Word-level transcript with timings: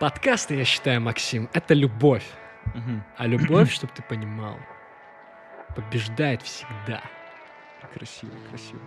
Подкасты, 0.00 0.56
я 0.56 0.64
считаю, 0.64 1.00
Максим, 1.00 1.48
это 1.52 1.74
любовь. 1.74 2.26
Мгм. 2.74 3.04
А 3.16 3.26
любовь, 3.26 3.72
чтобы 3.72 3.92
ты 3.94 4.02
понимал, 4.02 4.58
побеждает 5.76 6.42
всегда. 6.42 7.02
Красиво, 7.92 8.32
красиво. 8.48 8.80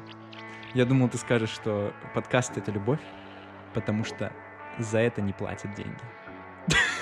Я 0.73 0.85
думал, 0.85 1.07
ты 1.09 1.17
скажешь, 1.17 1.49
что 1.51 1.93
подкаст— 2.13 2.57
это 2.57 2.71
любовь, 2.71 2.99
потому 3.73 4.03
что 4.03 4.33
за 4.79 4.99
это 4.99 5.21
не 5.21 5.31
платят 5.33 5.73
деньги. 5.75 6.01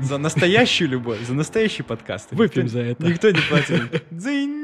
За 0.00 0.18
настоящую 0.18 0.88
любовь, 0.88 1.20
за 1.20 1.34
настоящий 1.34 1.84
подкаст. 1.84 2.32
Выпьем 2.32 2.68
за 2.68 2.80
это. 2.80 3.06
Никто 3.06 3.30
не 3.30 3.40
платит. 3.40 4.04
Дзынь. 4.10 4.59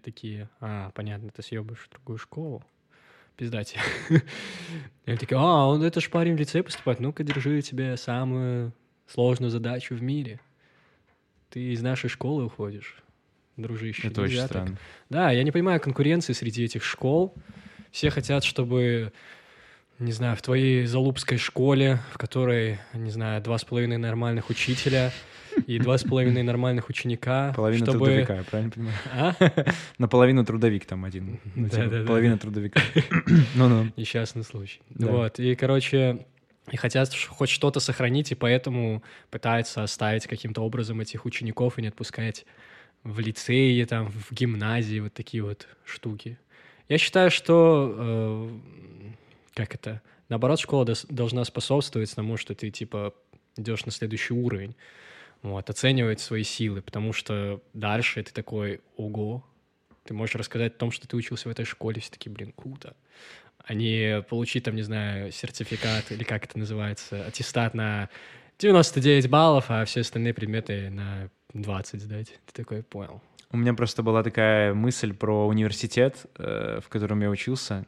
Такие, 0.00 0.48
а, 0.60 0.90
понятно, 0.94 1.30
ты 1.30 1.42
съебаешь 1.42 1.78
в 1.78 1.90
другую 1.90 2.18
школу. 2.18 2.64
Пиздать. 3.36 3.76
Я 5.06 5.16
такие, 5.16 5.38
а, 5.38 5.66
он 5.66 5.82
это 5.82 6.00
ж 6.00 6.10
парень 6.10 6.34
в 6.34 6.38
лицей 6.38 6.62
поступает. 6.62 7.00
Ну-ка, 7.00 7.24
держи 7.24 7.62
тебе 7.62 7.96
самую 7.96 8.72
сложную 9.06 9.50
задачу 9.50 9.94
в 9.94 10.02
мире. 10.02 10.40
Ты 11.48 11.72
из 11.72 11.82
нашей 11.82 12.08
школы 12.08 12.44
уходишь, 12.44 13.02
дружище. 13.56 14.08
Это 14.08 14.22
очень 14.22 14.40
странно. 14.40 14.78
Да, 15.08 15.30
я 15.30 15.42
не 15.42 15.50
понимаю 15.50 15.80
конкуренции 15.80 16.32
среди 16.32 16.64
этих 16.64 16.84
школ. 16.84 17.34
Все 17.90 18.10
хотят, 18.10 18.44
чтобы, 18.44 19.12
не 19.98 20.12
знаю, 20.12 20.36
в 20.36 20.42
твоей 20.42 20.86
залупской 20.86 21.38
школе, 21.38 21.98
в 22.12 22.18
которой, 22.18 22.78
не 22.94 23.10
знаю, 23.10 23.42
два 23.42 23.58
с 23.58 23.64
половиной 23.64 23.96
нормальных 23.98 24.48
учителя 24.50 25.12
и 25.66 25.78
два 25.78 25.98
с 25.98 26.04
половиной 26.04 26.42
нормальных 26.42 26.88
ученика, 26.88 27.52
Половина 27.54 27.84
чтобы... 27.84 28.06
трудовика, 28.06 28.36
я 28.36 28.42
правильно 28.44 28.70
понимаю? 28.70 28.96
А? 29.12 29.34
Наполовину 29.98 30.44
трудовик 30.44 30.86
там 30.86 31.04
один. 31.04 31.40
Ну, 31.54 31.68
типа. 31.68 32.04
Половина 32.06 32.38
трудовика. 32.38 32.80
Ну-ну. 33.54 33.92
Несчастный 33.96 34.44
случай. 34.44 34.80
Да. 34.90 35.08
Вот, 35.08 35.38
и, 35.38 35.54
короче, 35.54 36.26
и 36.70 36.76
хотят 36.76 37.14
хоть 37.14 37.48
что-то 37.48 37.80
сохранить, 37.80 38.32
и 38.32 38.34
поэтому 38.34 39.02
пытаются 39.30 39.82
оставить 39.82 40.26
каким-то 40.26 40.62
образом 40.62 41.00
этих 41.00 41.24
учеников 41.24 41.78
и 41.78 41.82
не 41.82 41.88
отпускать 41.88 42.46
в 43.02 43.18
лицее, 43.20 43.86
там, 43.86 44.10
в 44.10 44.32
гимназии, 44.32 45.00
вот 45.00 45.14
такие 45.14 45.42
вот 45.42 45.66
штуки. 45.84 46.38
Я 46.88 46.98
считаю, 46.98 47.30
что, 47.30 47.94
э, 47.98 48.50
как 49.54 49.74
это, 49.74 50.02
наоборот, 50.28 50.60
школа 50.60 50.86
должна 51.08 51.44
способствовать 51.44 52.14
тому, 52.14 52.36
что 52.36 52.54
ты, 52.54 52.70
типа, 52.70 53.14
идешь 53.56 53.86
на 53.86 53.92
следующий 53.92 54.34
уровень, 54.34 54.74
вот, 55.42 55.70
оценивать 55.70 56.20
свои 56.20 56.42
силы, 56.42 56.82
потому 56.82 57.12
что 57.12 57.62
дальше 57.72 58.22
ты 58.22 58.32
такой, 58.32 58.80
ого, 58.96 59.44
ты 60.04 60.14
можешь 60.14 60.34
рассказать 60.34 60.74
о 60.74 60.78
том, 60.78 60.90
что 60.90 61.06
ты 61.08 61.16
учился 61.16 61.48
в 61.48 61.52
этой 61.52 61.64
школе, 61.64 62.00
все 62.00 62.10
таки 62.10 62.28
блин, 62.28 62.52
круто. 62.56 62.94
А 63.58 63.74
не 63.74 64.22
получить 64.22 64.64
там, 64.64 64.74
не 64.74 64.82
знаю, 64.82 65.32
сертификат 65.32 66.10
или 66.10 66.24
как 66.24 66.44
это 66.44 66.58
называется, 66.58 67.26
аттестат 67.26 67.74
на 67.74 68.08
99 68.58 69.28
баллов, 69.28 69.66
а 69.68 69.84
все 69.84 70.00
остальные 70.00 70.34
предметы 70.34 70.90
на 70.90 71.30
20 71.54 72.02
сдать. 72.02 72.38
Ты 72.46 72.62
такой, 72.62 72.82
понял. 72.82 73.22
У 73.52 73.56
меня 73.56 73.74
просто 73.74 74.02
была 74.02 74.22
такая 74.22 74.74
мысль 74.74 75.12
про 75.12 75.46
университет, 75.46 76.26
э, 76.38 76.80
в 76.82 76.88
котором 76.88 77.20
я 77.20 77.30
учился. 77.30 77.86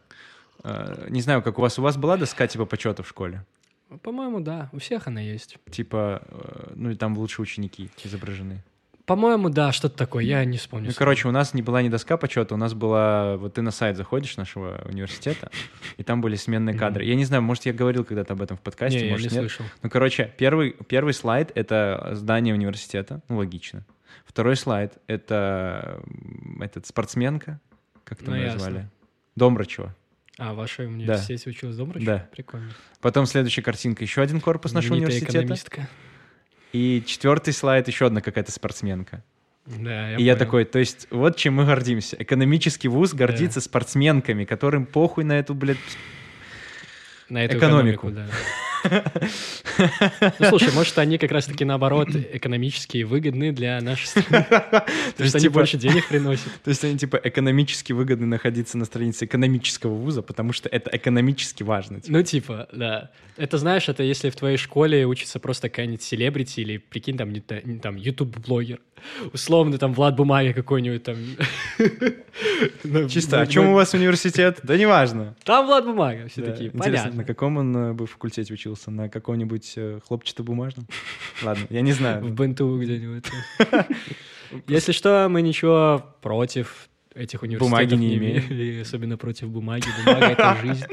Э, 0.65 1.07
Не 1.09 1.21
знаю, 1.21 1.43
как 1.43 1.59
у 1.59 1.63
вас. 1.63 1.79
У 1.79 1.83
вас 1.83 1.97
была 1.97 2.17
доска 2.17 2.47
типа 2.47 2.67
почета 2.67 3.03
в 3.03 3.09
школе? 3.09 3.45
По-моему, 4.03 4.41
да, 4.41 4.69
у 4.73 4.79
всех 4.79 5.07
она 5.07 5.21
есть. 5.21 5.59
Типа, 5.71 6.23
э, 6.27 6.73
ну 6.75 6.91
и 6.91 6.95
там 6.95 7.17
лучшие 7.17 7.45
ученики 7.45 7.91
изображены. 8.05 8.63
По-моему, 9.05 9.49
да, 9.49 9.73
что-то 9.73 9.97
такое, 9.97 10.23
я 10.25 10.45
не 10.45 10.59
вспомню. 10.59 10.89
Ну, 10.89 10.95
короче, 10.97 11.27
у 11.27 11.33
нас 11.33 11.55
не 11.55 11.63
была 11.63 11.83
не 11.83 11.89
доска 11.89 12.17
почета, 12.17 12.55
у 12.55 12.57
нас 12.57 12.73
была... 12.73 13.37
Вот 13.37 13.55
ты 13.55 13.63
на 13.63 13.73
сайт 13.73 13.97
заходишь 13.97 14.37
нашего 14.37 14.81
университета, 14.89 15.51
и 15.97 16.05
там 16.05 16.21
были 16.21 16.37
сменные 16.37 16.77
кадры. 16.77 17.05
Я 17.05 17.17
не 17.17 17.25
знаю, 17.25 17.43
может, 17.43 17.67
я 17.67 17.73
говорил 17.73 18.05
когда-то 18.05 18.35
об 18.35 18.43
этом 18.43 18.57
в 18.57 18.61
подкасте, 18.61 19.01
не, 19.01 19.07
я 19.07 19.11
может, 19.11 19.31
не 19.31 19.35
нет. 19.35 19.43
слышал. 19.43 19.67
Ну, 19.83 19.91
короче, 19.91 20.33
первый, 20.39 20.77
первый 20.87 21.15
слайд— 21.15 21.51
это 21.57 22.11
здание 22.13 22.55
университета, 22.55 23.23
ну, 23.29 23.39
логично. 23.39 23.85
Второй 24.25 24.57
слайд— 24.57 24.95
это 25.09 26.01
этот, 26.61 26.87
спортсменка, 26.87 27.61
как 28.05 28.19
там 28.19 28.31
Ну, 28.31 28.37
ее 28.37 28.45
ясно. 28.45 28.61
звали? 28.61 28.91
Домрачева. 29.35 29.95
А, 30.39 30.55
в 30.55 30.57
вашей 30.57 30.87
университете 30.87 31.51
училась 31.51 31.77
Домрачева? 31.77 32.05
Да. 32.05 32.29
Прикольно. 32.33 32.71
Потом 33.01 33.27
следующая 33.27 33.63
картинка— 33.63 34.03
еще 34.05 34.23
один 34.23 34.41
корпус 34.41 34.73
нашего 34.73 34.95
университета. 34.95 35.33
экономистка. 35.33 35.89
И 36.73 37.03
четвертый 37.07 37.53
слайд— 37.53 37.87
еще 37.89 38.07
одна 38.07 38.21
какая-то 38.21 38.51
спортсменка. 38.51 39.23
Да, 39.67 40.11
я 40.11 40.17
и 40.17 40.23
я 40.23 40.35
понял. 40.35 40.39
такой, 40.39 40.65
то 40.65 40.79
есть 40.79 41.07
вот 41.11 41.37
чем 41.37 41.55
мы 41.55 41.67
гордимся. 41.67 42.17
Экономический 42.19 42.89
вуз 42.89 43.15
гордится 43.15 43.61
спортсменками, 43.61 44.45
которым 44.45 44.87
похуй 44.87 45.25
на 45.25 45.39
эту, 45.39 45.55
блядь... 45.55 45.79
На 47.29 47.45
эту 47.45 47.59
экономику. 47.59 48.09
экономику, 48.09 48.33
да. 48.33 48.37
Ну, 50.39 50.49
слушай, 50.49 50.73
может, 50.75 50.99
они 50.99 51.19
как 51.19 51.31
раз-таки 51.31 51.65
наоборот 51.65 52.09
экономически 52.11 53.03
выгодны 53.03 53.53
для 53.53 53.81
нашей 53.81 54.07
страны. 54.07 54.47
То 54.51 54.85
есть, 55.19 55.35
они 55.35 55.43
типа- 55.45 55.55
больше 55.55 55.79
денег 55.79 56.09
приносят. 56.09 56.49
То 56.65 56.71
есть 56.71 56.85
они, 56.85 56.99
типа, 56.99 57.21
экономически 57.23 57.93
выгодны 57.93 58.27
находиться 58.27 58.79
на 58.79 58.85
странице 58.85 59.25
экономического 59.25 59.95
вуза, 59.95 60.23
потому 60.23 60.53
что 60.53 60.69
это 60.69 60.91
экономически 60.93 61.63
важно. 61.63 62.01
типа. 62.01 62.17
Ну, 62.17 62.23
типа, 62.23 62.69
да. 62.73 63.11
Это, 63.37 63.57
знаешь, 63.59 63.89
это 63.89 64.03
если 64.03 64.31
в 64.31 64.37
твоей 64.37 64.59
школе 64.59 65.07
учится 65.07 65.39
просто 65.39 65.69
какая-нибудь 65.69 66.03
селебрити 66.03 66.61
или, 66.61 66.77
прикинь, 66.77 67.17
там, 67.17 67.33
там, 67.81 67.97
ютуб-блогер. 67.97 68.81
Условно, 69.33 69.79
там, 69.79 69.95
Влад 69.95 70.17
Бумаги 70.17 70.53
какой-нибудь 70.53 71.03
там. 71.03 71.17
Ну, 72.85 73.09
Чисто, 73.09 73.41
о 73.41 73.47
чем 73.47 73.69
у 73.69 73.75
вас 73.75 73.93
университет? 73.93 74.61
Да 74.63 74.77
неважно. 74.77 75.35
Там 75.45 75.67
Влад 75.67 75.85
Бумага. 75.85 76.29
Все 76.29 76.43
такие, 76.43 76.71
Интересно, 76.71 77.13
на 77.13 77.25
каком 77.25 77.59
он 77.59 77.77
э, 77.77 77.93
бы 77.93 78.07
факультете 78.07 78.53
учился? 78.55 78.72
На 78.87 79.09
каком-нибудь 79.09 79.73
э, 79.77 80.01
хлопчатобумажном? 80.07 80.87
Ладно, 81.43 81.67
я 81.71 81.81
не 81.81 81.93
В 81.93 81.97
знаю. 81.97 82.25
БНТУ 82.33 82.81
где-нибудь. 82.81 83.25
Если 84.67 84.93
что, 84.93 85.29
мы 85.31 85.43
ничего 85.43 86.05
против 86.21 86.89
этих 87.15 87.43
университетов 87.43 87.71
Бумаги 87.71 87.95
не 87.95 88.17
имеем. 88.17 88.83
особенно 88.83 89.17
против 89.17 89.49
бумаги. 89.51 89.87
Бумага— 90.05 90.27
это 90.29 90.57
жизнь. 90.63 90.85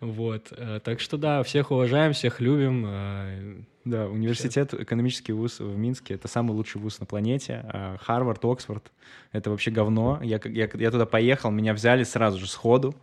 Вот. 0.00 0.48
э, 0.50 0.80
Так 0.84 1.00
что 1.00 1.16
да, 1.16 1.42
всех 1.42 1.70
уважаем, 1.70 2.12
всех 2.12 2.40
любим. 2.40 2.84
э, 2.86 3.56
Да, 3.84 4.06
университет, 4.06 4.74
экономический 4.74 5.32
вуз 5.32 5.60
в 5.60 5.76
Минске— 5.78 6.14
это 6.16 6.28
самый 6.28 6.52
лучший 6.52 6.80
вуз 6.80 7.00
на 7.00 7.06
планете. 7.06 7.64
Харвард, 8.02 8.44
Оксфорд— 8.44 8.90
это 9.32 9.50
вообще 9.50 9.70
говно. 9.70 10.18
Я, 10.22 10.40
я, 10.44 10.68
я 10.72 10.90
туда 10.90 11.06
поехал, 11.06 11.50
меня 11.50 11.72
взяли 11.74 12.04
сразу 12.04 12.38
же 12.38 12.46
сходу. 12.46 12.94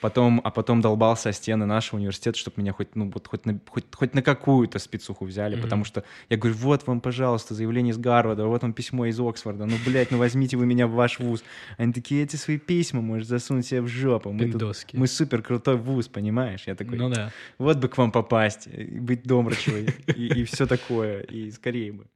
Потом, 0.00 0.40
а 0.44 0.50
потом 0.50 0.80
долбался 0.80 1.30
о 1.30 1.32
стены 1.32 1.66
нашего 1.66 1.98
университета, 1.98 2.38
чтобы 2.38 2.60
меня 2.62 2.72
хоть, 2.72 2.94
ну, 2.94 3.10
вот, 3.12 3.26
хоть, 3.26 3.44
на, 3.46 3.58
хоть, 3.68 3.84
хоть 3.92 4.14
на 4.14 4.22
какую-то 4.22 4.78
спецуху 4.78 5.24
взяли, 5.24 5.54
Мгм. 5.54 5.62
потому 5.64 5.84
что 5.84 6.04
я 6.28 6.36
говорю, 6.36 6.54
вот 6.56 6.86
вам, 6.86 7.00
пожалуйста, 7.00 7.54
заявление 7.54 7.90
из 7.92 7.98
Гарварда, 7.98 8.46
вот 8.46 8.62
вам 8.62 8.72
письмо 8.72 9.06
из 9.06 9.18
Оксфорда, 9.18 9.66
ну, 9.66 9.74
блядь, 9.84 10.10
ну, 10.10 10.18
возьмите 10.18 10.56
вы 10.56 10.66
меня 10.66 10.86
в 10.86 10.92
ваш 10.92 11.18
вуз. 11.18 11.42
Они 11.78 11.92
такие, 11.92 12.22
эти 12.22 12.36
свои 12.36 12.58
письма 12.58 13.00
можешь 13.02 13.26
засунуть 13.26 13.66
себе 13.66 13.82
в 13.82 13.88
жопу. 13.88 14.30
Мы, 14.32 14.52
тут- 14.52 14.76
мы 14.92 15.06
супер 15.08 15.42
крутой 15.42 15.76
вуз, 15.76 16.06
понимаешь? 16.08 16.62
Я 16.66 16.74
такой, 16.74 16.96
Ну 16.98 17.10
да. 17.10 17.32
вот 17.58 17.78
бы 17.78 17.88
к 17.88 17.98
вам 17.98 18.12
попасть, 18.12 18.68
и 18.68 18.84
быть 19.00 19.24
домрачевой, 19.24 19.88
и, 20.14 20.44
все 20.44 20.66
такое, 20.66 21.20
и 21.22 21.50
скорее 21.50 21.92
бы. 21.92 22.06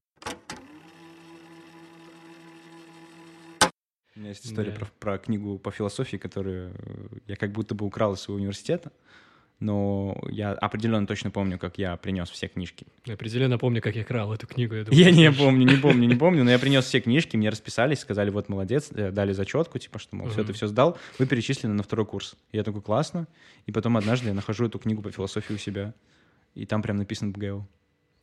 У 4.16 4.20
меня 4.20 4.30
есть 4.30 4.44
история 4.46 4.70
Да. 4.72 4.78
про, 4.78 4.86
про 4.98 5.18
книгу 5.18 5.58
по 5.58 5.70
философии, 5.70 6.16
которую 6.16 6.72
э, 6.74 7.06
я 7.28 7.36
как 7.36 7.52
будто 7.52 7.74
бы 7.74 7.86
украл 7.86 8.12
из 8.14 8.20
своего 8.20 8.38
университета, 8.40 8.92
но 9.58 10.20
я 10.28 10.52
определенно 10.52 11.06
точно 11.06 11.30
помню, 11.30 11.56
как 11.58 11.78
я 11.78 11.96
принес 11.96 12.28
все 12.28 12.48
книжки. 12.48 12.84
Я 13.06 13.14
определенно 13.14 13.58
помню, 13.58 13.80
как 13.80 13.94
я 13.94 14.02
крал 14.04 14.32
эту 14.34 14.46
книгу. 14.48 14.74
Я, 14.74 14.84
думаю, 14.84 15.02
Я 15.04 15.10
не 15.12 15.30
помню, 15.32 15.64
не 15.64 15.76
помню, 15.76 16.08
не 16.08 16.14
помню, 16.24 16.44
но 16.44 16.50
я 16.50 16.58
принес 16.58 16.84
все 16.84 17.00
книжки, 17.00 17.36
мне 17.36 17.48
расписались, 17.48 18.00
сказали, 18.00 18.30
вот 18.30 18.48
молодец, 18.48 18.90
э, 18.92 19.12
дали 19.12 19.32
зачетку, 19.32 19.78
типа, 19.78 19.98
что, 19.98 20.16
мол, 20.16 20.28
все, 20.30 20.42
ты 20.44 20.52
все 20.52 20.66
сдал, 20.66 20.98
вы 21.18 21.26
перечислены 21.26 21.74
на 21.74 21.82
второй 21.82 22.04
курс. 22.06 22.34
Я 22.50 22.64
такой, 22.64 22.82
классно. 22.82 23.28
И 23.66 23.72
потом 23.72 23.96
однажды 23.96 24.28
я 24.28 24.34
нахожу 24.34 24.66
эту 24.66 24.78
книгу 24.78 25.00
по 25.00 25.10
философии 25.10 25.54
у 25.54 25.58
себя, 25.58 25.94
и 26.54 26.66
там 26.66 26.82
прям 26.82 26.96
написано 26.96 27.30
БГУ. 27.30 27.66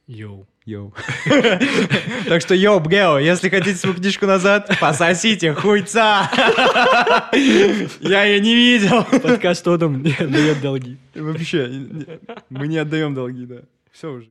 Yo. 0.10 0.48
Yo. 0.66 0.94
Так 2.28 2.42
что, 2.42 2.56
yo, 2.56 2.80
БГУ, 2.80 3.20
если 3.20 3.50
хотите 3.50 3.76
свою 3.76 3.96
книжку 3.96 4.26
назад, 4.26 4.78
пососите 4.82 5.54
хуйца. 5.54 6.32
Я 8.02 8.24
ее 8.24 8.40
не 8.40 8.56
видел. 8.56 9.04
Подкаст 9.04 9.64
Тодом 9.64 10.02
не 10.02 10.14
отдает 10.14 10.62
долги. 10.62 10.98
Вообще, 11.14 11.68
мы 12.50 12.68
не 12.68 12.78
отдаем 12.78 13.14
долги, 13.14 13.46
да. 13.46 13.62
Все 13.92 14.12
уже. 14.12 14.30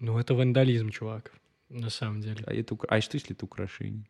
Ну, 0.00 0.18
это 0.18 0.34
вандализм, 0.34 0.90
чувак. 0.90 1.32
На 1.70 1.88
самом 1.88 2.20
деле. 2.20 2.44
А, 2.46 2.52
это, 2.52 2.76
а 2.88 3.00
что 3.00 3.16
если 3.16 3.34
это 3.34 3.46
украшение? 3.46 4.04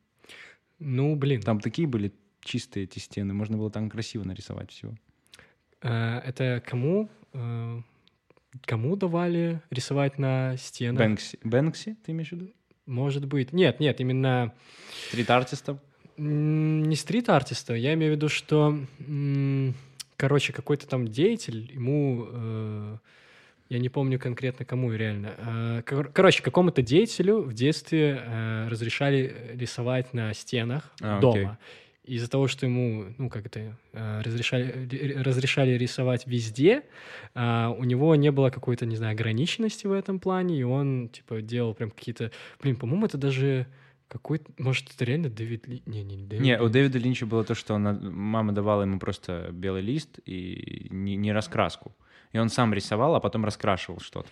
Ну, 0.80 1.14
блин. 1.14 1.40
Там 1.40 1.60
такие 1.60 1.86
были 1.86 2.12
чистые 2.40 2.84
эти 2.84 2.98
стены, 2.98 3.32
можно 3.32 3.56
было 3.56 3.70
там 3.70 3.88
красиво 3.90 4.24
нарисовать 4.24 4.72
всего. 4.72 4.96
Э, 5.82 6.20
Это 6.24 6.62
кому? 6.66 7.08
Э, 7.32 7.80
Кому 8.66 8.96
давали 8.96 9.62
рисовать 9.70 10.18
на 10.18 10.56
стенах? 10.58 10.98
Бэнкси. 10.98 11.38
Бэнкси, 11.42 11.96
ты 12.04 12.12
имеешь 12.12 12.28
в 12.28 12.32
виду? 12.32 12.50
Может 12.84 13.24
быть. 13.26 13.52
Нет, 13.54 13.80
нет, 13.80 13.98
именно 14.00 14.52
Стрит-артистов? 15.08 15.78
м, 16.18 16.82
не 16.82 16.94
стрит-артиста. 16.96 17.74
Я 17.74 17.94
имею 17.94 18.12
в 18.12 18.16
виду, 18.16 18.28
что, 18.28 18.78
короче, 20.18 20.52
какой-то 20.52 20.86
там 20.86 21.08
деятель, 21.08 21.70
ему, 21.72 22.26
э, 22.30 22.96
я 23.70 23.78
не 23.78 23.88
помню 23.88 24.18
конкретно 24.18 24.66
кому 24.66 24.92
реально, 24.92 25.82
кор- 25.86 26.10
короче, 26.12 26.42
какому-то 26.42 26.82
деятелю 26.82 27.40
в 27.40 27.54
детстве 27.54 28.22
разрешали 28.68 29.34
рисовать 29.54 30.12
на 30.12 30.34
стенах 30.34 30.92
А, 31.00 31.20
дома. 31.20 31.34
окей. 31.34 31.48
Из-за 32.04 32.28
того, 32.28 32.48
что 32.48 32.66
ему, 32.66 33.14
ну, 33.16 33.30
как 33.30 33.46
это, 33.46 33.78
э, 33.92 34.22
разрешали, 34.22 35.22
разрешали 35.22 35.72
рисовать 35.72 36.26
везде, 36.26 36.82
а, 37.34 37.70
у 37.70 37.84
него 37.84 38.16
не 38.16 38.32
было 38.32 38.50
какой-то, 38.50 38.86
не 38.86 38.96
знаю, 38.96 39.12
ограниченности 39.12 39.86
в 39.86 39.92
этом 39.92 40.18
плане, 40.18 40.58
и 40.58 40.64
он, 40.64 41.10
типа, 41.10 41.42
делал 41.42 41.74
прям 41.74 41.92
какие-то... 41.92 42.32
Блин, 42.60 42.74
по-моему, 42.74 43.06
это 43.06 43.18
даже 43.18 43.68
какой-то... 44.08 44.52
Может, 44.58 44.92
это 44.92 45.04
реально 45.04 45.30
Дэвид 45.30 45.68
Ли... 45.68 45.82
Не, 45.86 46.02
не, 46.02 46.16
Дэвид 46.16 46.44
Не, 46.44 46.58
у 46.58 46.64
Линч. 46.64 46.72
Дэвида 46.72 46.98
Линча 46.98 47.26
было 47.26 47.44
то, 47.44 47.54
что 47.54 47.76
она- 47.76 47.98
мама 48.02 48.52
давала 48.52 48.82
ему 48.82 48.98
просто 48.98 49.50
белый 49.52 49.82
лист 49.82 50.18
и 50.26 50.88
не, 50.90 51.16
не 51.16 51.32
раскраску. 51.32 51.94
И 52.32 52.38
он 52.38 52.48
сам 52.48 52.74
рисовал, 52.74 53.14
а 53.14 53.20
потом 53.20 53.44
раскрашивал 53.44 54.00
что-то. 54.00 54.28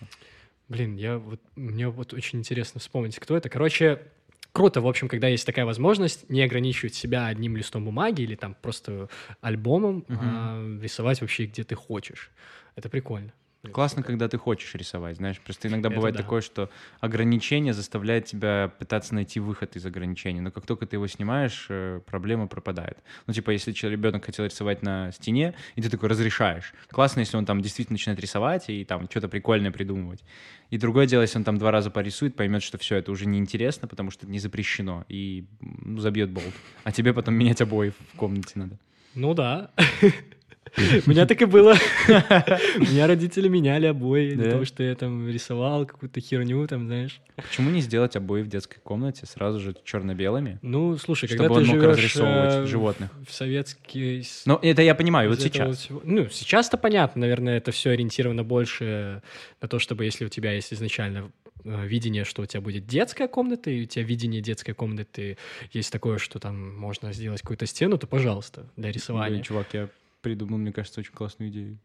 Блин, 0.67 0.95
я 0.95 1.17
вот... 1.17 1.39
Мне 1.55 1.87
вот 1.89 2.13
очень 2.13 2.39
интересно 2.39 2.79
вспомнить, 2.79 3.17
кто 3.17 3.35
это. 3.35 3.49
Короче, 3.49 4.03
круто, 4.53 4.81
в 4.81 4.87
общем, 4.87 5.07
когда 5.07 5.27
есть 5.27 5.45
такая 5.45 5.65
возможность 5.65 6.29
не 6.29 6.41
ограничивать 6.41 6.95
себя 6.95 7.27
одним 7.27 7.55
листом 7.57 7.85
бумаги 7.85 8.21
или 8.23 8.35
там 8.35 8.55
просто 8.61 9.09
альбомом, 9.41 10.05
Мгм. 10.07 10.19
а 10.21 10.79
рисовать 10.81 11.21
вообще 11.21 11.45
где 11.45 11.63
ты 11.63 11.75
хочешь. 11.75 12.31
Это 12.75 12.89
прикольно. 12.89 13.33
Классно, 13.69 14.01
когда 14.01 14.27
ты 14.27 14.39
хочешь 14.39 14.73
рисовать, 14.73 15.17
знаешь. 15.17 15.39
Просто 15.39 15.67
иногда 15.67 15.89
Это 15.89 15.95
бывает 15.95 16.15
да. 16.15 16.23
такое, 16.23 16.41
что 16.41 16.71
ограничение 16.99 17.73
заставляет 17.73 18.25
тебя 18.25 18.71
пытаться 18.79 19.13
найти 19.13 19.39
выход 19.39 19.75
из 19.75 19.85
ограничений. 19.85 20.41
Но 20.41 20.49
как 20.49 20.65
только 20.65 20.87
ты 20.87 20.95
его 20.95 21.05
снимаешь, 21.05 21.67
э, 21.69 22.01
проблема 22.07 22.47
пропадает. 22.47 22.97
Ну, 23.27 23.33
типа, 23.33 23.51
если 23.51 23.71
ребенок 23.87 24.25
хотел 24.25 24.45
рисовать 24.45 24.81
на 24.81 25.11
стене, 25.11 25.53
и 25.75 25.81
ты 25.81 25.91
такой 25.91 26.09
разрешаешь. 26.09 26.73
Классно, 26.89 27.19
если 27.19 27.37
он 27.37 27.45
там 27.45 27.61
действительно 27.61 27.95
начинает 27.95 28.19
рисовать 28.19 28.67
и 28.67 28.83
там 28.83 29.07
что-то 29.07 29.29
прикольное 29.29 29.71
придумывать. 29.71 30.23
И 30.71 30.79
другое 30.79 31.05
дело, 31.05 31.21
если 31.21 31.37
он 31.37 31.43
там 31.43 31.59
два 31.59 31.69
раза 31.69 31.91
порисует, 31.91 32.35
поймет, 32.35 32.63
что 32.63 32.79
все 32.79 32.95
это 32.95 33.11
уже 33.11 33.27
неинтересно, 33.27 33.87
потому 33.87 34.09
что 34.09 34.25
это 34.25 34.31
не 34.31 34.39
запрещено, 34.39 35.05
и 35.07 35.45
ну, 35.59 35.99
забьет 35.99 36.31
болт. 36.31 36.53
А 36.83 36.91
тебе 36.91 37.13
потом 37.13 37.35
менять 37.35 37.61
обои 37.61 37.89
в 37.89 38.17
комнате 38.17 38.53
надо. 38.55 38.79
Ну 39.13 39.35
да. 39.35 39.71
У 41.05 41.09
меня 41.09 41.25
так 41.25 41.41
и 41.41 41.45
было. 41.45 41.75
У 42.07 42.81
меня 42.81 43.07
родители 43.07 43.47
меняли 43.49 43.87
обои 43.87 44.35
для 44.35 44.51
того, 44.51 44.65
что 44.65 44.83
я 44.83 44.95
там 44.95 45.27
рисовал 45.27 45.85
какую-то 45.85 46.21
херню, 46.21 46.65
там, 46.67 46.85
знаешь. 46.85 47.19
Почему 47.35 47.69
не 47.69 47.81
сделать 47.81 48.15
обои 48.15 48.41
в 48.41 48.47
детской 48.47 48.79
комнате 48.79 49.25
сразу 49.25 49.59
же 49.59 49.75
черно-белыми? 49.83 50.59
Ну, 50.61 50.97
слушай, 50.97 51.27
когда 51.27 51.49
ты 51.49 51.65
живешь 51.65 51.83
разрисовывать 51.83 52.53
э, 52.53 52.65
животных. 52.67 53.11
в 53.27 53.33
советский... 53.33 54.25
Ну, 54.45 54.59
это 54.61 54.81
я 54.81 54.95
понимаю, 54.95 55.29
вот 55.29 55.41
сейчас. 55.41 55.87
Ну, 56.03 56.29
сейчас-то 56.29 56.77
понятно, 56.77 57.21
наверное, 57.21 57.57
это 57.57 57.71
все 57.71 57.91
ориентировано 57.91 58.43
больше 58.43 59.21
на 59.61 59.67
то, 59.67 59.79
чтобы 59.79 60.05
если 60.05 60.25
у 60.25 60.29
тебя 60.29 60.53
есть 60.53 60.73
изначально 60.73 61.31
э, 61.65 61.85
видение, 61.85 62.23
что 62.23 62.43
у 62.43 62.45
тебя 62.45 62.61
будет 62.61 62.87
детская 62.87 63.27
комната, 63.27 63.69
и 63.69 63.83
у 63.83 63.85
тебя 63.85 64.03
видение 64.05 64.41
детской 64.41 64.73
комнаты 64.73 65.37
есть 65.73 65.91
такое, 65.91 66.17
что 66.17 66.39
там 66.39 66.77
можно 66.77 67.11
сделать 67.11 67.41
какую-то 67.41 67.65
стену, 67.65 67.97
то, 67.97 68.07
пожалуйста, 68.07 68.67
для 68.77 68.91
рисования. 68.91 69.31
Блин, 69.31 69.43
чувак, 69.43 69.67
я 69.73 69.89
придумал, 70.21 70.57
мне 70.57 70.71
кажется, 70.71 70.99
очень 70.99 71.13
классную 71.13 71.51
идею. 71.51 71.79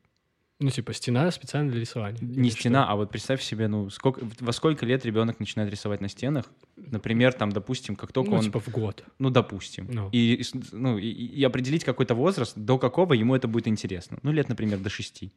Ну, 0.58 0.70
типа, 0.70 0.94
стена 0.94 1.30
специально 1.30 1.70
для 1.70 1.80
рисования. 1.80 2.18
Не 2.22 2.48
Или 2.48 2.50
что? 2.50 2.60
стена, 2.60 2.88
а 2.88 2.96
вот 2.96 3.10
представь 3.10 3.42
себе, 3.42 3.68
ну, 3.68 3.90
сколько, 3.90 4.26
во 4.40 4.52
сколько 4.52 4.86
лет 4.86 5.04
ребенок 5.04 5.38
начинает 5.38 5.70
рисовать 5.70 6.00
на 6.00 6.08
стенах? 6.08 6.46
Например, 6.76 7.34
там, 7.34 7.52
допустим, 7.52 7.94
как 7.94 8.10
только 8.12 8.30
Ну, 8.30 8.36
он... 8.38 8.42
типа, 8.42 8.60
в 8.60 8.68
год. 8.68 9.04
Ну, 9.18 9.28
допустим. 9.28 9.86
Ну. 9.90 10.08
И, 10.12 10.42
ну, 10.72 10.96
и, 10.96 11.08
и 11.08 11.44
определить 11.44 11.84
какой-то 11.84 12.14
возраст, 12.14 12.56
до 12.56 12.78
какого 12.78 13.12
ему 13.12 13.36
это 13.36 13.48
будет 13.48 13.68
интересно. 13.68 14.18
Ну, 14.22 14.32
лет, 14.32 14.48
например, 14.48 14.78
до 14.78 14.88
шести. 14.88 15.34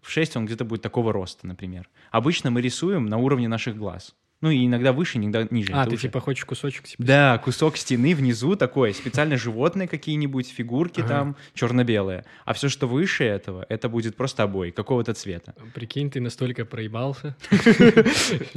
В 0.00 0.10
шесть 0.10 0.36
он 0.36 0.46
где-то 0.46 0.64
будет 0.64 0.82
такого 0.82 1.12
роста, 1.12 1.48
например. 1.48 1.88
Обычно 2.12 2.52
мы 2.52 2.62
рисуем 2.62 3.06
на 3.06 3.18
уровне 3.18 3.48
наших 3.48 3.76
глаз. 3.76 4.14
Ну, 4.42 4.50
и 4.50 4.64
иногда 4.66 4.92
выше, 4.92 5.18
иногда 5.18 5.46
ниже. 5.50 5.72
А, 5.74 5.82
Это 5.82 5.90
ты 5.90 5.94
уже- 5.96 6.02
типа 6.08 6.20
хочешь 6.20 6.44
кусочек 6.46 6.84
типа, 6.88 7.02
Да, 7.02 7.38
кусок 7.38 7.76
стены 7.76 8.14
внизу 8.14 8.56
такой, 8.56 8.94
специально 8.94 9.36
животные 9.36 9.86
какие-нибудь, 9.86 10.48
фигурки 10.48 11.00
Ага. 11.00 11.08
там, 11.08 11.36
черно-белые. 11.54 12.24
А 12.46 12.54
все, 12.54 12.68
что 12.70 12.86
выше 12.86 13.24
этого, 13.24 13.66
это 13.68 13.88
будет 13.90 14.16
просто 14.16 14.44
обои, 14.44 14.70
какого-то 14.70 15.12
цвета. 15.14 15.54
Прикинь, 15.74 16.10
ты 16.10 16.20
настолько 16.20 16.64
проебался, 16.64 17.36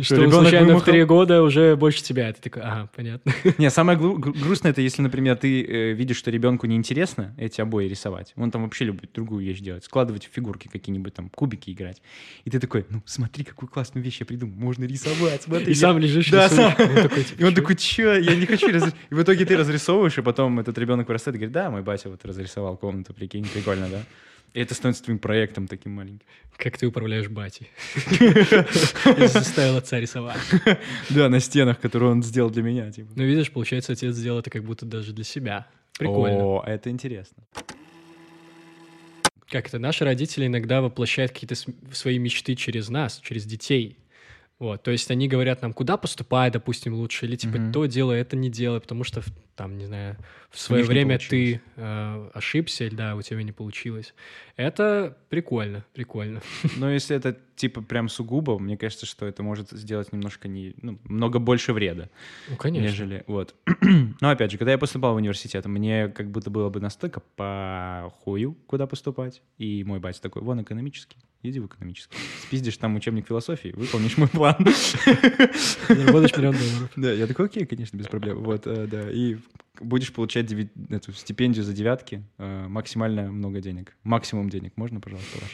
что 0.01 0.29
случайно 0.31 0.77
в 0.77 0.83
три 0.83 1.03
года 1.03 1.41
уже 1.43 1.75
больше 1.75 2.01
тебя. 2.03 2.31
Ты 2.33 2.41
такой, 2.41 2.61
ага, 2.61 2.89
понятно. 2.95 3.33
Не, 3.57 3.69
самое 3.69 3.97
гру- 3.97 4.17
гру- 4.17 4.33
грустное, 4.33 4.71
это 4.71 4.81
если, 4.81 5.01
например, 5.01 5.35
ты 5.37 5.63
э, 5.63 5.91
видишь, 5.93 6.17
что 6.17 6.31
ребенку 6.31 6.65
неинтересно 6.67 7.33
эти 7.37 7.61
обои 7.61 7.87
рисовать. 7.87 8.33
Он 8.35 8.51
там 8.51 8.63
вообще 8.63 8.85
любит 8.85 9.11
другую 9.13 9.45
вещь 9.45 9.59
делать. 9.59 9.83
Складывать 9.83 10.29
фигурки 10.31 10.67
какие-нибудь 10.67 11.13
там, 11.13 11.29
кубики 11.29 11.71
играть. 11.71 12.01
И 12.45 12.49
ты 12.49 12.59
такой, 12.59 12.85
ну, 12.89 13.01
смотри, 13.05 13.43
какую 13.43 13.69
классную 13.69 14.03
вещь 14.03 14.19
я 14.19 14.25
придумал. 14.25 14.55
Можно 14.55 14.85
рисовать, 14.85 15.43
смотри. 15.43 15.72
И 15.73 15.75
сам 15.75 15.97
лежишь, 15.97 16.29
Да, 16.29 16.49
сам. 16.49 16.73
И 16.73 16.81
он 16.81 16.95
такой, 17.03 17.23
типа, 17.23 17.41
И 17.41 17.43
он 17.43 17.55
такой, 17.55 17.75
чё, 17.75 18.13
я 18.13 18.35
не 18.35 18.45
хочу. 18.45 18.69
И 18.69 18.79
в 19.13 19.21
итоге 19.21 19.45
ты 19.45 19.57
разрисовываешь, 19.57 20.17
и 20.17 20.21
потом 20.21 20.59
этот 20.59 20.77
ребенок 20.77 21.07
вырастает 21.07 21.35
и 21.35 21.39
говорит, 21.39 21.53
да, 21.53 21.69
мой 21.69 21.81
батя 21.81 22.09
вот 22.09 22.23
разрисовал 22.25 22.77
комнату, 22.77 23.13
прикинь, 23.13 23.45
прикольно, 23.45 23.89
да? 23.89 24.03
И 24.53 24.61
это 24.61 24.75
становится 24.75 25.03
твоим 25.03 25.17
проектом 25.17 25.67
таким 25.67 25.93
маленьким. 25.93 26.25
Как 26.57 26.77
ты 26.77 26.85
управляешь 26.85 27.27
батей? 27.27 27.69
Я 29.17 29.27
заставил 29.27 29.77
отца 29.77 29.99
рисовать. 29.99 30.37
Да, 31.09 31.27
на 31.29 31.39
стенах, 31.39 31.79
которые 31.79 32.11
он 32.11 32.21
сделал 32.23 32.51
для 32.51 32.61
меня, 32.61 32.91
типа. 32.91 33.09
Ну, 33.15 33.23
видишь, 33.23 33.51
получается, 33.51 33.93
отец 33.93 34.15
сделал 34.15 34.39
это 34.39 34.51
как 34.51 34.63
будто 34.63 34.85
даже 34.85 35.11
для 35.11 35.23
себя. 35.23 35.67
Прикольно. 35.97 36.43
О, 36.43 36.63
это 36.65 36.91
интересно. 36.91 37.43
Как 39.49 39.67
это? 39.67 39.79
Наши 39.79 40.03
родители 40.03 40.47
иногда 40.47 40.81
воплощают 40.81 41.31
какие-то 41.31 41.55
свои 41.91 42.17
мечты 42.17 42.55
через 42.55 42.89
нас, 42.89 43.19
через 43.23 43.45
детей. 43.45 43.97
Вот, 44.63 44.81
то 44.81 44.91
есть 44.91 45.11
они 45.11 45.27
говорят 45.27 45.61
нам, 45.61 45.73
куда 45.73 45.97
поступай, 45.97 46.49
допустим, 46.49 46.93
лучше, 46.93 47.25
или 47.25 47.35
типа 47.35 47.57
Мгм. 47.57 47.73
то 47.73 47.85
делай, 47.85 48.21
это 48.21 48.37
не 48.37 48.49
делай, 48.49 48.79
потому 48.79 49.03
что 49.03 49.21
там, 49.55 49.77
не 49.77 49.85
знаю, 49.85 50.17
в 50.49 50.59
свое 50.59 50.83
время 50.83 51.17
получилось. 51.17 51.29
ты 51.29 51.61
э, 51.75 52.29
ошибся, 52.33 52.85
или 52.85 52.95
да, 52.95 53.15
у 53.15 53.21
тебя 53.21 53.43
не 53.43 53.51
получилось. 53.51 54.13
Это 54.55 55.17
прикольно, 55.29 55.83
прикольно. 55.93 56.41
Но 56.77 56.91
если 56.91 57.15
это 57.15 57.37
типа 57.55 57.81
прям 57.81 58.09
сугубо, 58.09 58.57
мне 58.57 58.77
кажется, 58.77 59.05
что 59.05 59.25
это 59.27 59.43
может 59.43 59.69
сделать 59.71 60.11
немножко 60.11 60.47
не, 60.47 60.73
ну, 60.81 60.99
много 61.03 61.39
больше 61.39 61.71
вреда, 61.73 62.09
Ну, 62.49 62.55
конечно. 62.57 62.87
нежели 62.87 63.23
вот. 63.27 63.55
Но 64.21 64.29
опять 64.29 64.51
же, 64.51 64.57
когда 64.57 64.71
я 64.71 64.77
поступал 64.77 65.13
в 65.13 65.17
университет, 65.17 65.65
мне 65.65 66.07
как 66.07 66.31
будто 66.31 66.49
было 66.49 66.69
бы 66.69 66.79
настолько 66.79 67.21
по 67.35 68.11
хую, 68.23 68.55
куда 68.65 68.87
поступать. 68.87 69.41
И 69.57 69.83
мой 69.83 69.99
батя 69.99 70.21
такой, 70.21 70.41
вон 70.41 70.61
экономический, 70.63 71.17
иди 71.43 71.59
в 71.59 71.67
экономический. 71.67 72.17
Спиздишь 72.41 72.77
там 72.77 72.95
учебник 72.95 73.27
философии, 73.27 73.69
выполнишь 73.75 74.17
мой 74.17 74.27
план. 74.27 74.55
Заработаешь 75.87 76.35
миллион 76.35 76.55
долларов. 76.55 76.91
Да, 76.95 77.11
я 77.11 77.27
такой, 77.27 77.45
окей, 77.45 77.65
конечно, 77.65 77.97
без 77.97 78.07
проблем. 78.07 78.43
Вот, 78.43 78.65
э, 78.65 78.87
да, 78.87 79.09
и 79.11 79.37
будешь 79.79 80.13
получать 80.13 80.45
деви- 80.51 80.69
эту 80.89 81.13
стипендию 81.13 81.63
за 81.63 81.73
девятки, 81.73 82.23
э, 82.37 82.67
максимально 82.67 83.31
много 83.31 83.59
денег. 83.61 83.95
Максимум 84.03 84.49
денег. 84.49 84.73
Можно, 84.77 84.99
пожалуйста, 85.01 85.39
ваш? 85.41 85.51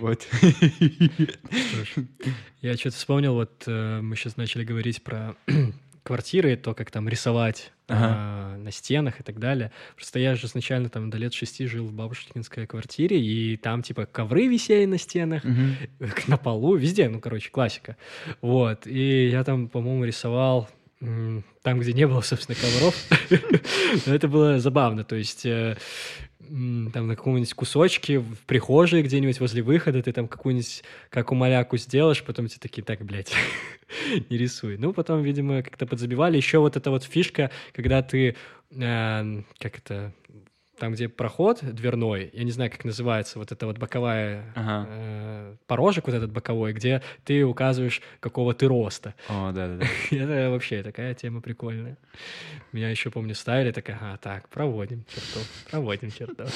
Вот. 0.00 0.26
Я 2.60 2.76
что-то 2.76 2.96
вспомнил, 2.96 3.34
вот 3.34 3.64
э, 3.66 4.00
мы 4.00 4.16
сейчас 4.16 4.36
начали 4.36 4.64
говорить 4.64 5.02
про 5.02 5.34
квартиры, 6.02 6.56
то, 6.56 6.74
как 6.74 6.90
там 6.90 7.08
рисовать 7.08 7.72
Ага. 7.88 8.54
э, 8.56 8.62
на 8.62 8.70
стенах 8.72 9.20
и 9.20 9.22
так 9.22 9.38
далее. 9.38 9.72
Просто 9.94 10.18
я 10.18 10.34
же 10.34 10.46
изначально 10.46 10.88
там 10.88 11.10
до 11.10 11.18
лет 11.18 11.34
шести 11.34 11.66
жил 11.66 11.86
в 11.86 11.92
бабушкинской 11.92 12.66
квартире, 12.66 13.20
и 13.20 13.56
там 13.56 13.82
типа 13.82 14.06
ковры 14.06 14.46
висели 14.46 14.86
на 14.86 14.98
стенах, 14.98 15.44
Мгм. 15.44 15.76
на 16.28 16.36
полу, 16.38 16.76
везде, 16.76 17.08
ну, 17.08 17.20
короче, 17.20 17.50
классика. 17.50 17.96
Вот, 18.40 18.86
и 18.86 19.28
я 19.28 19.44
там, 19.44 19.68
по-моему, 19.68 20.04
рисовал 20.04 20.68
там, 21.62 21.80
где 21.80 21.92
не 21.92 22.06
было, 22.06 22.20
собственно, 22.20 22.56
ковров. 22.56 22.94
Но 24.06 24.14
это 24.14 24.28
было 24.28 24.60
забавно, 24.60 25.04
то 25.04 25.16
есть 25.16 25.44
э, 25.46 25.76
там 26.48 27.06
на 27.06 27.16
каком-нибудь 27.16 27.54
кусочке 27.54 28.18
в 28.18 28.36
прихожей 28.46 29.02
где-нибудь 29.02 29.40
возле 29.40 29.62
выхода 29.62 30.02
ты 30.02 30.12
там 30.12 30.28
какую-нибудь, 30.28 30.84
как 31.08 31.32
у 31.32 31.34
маляку 31.34 31.76
сделаешь, 31.76 32.22
потом 32.22 32.48
тебе 32.48 32.60
такие, 32.60 32.82
так, 32.82 33.04
блядь, 33.04 33.32
не 34.30 34.38
рисуй. 34.38 34.76
Ну, 34.76 34.92
потом, 34.92 35.22
видимо, 35.22 35.62
как-то 35.62 35.86
подзабивали. 35.86 36.36
Еще 36.36 36.58
вот 36.58 36.76
эта 36.76 36.90
вот 36.90 37.04
фишка, 37.04 37.50
когда 37.72 38.02
ты, 38.02 38.36
э, 38.70 39.42
как 39.58 39.78
это, 39.78 40.12
там, 40.82 40.94
где 40.94 41.08
проход 41.08 41.60
дверной, 41.62 42.30
я 42.32 42.42
не 42.42 42.50
знаю, 42.50 42.68
как 42.68 42.84
называется, 42.84 43.38
вот 43.38 43.52
эта 43.52 43.66
вот 43.66 43.78
боковая 43.78 44.52
Ага. 44.56 44.88
э, 44.90 45.56
порожек 45.68 46.08
вот 46.08 46.16
этот 46.16 46.32
боковой, 46.32 46.72
где 46.72 47.02
ты 47.24 47.44
указываешь, 47.44 48.02
какого 48.18 48.52
ты 48.52 48.66
роста. 48.66 49.14
О, 49.28 49.52
да-да-да. 49.52 49.86
Это 50.10 50.50
вообще 50.50 50.82
такая 50.82 51.14
тема 51.14 51.40
прикольная. 51.40 51.98
Меня 52.72 52.90
еще, 52.90 53.12
помню, 53.12 53.36
ставили, 53.36 53.70
так, 53.70 53.88
ага, 53.90 54.16
так, 54.16 54.48
проводим 54.48 55.04
черту, 55.04 55.38
проводим 55.70 56.10
черту. 56.10 56.46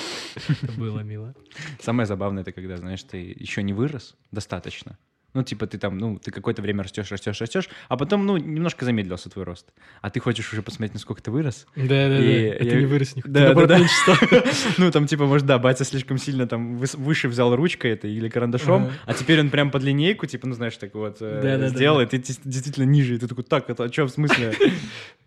Это 0.62 0.72
было 0.72 0.98
мило. 1.04 1.32
Самое 1.78 2.06
забавное, 2.06 2.42
это 2.42 2.50
когда, 2.50 2.78
знаешь, 2.78 3.04
ты 3.04 3.18
еще 3.18 3.62
не 3.62 3.74
вырос 3.74 4.16
достаточно. 4.32 4.98
Ну, 5.36 5.42
типа, 5.42 5.66
ты 5.66 5.76
там, 5.76 5.98
ну, 5.98 6.18
ты 6.18 6.30
какое-то 6.30 6.62
время 6.62 6.82
растешь, 6.82 7.10
растешь, 7.10 7.38
растешь, 7.42 7.68
а 7.90 7.98
потом, 7.98 8.24
ну, 8.24 8.38
немножко 8.38 8.86
замедлился 8.86 9.28
твой 9.28 9.44
рост. 9.44 9.66
А 10.00 10.08
ты 10.08 10.18
хочешь 10.18 10.50
уже 10.50 10.62
посмотреть, 10.62 10.94
насколько 10.94 11.22
ты 11.22 11.30
вырос. 11.30 11.66
Да-да-да, 11.76 12.18
И 12.24 12.32
это 12.44 12.64
я- 12.64 12.80
не 12.80 12.86
вырос 12.86 13.14
никуда. 13.16 13.52
Да, 13.52 13.66
да, 13.66 13.78
да. 13.78 14.42
Ну, 14.78 14.90
там, 14.90 15.06
типа, 15.06 15.26
может, 15.26 15.46
да, 15.46 15.58
батя 15.58 15.84
слишком 15.84 16.16
сильно 16.16 16.46
там 16.46 16.78
выше 16.78 17.28
взял 17.28 17.54
ручкой 17.54 17.90
это 17.90 18.08
или 18.08 18.30
карандашом, 18.30 18.84
Ага. 18.84 18.92
а 19.04 19.12
теперь 19.12 19.40
он 19.40 19.50
прям 19.50 19.70
под 19.70 19.82
линейку, 19.82 20.24
типа, 20.26 20.46
ну, 20.48 20.54
знаешь, 20.54 20.76
так 20.78 20.94
вот 20.94 21.18
э, 21.20 21.40
Да-да-да. 21.42 21.68
сделал, 21.68 22.00
и 22.00 22.06
ты 22.06 22.16
действительно 22.16 22.84
ниже, 22.84 23.16
и 23.16 23.18
ты 23.18 23.28
такой, 23.28 23.44
так, 23.44 23.68
это 23.68 23.92
что, 23.92 24.06
в 24.06 24.10
смысле? 24.10 24.54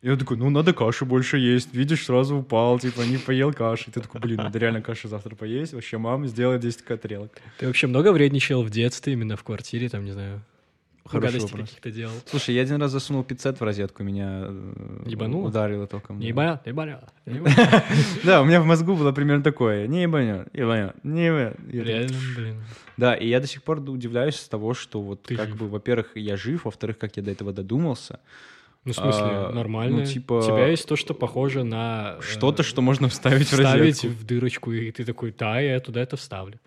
И 0.01 0.09
он 0.09 0.17
такой, 0.17 0.37
ну, 0.37 0.49
надо 0.49 0.71
каши 0.71 1.03
больше 1.03 1.37
есть, 1.37 1.73
видишь, 1.73 2.05
сразу 2.05 2.37
упал, 2.37 2.79
типа, 2.79 3.01
не 3.01 3.17
поел 3.17 3.51
каши. 3.51 3.89
И 3.89 3.91
ты 3.91 3.99
такой, 3.99 4.21
блин, 4.21 4.37
надо 4.37 4.57
реально 4.57 4.81
каши 4.81 5.09
завтра 5.09 5.35
поесть, 5.35 5.73
вообще, 5.73 5.97
мама, 5.97 6.25
сделай 6.27 6.57
10 6.57 6.85
тарелок. 7.01 7.33
Ты 7.57 7.67
вообще 7.67 7.87
много 7.87 8.13
вредничал 8.13 8.63
в 8.63 8.69
детстве, 8.69 9.11
именно 9.11 9.35
в 9.35 9.43
квартире, 9.43 9.89
там, 9.89 9.98
не 10.01 10.11
знаю, 10.11 10.41
Хороший 11.05 11.25
гадости 11.25 11.51
вопрос. 11.51 11.69
каких-то 11.69 11.91
делал? 11.91 12.13
Слушай, 12.27 12.55
я 12.55 12.61
один 12.61 12.81
раз 12.81 12.91
засунул 12.91 13.23
пиццет 13.23 13.59
в 13.59 13.63
розетку, 13.63 14.03
меня 14.03 14.41
э, 14.43 15.03
Ебануло? 15.07 15.47
ударило 15.47 15.87
током. 15.87 16.19
Не 16.19 16.25
да. 16.25 16.27
ебанет, 16.29 16.65
не 16.65 16.69
ебанет, 16.71 16.99
не 17.25 17.35
ебанет. 17.37 17.85
Да, 18.23 18.41
у 18.41 18.45
меня 18.45 18.61
в 18.61 18.65
мозгу 18.65 18.95
было 18.95 19.11
примерно 19.11 19.43
такое, 19.43 19.87
не 19.87 20.03
ебанет, 20.03 20.47
ебанет, 20.53 20.95
не 21.03 21.25
ебанет. 21.25 21.55
Реально, 21.67 22.17
блин. 22.35 22.63
Да, 22.97 23.15
и 23.15 23.27
я 23.27 23.39
до 23.39 23.47
сих 23.47 23.63
пор 23.63 23.79
удивляюсь 23.79 24.35
с 24.35 24.47
того, 24.47 24.73
что 24.73 25.01
вот 25.01 25.25
как 25.27 25.55
бы, 25.55 25.67
во-первых, 25.67 26.11
я 26.15 26.37
жив, 26.37 26.65
во-вторых, 26.65 26.97
как 26.99 27.17
я 27.17 27.23
до 27.23 27.31
этого 27.31 27.53
додумался. 27.53 28.19
Ну, 28.85 28.93
в 28.93 28.95
смысле, 28.95 29.21
А, 29.25 29.51
нормально. 29.53 29.97
ну, 29.99 30.05
типа, 30.05 30.33
У 30.39 30.41
тебя 30.41 30.67
есть 30.67 30.87
то, 30.87 30.95
что 30.95 31.13
похоже 31.13 31.63
на... 31.63 32.15
э, 32.17 32.21
Что-то, 32.21 32.63
что 32.63 32.81
можно 32.81 33.07
вставить, 33.09 33.47
в 33.47 33.51
вставить 33.51 34.03
розетку. 34.03 34.07
в 34.07 34.25
дырочку, 34.25 34.71
и 34.71 34.89
ты 34.91 35.03
такой, 35.03 35.35
да, 35.37 35.59
я 35.59 35.79
туда 35.81 36.01
это 36.01 36.15
вставлю. 36.15 36.59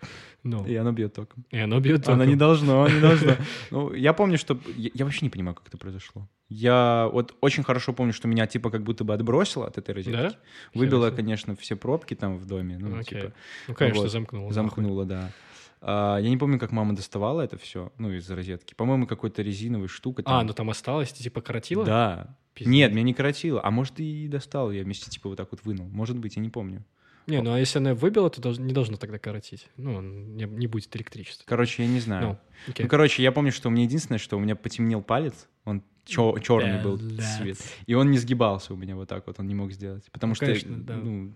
Ну, 0.43 0.65
И 0.65 0.75
оно 0.75 0.91
бьет 0.91 1.13
током. 1.13 1.43
и 1.51 1.57
оно 1.57 1.79
бьет 1.79 2.07
Оно 2.07 2.23
не 2.23 2.33
током. 2.33 2.39
должно, 2.39 2.87
не 2.87 2.99
должно. 2.99 3.31
Ну, 3.71 3.93
я 3.93 4.13
помню, 4.13 4.37
что... 4.37 4.57
Я, 4.75 4.91
я 4.93 5.05
вообще 5.05 5.25
не 5.25 5.29
понимаю, 5.31 5.55
как 5.55 5.67
это 5.67 5.77
произошло. 5.77 6.27
Я 6.49 7.09
вот 7.11 7.33
очень 7.41 7.63
хорошо 7.63 7.93
помню, 7.93 8.13
что 8.13 8.27
меня 8.27 8.45
типа 8.45 8.69
как 8.69 8.83
будто 8.83 9.03
бы 9.03 9.13
отбросило 9.15 9.65
от 9.67 9.77
этой 9.79 9.95
розетки. 9.95 10.15
Да? 10.17 10.35
Выбило, 10.75 11.09
конечно, 11.11 11.55
все 11.55 11.75
пробки 11.75 12.13
там 12.13 12.37
в 12.37 12.45
доме. 12.45 12.77
Ну, 12.79 13.01
типа, 13.03 13.31
Ну, 13.67 13.73
конечно, 13.73 14.01
вот, 14.03 14.11
замкнул. 14.11 14.41
нахуй. 14.43 14.53
замкнуло, 14.53 15.05
да. 15.05 15.31
А, 15.85 16.17
я 16.17 16.29
не 16.29 16.37
помню, 16.37 16.59
как 16.59 16.71
мама 16.71 16.95
доставала 16.95 17.41
это 17.41 17.57
все, 17.57 17.91
ну, 17.97 18.11
из 18.11 18.29
розетки. 18.29 18.73
По-моему, 18.73 19.05
какой-то 19.05 19.41
резиновой 19.41 19.89
штукой. 19.89 20.23
А, 20.25 20.39
там. 20.39 20.47
ну 20.47 20.53
там 20.53 20.69
осталось, 20.69 21.11
типа 21.11 21.41
коротила? 21.41 21.83
Да. 21.85 22.37
Пиздец. 22.53 22.71
Нет, 22.71 22.91
меня 22.93 23.03
не 23.03 23.13
коротило. 23.13 23.61
А 23.61 23.69
может, 23.69 23.99
и 23.99 24.27
достал, 24.29 24.71
я 24.71 24.83
вместе 24.83 25.09
типа 25.11 25.27
вот 25.27 25.35
так 25.35 25.49
вот 25.51 25.65
вынул. 25.65 25.87
Может 25.89 26.17
быть, 26.17 26.37
я 26.37 26.41
не 26.41 26.49
помню. 26.49 26.85
Не, 27.27 27.41
ну 27.41 27.53
а 27.53 27.59
если 27.59 27.79
она 27.79 27.95
выбила, 27.95 28.29
то 28.29 28.51
не 28.51 28.73
должно 28.73 28.97
тогда 28.97 29.17
коротить. 29.17 29.67
Ну, 29.77 30.01
не, 30.01 30.45
не 30.45 30.67
будет 30.67 30.95
электричества. 30.95 31.43
Короче, 31.47 31.83
я 31.83 31.89
не 31.89 31.99
знаю. 31.99 32.27
Ну, 32.27 32.37
окей. 32.71 32.83
Ну, 32.83 32.89
короче, 32.89 33.23
я 33.23 33.31
помню, 33.31 33.51
что 33.51 33.69
у 33.69 33.71
меня 33.71 33.83
единственное, 33.83 34.19
что 34.19 34.37
у 34.37 34.39
меня 34.39 34.55
потемнел 34.55 35.01
палец, 35.01 35.47
он 35.65 35.83
черный 36.05 36.81
был 36.83 36.97
цвет, 36.97 37.57
и 37.85 37.93
он 37.93 38.11
не 38.11 38.17
сгибался 38.17 38.73
у 38.73 38.77
меня 38.77 38.95
вот 38.95 39.07
так 39.07 39.25
вот, 39.27 39.39
он 39.39 39.47
не 39.47 39.55
мог 39.55 39.71
сделать, 39.71 40.09
потому 40.11 40.31
Ну, 40.31 40.35
что, 40.35 40.45
конечно, 40.47 40.77
да. 40.77 40.95
ну, 40.97 41.31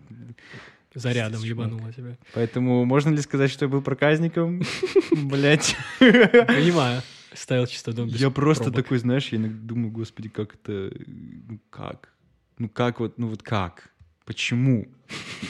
Зарядом 0.94 1.44
ебануло 1.44 1.92
тебя. 1.94 2.18
поэтому 2.34 2.86
можно 2.86 3.10
ли 3.12 3.18
сказать, 3.22 3.52
что 3.52 3.66
я 3.66 3.70
был 3.70 3.82
проказником? 3.82 4.62
Блять, 5.12 5.76
Понимаю. 6.00 7.02
Ставил 7.34 7.68
чисто 7.68 7.94
дом 7.94 8.08
без 8.10 8.20
я 8.20 8.32
просто 8.32 8.66
пробок. 8.66 8.84
такой, 8.84 8.98
знаешь, 8.98 9.28
я 9.30 9.38
иногда 9.38 9.60
думаю, 9.68 9.92
господи, 9.92 10.28
как 10.30 10.56
это, 10.56 10.92
ну 11.06 11.60
как, 11.70 12.14
ну 12.58 12.68
как 12.70 13.00
вот, 13.00 13.18
ну 13.20 13.28
вот 13.28 13.44
как, 13.44 13.92
почему 14.26 14.88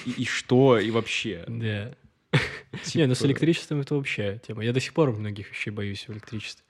и, 0.06 0.12
и 0.24 0.26
что 0.26 0.78
и 0.80 0.92
вообще. 0.92 1.46
Да. 1.48 1.94
Не, 2.94 3.06
ну 3.06 3.16
с 3.16 3.20
Типа, 3.20 3.28
электричеством 3.28 3.80
это 3.80 3.96
вообще 3.96 4.42
тема. 4.46 4.66
Я 4.66 4.74
до 4.74 4.82
сих 4.82 4.94
пор 4.94 5.14
многих 5.14 5.50
вещей 5.50 5.72
боюсь 5.72 6.08
в 6.10 6.12
электричестве. 6.14 6.66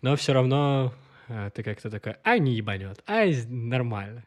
Но 0.00 0.16
все 0.16 0.32
равно 0.32 0.94
а, 1.28 1.50
ты 1.50 1.62
как-то 1.62 1.90
такая, 1.90 2.18
ай, 2.24 2.40
не 2.40 2.54
ебанет, 2.54 3.02
ай, 3.06 3.34
з- 3.34 3.46
нормально. 3.46 4.24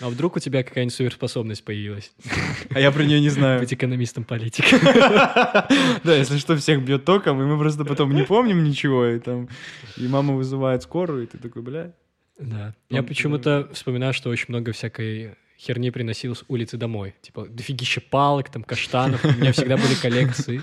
А 0.00 0.08
вдруг 0.08 0.36
у 0.36 0.38
тебя 0.38 0.62
какая-нибудь 0.62 0.94
суперспособность 0.94 1.64
появилась? 1.64 2.12
А 2.74 2.80
я 2.80 2.90
про 2.92 3.02
нее 3.04 3.20
не 3.20 3.30
знаю. 3.30 3.60
Быть 3.60 3.72
экономистом-политиком. 3.72 4.78
Да, 6.04 6.14
если 6.16 6.38
что, 6.38 6.56
всех 6.56 6.82
бьет 6.84 7.04
током, 7.04 7.40
и 7.42 7.44
мы 7.44 7.58
просто 7.58 7.84
потом 7.84 8.14
не 8.14 8.22
помним 8.22 8.62
ничего, 8.64 9.06
и 9.06 9.18
там, 9.18 9.48
и 9.96 10.06
мама 10.06 10.34
вызывает 10.34 10.82
скорую, 10.82 11.24
и 11.24 11.26
ты 11.26 11.38
такой, 11.38 11.62
бля. 11.62 11.92
Да. 12.38 12.74
Я 12.90 13.00
Он- 13.00 13.06
почему-то 13.06 13.68
вспоминаю, 13.72 14.12
что 14.14 14.30
очень 14.30 14.46
много 14.48 14.72
всякой 14.72 15.34
херни 15.58 15.90
приносил 15.90 16.36
с 16.36 16.44
улицы 16.46 16.76
домой. 16.76 17.14
Типа, 17.20 17.46
дофигища 17.48 18.00
палок, 18.00 18.48
там, 18.50 18.62
каштанов. 18.62 19.24
У 19.24 19.32
меня 19.32 19.50
всегда 19.52 19.76
были 19.76 19.94
коллекции. 19.94 20.60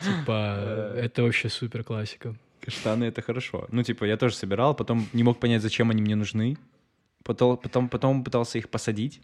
Типа, 0.00 0.92
это 0.96 1.22
вообще 1.22 1.50
супер 1.50 1.84
классика. 1.84 2.34
Каштаны— 2.64 3.04
это 3.06 3.20
хорошо. 3.22 3.66
Ну, 3.70 3.82
типа, 3.82 4.04
я 4.04 4.16
тоже 4.16 4.34
собирал, 4.34 4.74
потом 4.74 5.06
не 5.12 5.22
мог 5.22 5.38
понять, 5.38 5.62
зачем 5.62 5.90
они 5.90 6.00
мне 6.02 6.16
нужны. 6.16 6.56
Потом, 7.24 7.56
потом, 7.58 7.88
потом 7.88 8.24
пытался 8.24 8.58
их 8.58 8.70
посадить. 8.70 9.20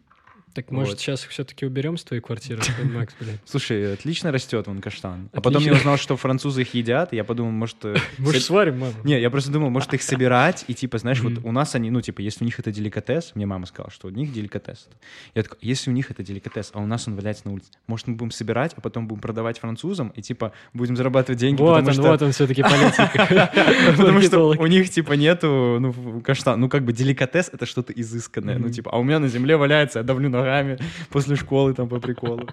Так, 0.53 0.71
может, 0.71 0.93
Вот. 0.95 1.01
сейчас 1.01 1.25
все-таки 1.25 1.67
уберем 1.67 1.97
с 1.97 2.05
твоей 2.05 2.21
квартиры, 2.23 2.63
Макс, 2.85 3.13
блин? 3.19 3.39
Слушай, 3.45 3.95
отлично 3.95 4.31
растет 4.31 4.69
вон 4.69 4.81
каштан. 4.81 5.29
А 5.33 5.41
потом 5.41 5.63
я 5.63 5.71
Отлично. 5.71 5.79
узнал, 5.81 5.97
что 5.97 6.17
французы 6.17 6.63
их 6.63 6.75
едят, 6.75 7.13
и 7.13 7.17
я 7.17 7.25
подумал, 7.25 7.51
может... 7.51 7.85
э, 7.85 7.97
Может, 8.19 8.43
сварим, 8.45 8.79
мама? 8.79 8.93
Не, 9.03 9.21
я 9.21 9.31
просто 9.31 9.51
думал, 9.51 9.71
может 9.71 9.93
их 9.95 10.03
собирать, 10.05 10.65
и 10.69 10.75
типа, 10.75 10.99
знаешь, 10.99 11.21
вот 11.23 11.41
у 11.43 11.51
нас 11.51 11.75
они, 11.75 11.91
ну, 11.91 12.01
типа, 12.01 12.21
если 12.21 12.45
у 12.45 12.47
них 12.47 12.61
это 12.61 12.71
деликатес, 12.71 13.33
мне 13.35 13.47
мама 13.47 13.67
сказала, 13.67 13.91
что 13.91 14.07
у 14.07 14.11
них 14.11 14.33
деликатес. 14.33 14.89
Я 15.35 15.43
такой, 15.43 15.59
если 15.61 15.91
у 15.91 15.93
них 15.93 16.13
это 16.13 16.23
деликатес, 16.23 16.71
а 16.73 16.79
у 16.81 16.87
нас 16.87 17.09
он 17.09 17.17
валяется 17.17 17.49
на 17.49 17.55
улице, 17.55 17.71
может, 17.89 18.07
мы 18.07 18.15
будем 18.15 18.31
собирать, 18.31 18.75
а 18.77 18.81
потом 18.81 19.09
будем 19.09 19.23
продавать 19.23 19.59
французам, 19.59 20.11
и 20.11 20.23
типа, 20.23 20.53
будем 20.73 20.97
зарабатывать 20.97 21.41
деньги, 21.41 21.61
Вот 21.61 21.87
он, 21.89 21.95
вот 21.95 22.23
он 22.23 22.31
все-таки 22.31 22.63
политика. 22.63 23.51
Потому 23.97 24.21
что 24.21 24.51
у 24.51 24.67
них, 24.67 24.89
типа, 24.89 25.15
нету, 25.15 25.79
ну, 25.81 26.21
каштан. 26.21 26.61
Ну, 26.61 26.69
как 26.69 26.85
бы 26.85 26.93
деликатес— 26.93 27.51
это 27.53 27.67
что-то 27.67 27.93
изысканное. 27.93 28.59
Ну, 28.59 28.71
типа, 28.71 28.93
а 28.93 28.99
у 28.99 29.03
меня 29.03 29.19
на 29.19 29.27
земле 29.29 29.57
валяется, 29.57 29.99
я 29.99 30.03
давлю 30.05 30.29
ногами 30.35 30.79
после 31.11 31.37
школы 31.37 31.75
там 31.75 31.89
по 31.89 32.01
приколу. 32.01 32.49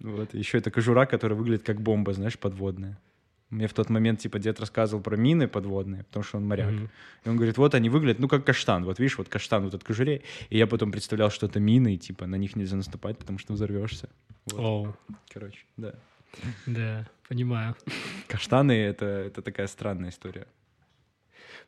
Вот, 0.00 0.34
еще 0.34 0.58
это 0.58 0.70
кожура, 0.70 1.06
которая 1.06 1.38
выглядит 1.38 1.64
как 1.64 1.80
бомба, 1.80 2.12
знаешь, 2.12 2.38
подводная. 2.38 2.98
Мне 3.52 3.68
в 3.68 3.74
тот 3.74 3.90
момент, 3.90 4.18
типа, 4.18 4.38
дед 4.38 4.60
рассказывал 4.60 5.02
про 5.02 5.14
мины 5.16 5.46
подводные, 5.46 6.04
потому 6.04 6.24
что 6.24 6.38
он 6.38 6.46
моряк. 6.46 6.72
Мгм. 6.72 6.90
И 7.24 7.28
он 7.28 7.36
говорит, 7.36 7.58
вот 7.58 7.74
они 7.74 7.90
выглядят, 7.90 8.18
ну, 8.18 8.26
как 8.26 8.46
каштан. 8.46 8.84
Вот 8.84 8.98
видишь, 8.98 9.18
вот 9.18 9.28
каштан 9.28 9.64
вот 9.64 9.74
от 9.74 9.84
кожуре. 9.84 10.22
И 10.48 10.56
я 10.56 10.66
потом 10.66 10.90
представлял, 10.90 11.30
что 11.30 11.46
это 11.46 11.60
мины, 11.60 11.94
и, 11.94 11.98
типа, 11.98 12.26
на 12.26 12.36
них 12.36 12.56
нельзя 12.56 12.76
наступать, 12.76 13.18
потому 13.18 13.38
что 13.38 13.52
взорвешься. 13.52 14.08
Вот, 14.46 14.58
Оу, 14.58 14.96
короче, 15.30 15.66
да. 15.76 15.92
да, 16.66 17.06
понимаю. 17.28 17.76
Каштаны— 18.26 18.72
это, 18.72 19.04
это 19.04 19.42
такая 19.42 19.66
странная 19.66 20.08
история. 20.08 20.46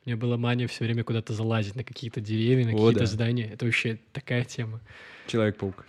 У 0.05 0.11
меня 0.11 0.19
была 0.19 0.37
мания 0.37 0.69
все 0.69 0.85
время 0.85 1.03
куда-то 1.03 1.33
залазить 1.33 1.77
на 1.77 1.83
какие-то 1.83 2.21
деревья, 2.21 2.67
на 2.67 2.73
какие-то 2.73 3.01
да. 3.01 3.07
здания. 3.07 3.51
Это 3.51 3.65
вообще 3.65 3.99
такая 4.13 4.45
тема. 4.45 4.81
Человек-паук. 5.29 5.87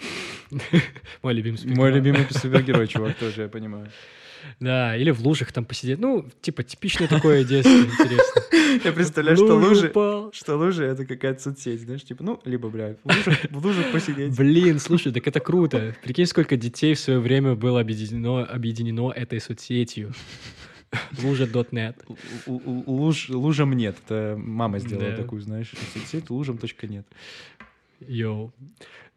Мой 1.22 1.34
любимый 1.34 1.58
Мой 1.58 1.58
спектакль. 1.58 1.96
любимый 1.96 2.28
супергерой, 2.32 2.88
чувак, 2.88 3.18
тоже, 3.18 3.42
я 3.42 3.48
понимаю. 3.50 3.92
Да, 4.62 4.96
или 4.96 5.12
в 5.12 5.20
лужах 5.22 5.52
там 5.52 5.66
посидеть. 5.66 6.00
Ну, 6.00 6.30
типа, 6.42 6.64
типичное 6.64 7.10
такое 7.10 7.44
детство, 7.44 7.72
интересно. 7.72 8.42
Я 8.86 8.94
представляю, 8.94 9.36
что 9.36 9.56
лужи, 9.58 9.92
что 10.34 10.56
лужи— 10.56 10.86
это 10.86 11.06
какая-то 11.06 11.42
соцсеть, 11.42 11.82
знаешь, 11.82 12.04
типа, 12.04 12.24
ну, 12.24 12.42
либо, 12.46 12.70
блядь, 12.70 12.98
в 13.04 13.08
лужах, 13.08 13.38
в 13.50 13.66
лужах 13.66 13.92
посидеть. 13.92 14.36
Блин, 14.38 14.80
слушай, 14.80 15.12
так 15.12 15.28
это 15.28 15.42
круто. 15.42 15.96
Прикинь, 16.04 16.26
сколько 16.26 16.56
детей 16.56 16.94
в 16.94 17.00
свое 17.00 17.20
время 17.20 17.56
было 17.56 17.82
объединено, 17.82 18.46
объединено 18.46 19.12
этой 19.12 19.42
соцсетью. 19.42 20.14
Лужа.нет. 21.22 22.04
Луж, 22.48 23.30
лужам 23.30 23.74
нет, 23.74 23.98
это 24.06 24.36
мама 24.38 24.80
сделала 24.80 25.12
Да. 25.12 25.18
такую, 25.18 25.42
знаешь, 25.42 25.72
соцсеть, 25.94 26.30
лужам 26.30 26.58
точка 26.58 26.88
нет. 26.88 27.06
Йоу. 28.00 28.54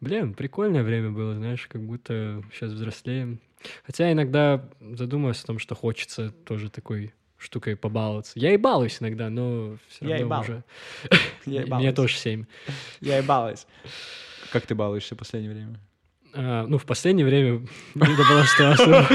Блин, 0.00 0.34
прикольное 0.34 0.82
время 0.82 1.10
было, 1.10 1.34
знаешь, 1.34 1.66
как 1.66 1.82
будто 1.82 2.42
сейчас 2.52 2.72
взрослеем. 2.72 3.40
Хотя 3.84 4.12
иногда 4.12 4.68
задумываюсь 4.80 5.42
о 5.42 5.46
том, 5.46 5.58
что 5.58 5.74
хочется 5.74 6.30
тоже 6.30 6.70
такой 6.70 7.12
штукой 7.36 7.76
побаловаться. 7.76 8.32
Я 8.36 8.52
и 8.54 8.56
балуюсь 8.56 8.98
иногда, 9.00 9.30
но 9.30 9.76
все 9.88 10.06
Я 10.06 10.16
и 10.16 10.20
равно 10.20 10.28
бал- 10.28 10.40
уже... 10.42 10.64
Я 11.46 11.62
и 11.62 11.70
Мне 11.70 11.92
тоже 11.92 12.16
семь. 12.16 12.44
Я 13.00 13.18
и 13.18 13.22
балуюсь. 13.22 13.66
Как 14.52 14.66
ты 14.66 14.74
балуешься 14.74 15.14
в 15.14 15.18
последнее 15.18 15.52
время? 15.52 15.78
А, 16.40 16.66
ну, 16.68 16.78
в 16.78 16.84
последнее 16.86 17.26
время 17.26 17.66
не 17.96 18.16
добавил, 18.16 18.44
что 18.44 18.70
особо. 18.70 19.08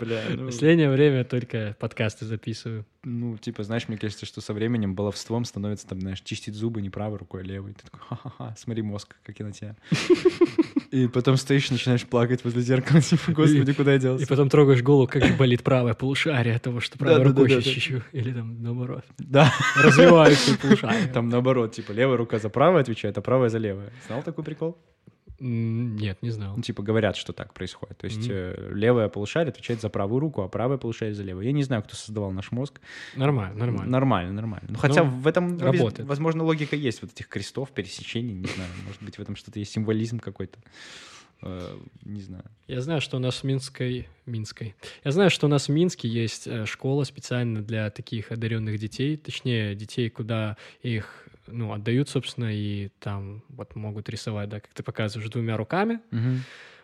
Бля, 0.00 0.22
В 0.30 0.36
ну, 0.36 0.46
последнее 0.46 0.88
время 0.88 1.22
только 1.24 1.76
подкасты 1.78 2.24
записываю. 2.24 2.86
ну, 3.04 3.36
типа, 3.36 3.64
знаешь, 3.64 3.86
мне 3.86 3.98
кажется, 3.98 4.24
что 4.24 4.40
со 4.40 4.54
временем 4.54 4.94
баловством 4.94 5.44
становится, 5.44 5.86
там, 5.86 6.00
знаешь, 6.00 6.22
чистить 6.22 6.54
зубы 6.54 6.80
не 6.80 6.88
правой 6.88 7.18
рукой, 7.18 7.42
а 7.42 7.44
левой. 7.44 7.74
Ты 7.74 7.84
такой, 7.84 8.00
ха-ха-ха, 8.08 8.54
смотри 8.58 8.80
мозг, 8.82 9.14
как 9.24 9.38
я 9.38 9.44
на 9.44 9.52
тебя. 9.52 9.76
И 10.90 11.06
потом 11.06 11.36
стоишь, 11.36 11.70
начинаешь 11.70 12.06
плакать 12.06 12.42
возле 12.44 12.62
зеркала, 12.62 13.00
типа, 13.02 13.32
господи, 13.32 13.74
куда 13.74 13.90
я 13.90 13.98
И 13.98 14.00
делся? 14.00 14.26
потом 14.26 14.48
трогаешь 14.48 14.82
голову, 14.82 15.06
как 15.06 15.36
болит 15.36 15.62
правое 15.62 15.92
полушарие 15.92 16.54
от 16.56 16.62
того, 16.62 16.80
что 16.80 16.96
правой 16.96 17.24
рукой 17.24 17.50
сейчас 17.50 17.64
чищу. 17.64 18.02
Или 18.12 18.32
там 18.32 18.62
наоборот. 18.62 19.04
Да, 19.18 19.52
Развиваются 19.76 20.56
полушария. 20.62 21.08
там 21.12 21.28
наоборот, 21.28 21.74
типа, 21.74 21.92
левая 21.92 22.16
рука 22.16 22.38
за 22.38 22.48
правую 22.48 22.80
отвечает, 22.80 23.18
а 23.18 23.20
правая 23.20 23.50
за 23.50 23.58
левую. 23.58 23.90
Знал 24.06 24.22
такой 24.22 24.44
прикол? 24.44 24.78
Нет, 25.40 26.20
не 26.22 26.30
знал. 26.30 26.56
Ну, 26.56 26.62
типа, 26.62 26.82
говорят, 26.82 27.16
что 27.16 27.32
так 27.32 27.54
происходит. 27.54 27.96
То 27.98 28.06
есть 28.06 28.18
Мгм. 28.26 28.28
э, 28.30 28.70
левая 28.74 29.08
полушарие 29.08 29.50
отвечает 29.50 29.80
за 29.80 29.88
правую 29.88 30.18
руку, 30.20 30.42
а 30.42 30.48
правая 30.48 30.78
полушарие 30.78 31.14
за 31.14 31.22
левую. 31.22 31.46
Я 31.46 31.52
не 31.52 31.62
знаю, 31.62 31.82
кто 31.82 31.94
создавал 31.94 32.32
наш 32.32 32.50
мозг. 32.50 32.80
Нормально, 33.14 33.56
нормально. 33.56 33.90
Нормально, 33.92 34.32
нормально. 34.32 34.68
Ну, 34.72 34.78
хотя 34.78 35.04
Ну, 35.04 35.10
в 35.10 35.26
этом, 35.28 35.58
работает. 35.60 36.08
возможно, 36.08 36.42
логика 36.44 36.74
есть 36.74 37.02
вот 37.02 37.12
этих 37.12 37.28
крестов, 37.28 37.70
пересечений, 37.70 38.34
не 38.34 38.46
знаю. 38.46 38.70
Может 38.86 39.02
быть, 39.02 39.16
в 39.16 39.20
этом 39.20 39.36
что-то 39.36 39.58
есть, 39.60 39.70
символизм 39.72 40.18
какой-то. 40.18 40.58
Э, 41.42 41.76
Не 42.02 42.20
знаю. 42.20 42.42
Я 42.66 42.80
знаю, 42.80 43.00
что 43.00 43.16
у 43.16 43.20
нас 43.20 43.42
в 43.42 43.44
Минской... 43.44 44.08
Минской. 44.26 44.74
Я 45.04 45.12
знаю, 45.12 45.30
что 45.30 45.46
у 45.46 45.48
нас 45.48 45.68
в 45.68 45.72
Минске 45.72 46.08
есть 46.08 46.48
э, 46.48 46.66
школа 46.66 47.04
специально 47.04 47.62
для 47.62 47.90
таких 47.90 48.32
одаренных 48.32 48.76
детей, 48.80 49.16
точнее, 49.16 49.76
детей, 49.76 50.10
куда 50.10 50.56
их 50.82 51.28
ну, 51.50 51.72
отдают, 51.72 52.08
собственно, 52.08 52.52
и 52.54 52.88
там 53.00 53.42
вот 53.48 53.74
могут 53.76 54.08
рисовать, 54.08 54.48
да, 54.48 54.60
как 54.60 54.72
ты 54.74 54.82
показываешь, 54.82 55.30
двумя 55.30 55.56
руками. 55.56 56.00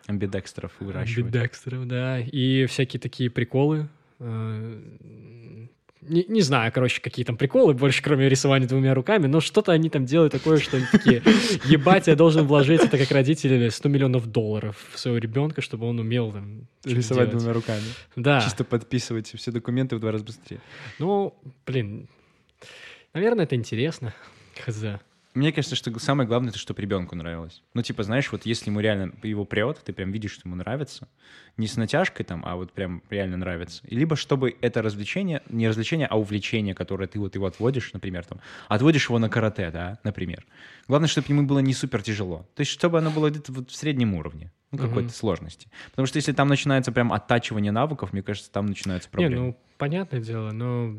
Амбидекстеров 0.07 0.71
выращивать. 0.79 1.25
Амбидекстеров, 1.33 1.87
да. 1.87 2.19
И 2.19 2.65
всякие 2.67 2.99
такие 2.99 3.29
приколы. 3.31 3.87
э, 4.19 4.81
Не, 6.01 6.23
не 6.27 6.41
знаю, 6.41 6.71
короче, 6.71 7.01
какие 7.01 7.25
там 7.25 7.35
приколы, 7.35 7.73
больше 7.73 8.03
кроме 8.03 8.29
рисования 8.29 8.67
двумя 8.67 8.93
руками, 8.93 9.25
но 9.25 9.39
что-то 9.39 9.71
они 9.71 9.89
там 9.89 10.05
делают 10.05 10.31
такое, 10.33 10.59
что 10.59 10.77
они 10.77 10.85
такие, 10.91 11.23
ебать, 11.65 12.05
я 12.05 12.15
должен 12.15 12.45
вложить 12.45 12.81
это 12.83 12.99
как 12.99 13.09
родители 13.09 13.69
100 13.69 13.89
миллионов 13.89 14.27
долларов 14.27 14.77
в 14.93 14.99
своего 14.99 15.17
ребенка, 15.17 15.61
чтобы 15.61 15.87
он 15.87 15.97
умел 15.99 16.31
там 16.31 16.67
Рисовать 16.83 17.29
делать. 17.29 17.31
двумя 17.39 17.53
руками. 17.53 17.81
Да. 18.15 18.41
Чисто 18.41 18.63
подписывать 18.63 19.33
все 19.35 19.51
документы 19.51 19.95
в 19.95 19.99
два 19.99 20.11
раза 20.11 20.23
быстрее. 20.23 20.59
Ну, 20.99 21.33
блин, 21.65 22.07
наверное, 23.15 23.45
это 23.45 23.55
интересно. 23.55 24.13
Хз. 24.63 24.83
Мне 25.35 25.51
кажется, 25.51 25.75
что 25.75 25.97
самое 25.99 26.25
главное, 26.25 26.51
это 26.51 26.57
чтобы 26.57 26.81
ребенку 26.81 27.13
нравилось. 27.13 27.61
Ну, 27.73 27.81
типа, 27.81 28.03
знаешь, 28.03 28.31
вот 28.31 28.45
если 28.45 28.69
ему 28.69 28.79
реально 28.79 29.13
его 29.21 29.43
прет, 29.43 29.81
ты 29.83 29.91
прям 29.91 30.13
видишь, 30.13 30.31
что 30.31 30.47
ему 30.47 30.55
нравится, 30.55 31.09
не 31.57 31.67
с 31.67 31.75
натяжкой 31.75 32.25
там, 32.25 32.41
а 32.45 32.55
вот 32.55 32.71
прям 32.71 33.03
реально 33.09 33.35
нравится. 33.35 33.85
И 33.85 33.97
либо 33.97 34.15
чтобы 34.15 34.55
это 34.61 34.81
развлечение, 34.81 35.43
не 35.49 35.67
развлечение, 35.67 36.07
а 36.07 36.17
увлечение, 36.17 36.73
которое 36.73 37.07
ты 37.07 37.19
вот 37.19 37.35
его 37.35 37.47
отводишь, 37.47 37.91
например, 37.91 38.23
там, 38.23 38.39
отводишь 38.69 39.09
его 39.09 39.19
на 39.19 39.27
карате, 39.27 39.71
да, 39.71 39.99
например. 40.05 40.45
Главное, 40.87 41.09
чтобы 41.09 41.27
ему 41.27 41.43
было 41.43 41.59
не 41.59 41.73
супер 41.73 42.01
тяжело. 42.01 42.47
То 42.55 42.61
есть, 42.61 42.71
чтобы 42.71 42.97
оно 42.99 43.11
было 43.11 43.29
где-то 43.29 43.51
вот 43.51 43.69
в 43.69 43.75
среднем 43.75 44.13
уровне, 44.13 44.53
ну, 44.71 44.77
какой-то 44.77 45.09
сложности. 45.09 45.67
Потому 45.89 46.05
что 46.05 46.15
если 46.15 46.31
там 46.31 46.47
начинается 46.47 46.93
прям 46.93 47.11
оттачивание 47.11 47.73
навыков, 47.73 48.13
мне 48.13 48.23
кажется, 48.23 48.49
там 48.51 48.67
начинаются 48.67 49.09
Не, 49.09 49.11
проблемы. 49.11 49.35
ну, 49.47 49.57
понятное 49.77 50.21
дело, 50.21 50.51
но 50.51 50.95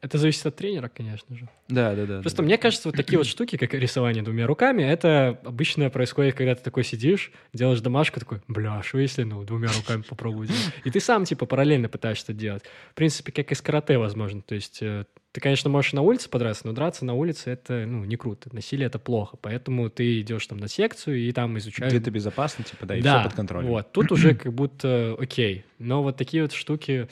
это 0.00 0.18
зависит 0.18 0.46
от 0.46 0.56
тренера, 0.56 0.88
конечно 0.88 1.36
же. 1.36 1.48
Да, 1.68 1.94
да, 1.94 2.06
да. 2.06 2.20
Просто 2.20 2.38
да, 2.38 2.44
мне 2.44 2.58
кажется, 2.58 2.88
вот 2.88 2.96
такие 2.96 3.18
вот 3.18 3.26
штуки, 3.26 3.56
как 3.56 3.74
рисование 3.74 4.22
двумя 4.22 4.46
руками, 4.46 4.82
это 4.82 5.38
обычно 5.44 5.90
происходит, 5.90 6.34
когда 6.34 6.54
ты 6.54 6.62
такой 6.62 6.84
сидишь, 6.84 7.30
делаешь 7.52 7.80
домашку, 7.80 8.18
такой, 8.18 8.40
бля, 8.48 8.78
а 8.78 8.82
что 8.82 8.98
если, 8.98 9.24
ну, 9.24 9.44
двумя 9.44 9.68
руками 9.68 10.02
попробую 10.02 10.46
сделать? 10.46 10.74
И 10.84 10.90
ты 10.90 11.00
сам, 11.00 11.24
типа, 11.24 11.46
параллельно 11.46 11.88
пытаешься 11.88 12.24
это 12.32 12.32
делать. 12.32 12.62
В 12.92 12.94
принципе, 12.94 13.30
как 13.30 13.52
и 13.52 13.54
с 13.54 13.60
карате, 13.60 13.98
возможно. 13.98 14.40
То 14.42 14.54
есть 14.54 14.78
э, 14.80 15.04
ты, 15.32 15.40
конечно, 15.40 15.70
можешь 15.70 15.92
на 15.92 16.02
улице 16.02 16.28
подраться, 16.28 16.66
но 16.66 16.72
драться 16.72 17.04
на 17.04 17.14
улице— 17.14 17.50
это, 17.52 17.84
ну, 17.86 18.04
не 18.04 18.16
круто. 18.16 18.48
Насилие— 18.52 18.86
это 18.88 18.98
плохо. 18.98 19.36
Поэтому 19.40 19.90
ты 19.90 20.20
идешь 20.20 20.46
там 20.46 20.58
на 20.58 20.68
секцию 20.68 21.18
и 21.18 21.30
там 21.32 21.56
изучаешь... 21.58 21.92
Где-то 21.92 22.10
безопасно, 22.10 22.64
типа, 22.64 22.86
да, 22.86 22.96
и 22.96 23.02
да, 23.02 23.20
все 23.20 23.28
под 23.28 23.36
контролем. 23.36 23.68
вот. 23.68 23.92
Тут 23.92 24.10
уже 24.12 24.34
как 24.34 24.52
будто 24.52 25.16
окей. 25.20 25.64
Но 25.78 26.02
вот 26.02 26.16
такие 26.16 26.42
вот 26.42 26.52
штуки... 26.52 27.08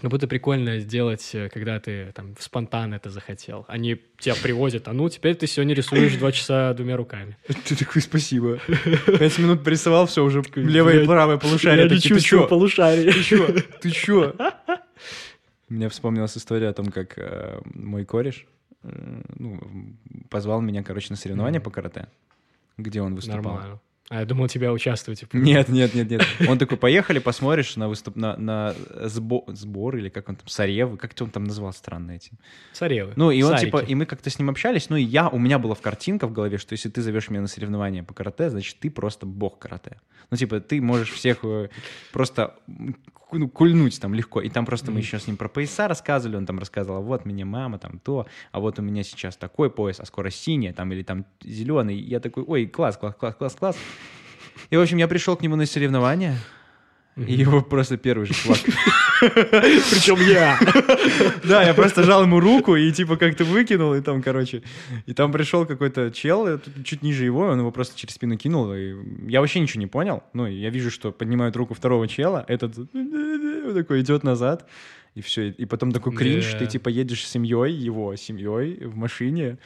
Как 0.00 0.10
будто 0.10 0.26
прикольно 0.26 0.78
сделать, 0.78 1.28
э, 1.34 1.48
когда 1.50 1.78
ты 1.78 2.12
там 2.14 2.34
спонтанно 2.38 2.94
это 2.94 3.10
захотел. 3.10 3.66
Они 3.68 4.00
тебя 4.18 4.34
привозят, 4.34 4.88
а 4.88 4.92
ну, 4.92 5.08
теперь 5.10 5.34
ты 5.34 5.46
сегодня 5.46 5.74
рисуешь 5.74 6.16
два 6.16 6.32
часа 6.32 6.72
двумя 6.72 6.96
руками. 6.96 7.36
Ты 7.66 7.76
такой, 7.76 8.00
спасибо. 8.00 8.58
Пять 9.18 9.38
минут 9.38 9.62
порисовал, 9.62 10.06
все, 10.06 10.24
уже 10.24 10.42
левое 10.54 11.02
и 11.02 11.06
правое 11.06 11.36
полушарие. 11.36 11.84
Я 11.84 11.90
не 11.94 12.00
чувствую 12.00 12.20
чё? 12.20 12.48
полушарий. 12.48 13.12
Ты 13.12 13.22
чё? 13.22 13.54
Ты 13.80 13.90
чё? 13.90 14.34
Мне 15.68 15.88
вспомнилась 15.88 16.36
история 16.36 16.68
о 16.68 16.72
том, 16.72 16.86
как 16.86 17.18
э, 17.18 17.60
мой 17.74 18.04
кореш 18.04 18.46
э, 18.82 19.22
ну, 19.36 19.60
позвал 20.30 20.60
меня, 20.60 20.82
короче, 20.82 21.08
на 21.10 21.16
соревнования 21.16 21.60
по 21.60 21.70
карате, 21.70 22.08
где 22.78 23.02
он 23.02 23.14
выступал. 23.14 23.54
Нормально. 23.54 23.80
А 24.10 24.18
я 24.18 24.26
думал, 24.26 24.48
тебя 24.48 24.72
участвовать. 24.72 25.20
типа, 25.20 25.36
Нет, 25.36 25.68
нет, 25.68 25.94
нет, 25.94 26.10
нет. 26.10 26.22
Он 26.48 26.58
такой, 26.58 26.76
поехали, 26.76 27.20
посмотришь 27.20 27.76
на 27.76 27.88
выступ 27.88 28.16
на, 28.16 28.36
на 28.36 28.74
сбо- 29.04 29.44
сбор 29.54 29.96
или 29.96 30.08
как 30.08 30.28
он 30.28 30.34
там, 30.34 30.48
Саревы, 30.48 30.96
как 30.96 31.12
он 31.20 31.30
там 31.30 31.44
назвал 31.44 31.72
странно 31.72 32.10
эти. 32.10 32.32
Царевы. 32.72 33.12
Ну, 33.14 33.30
и 33.30 33.40
он, 33.42 33.50
Сарики. 33.52 33.66
типа, 33.66 33.78
и 33.78 33.94
мы 33.94 34.06
как-то 34.06 34.28
с 34.28 34.38
ним 34.40 34.50
общались, 34.50 34.90
ну, 34.90 34.96
и 34.96 35.02
я, 35.02 35.28
у 35.28 35.38
меня 35.38 35.60
была 35.60 35.76
в 35.76 35.80
картинка 35.80 36.26
в 36.26 36.32
голове, 36.32 36.58
что 36.58 36.72
если 36.72 36.88
ты 36.88 37.02
зовешь 37.02 37.30
меня 37.30 37.40
на 37.40 37.46
соревнования 37.46 38.02
по 38.02 38.12
карате, 38.12 38.50
значит, 38.50 38.78
ты 38.80 38.90
просто 38.90 39.26
бог 39.26 39.60
карате. 39.60 40.00
Ну, 40.30 40.36
типа, 40.36 40.58
ты 40.60 40.80
можешь 40.80 41.10
всех 41.12 41.44
э, 41.44 41.68
просто 42.12 42.56
ну, 43.32 43.48
кульнуть 43.48 44.00
там 44.00 44.14
легко. 44.14 44.40
И 44.40 44.48
там 44.48 44.66
просто 44.66 44.90
мы 44.90 45.00
еще 45.00 45.18
с 45.18 45.26
ним 45.26 45.36
про 45.36 45.48
пояса 45.48 45.88
рассказывали, 45.88 46.36
он 46.36 46.46
там 46.46 46.58
рассказывал, 46.58 46.98
«А 46.98 47.00
вот 47.00 47.24
мне 47.24 47.44
мама 47.44 47.78
там 47.78 47.98
то, 47.98 48.26
а 48.52 48.60
вот 48.60 48.78
у 48.78 48.82
меня 48.82 49.02
сейчас 49.02 49.36
такой 49.36 49.70
пояс, 49.70 50.00
а 50.00 50.04
скоро 50.04 50.30
синий, 50.30 50.72
там, 50.72 50.92
или 50.92 51.02
там 51.02 51.24
зеленый. 51.42 51.96
И 51.96 52.02
я 52.02 52.20
такой, 52.20 52.44
ой, 52.44 52.66
класс, 52.66 52.96
класс, 52.96 53.14
класс, 53.14 53.34
класс, 53.34 53.54
класс. 53.54 53.76
И, 54.70 54.76
в 54.76 54.80
общем, 54.80 54.98
я 54.98 55.08
пришел 55.08 55.36
к 55.36 55.42
нему 55.42 55.56
на 55.56 55.66
соревнования, 55.66 56.36
и 57.16 57.34
его 57.34 57.60
просто 57.60 57.96
первый 57.96 58.26
же 58.26 58.34
чувак 58.34 58.58
Причем 59.20 60.16
я. 60.26 60.58
Да, 61.44 61.62
я 61.62 61.74
просто 61.74 62.04
жал 62.04 62.22
ему 62.22 62.40
руку 62.40 62.76
и 62.76 62.90
типа 62.92 63.16
как-то 63.16 63.44
выкинул, 63.44 63.94
и 63.94 64.00
там, 64.00 64.22
короче, 64.22 64.62
и 65.06 65.12
там 65.12 65.32
пришел 65.32 65.66
какой-то 65.66 66.10
чел, 66.10 66.46
э, 66.46 66.58
чуть 66.84 67.02
ниже 67.02 67.24
его, 67.24 67.40
он 67.40 67.58
его 67.58 67.70
просто 67.70 67.98
через 67.98 68.14
спину 68.14 68.36
кинул, 68.36 68.72
и 68.72 68.94
я 69.28 69.40
вообще 69.40 69.60
ничего 69.60 69.80
не 69.80 69.86
понял. 69.86 70.22
Ну, 70.32 70.46
я 70.46 70.70
вижу, 70.70 70.90
что 70.90 71.12
поднимают 71.12 71.56
руку 71.56 71.74
второго 71.74 72.08
чела, 72.08 72.44
этот 72.48 72.74
такой 73.74 74.00
идет 74.00 74.22
назад, 74.24 74.66
и 75.14 75.20
все, 75.20 75.48
и 75.48 75.64
потом 75.66 75.92
такой 75.92 76.14
кринж, 76.14 76.54
ты 76.58 76.66
типа 76.66 76.88
едешь 76.88 77.26
с 77.26 77.30
семьей, 77.30 77.72
его 77.72 78.16
семьей 78.16 78.84
в 78.86 78.96
машине, 78.96 79.58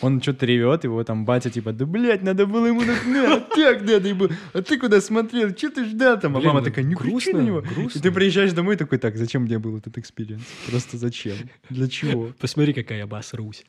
он 0.00 0.22
что-то 0.22 0.46
ревет, 0.46 0.84
его 0.84 1.02
там 1.04 1.24
батя 1.24 1.50
типа, 1.50 1.72
да, 1.72 1.86
блядь, 1.86 2.22
надо 2.22 2.46
было 2.46 2.66
ему 2.66 2.82
так, 2.84 3.06
на, 3.06 3.40
так 3.40 3.80
надо 3.82 4.08
ему, 4.08 4.28
а 4.52 4.62
ты 4.62 4.78
куда 4.78 5.00
смотрел, 5.00 5.50
что 5.56 5.70
ты 5.70 5.84
ждал 5.84 6.18
там? 6.18 6.36
А 6.36 6.40
мама 6.40 6.60
ну, 6.60 6.66
такая, 6.66 6.84
не 6.84 6.94
кричи 6.94 7.32
на 7.32 7.40
него. 7.40 7.62
И 7.94 7.98
ты 7.98 8.10
приезжаешь 8.10 8.52
домой 8.52 8.76
такой, 8.76 8.98
так, 8.98 9.16
зачем 9.16 9.42
мне 9.42 9.58
был 9.58 9.76
этот 9.78 9.98
experience? 9.98 10.42
Просто 10.68 10.96
зачем? 10.98 11.36
Для 11.70 11.88
чего? 11.88 12.32
Посмотри, 12.38 12.72
какая 12.72 12.98
я 12.98 13.04
обосрусь. 13.04 13.64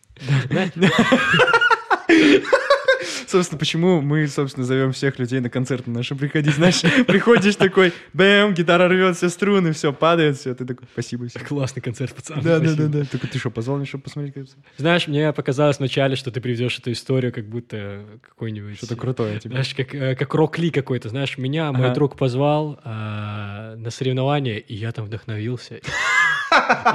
Собственно, 3.27 3.59
почему 3.59 3.99
мы, 3.99 4.25
собственно, 4.27 4.65
зовем 4.65 4.93
всех 4.93 5.19
людей 5.19 5.41
на 5.41 5.49
концерты 5.49 5.91
наши 5.91 6.15
приходить. 6.15 6.55
Знаешь, 6.55 6.81
приходишь 7.05 7.57
такой, 7.57 7.91
бэм, 8.13 8.53
гитара 8.53 8.87
рвет 8.87 9.17
все 9.17 9.27
струны, 9.27 9.73
все 9.73 9.91
падает, 9.91 10.37
все. 10.37 10.55
Ты 10.55 10.65
такой, 10.65 10.87
спасибо 10.93 11.27
всем. 11.27 11.43
Классный 11.45 11.81
концерт, 11.81 12.15
пацан. 12.15 12.39
Да, 12.41 12.59
да, 12.59 12.73
да, 12.73 12.87
да. 12.87 13.03
Такой, 13.03 13.29
ты 13.29 13.37
что, 13.37 13.51
позвал 13.51 13.77
меня, 13.77 13.85
чтобы 13.85 14.05
посмотреть? 14.05 14.37
это?» 14.37 14.51
Знаешь, 14.77 15.07
мне 15.07 15.33
показалось 15.33 15.79
вначале, 15.79 16.15
что 16.15 16.31
ты 16.31 16.39
приведешь 16.39 16.79
эту 16.79 16.93
историю, 16.93 17.33
как 17.33 17.49
будто 17.49 18.05
какой-нибудь... 18.21 18.77
Что-то 18.77 18.95
крутое 18.95 19.39
тебе. 19.39 19.51
Знаешь, 19.51 19.75
как, 19.75 19.93
э, 19.93 20.15
как 20.15 20.33
рок-ли 20.33 20.71
какой-то. 20.71 21.09
Знаешь, 21.09 21.37
меня 21.37 21.73
мой 21.73 21.93
друг 21.93 22.15
позвал 22.15 22.79
а, 22.83 23.75
на 23.75 23.89
соревнования, 23.89 24.57
и 24.57 24.73
я 24.73 24.93
там 24.93 25.05
вдохновился. 25.05 25.75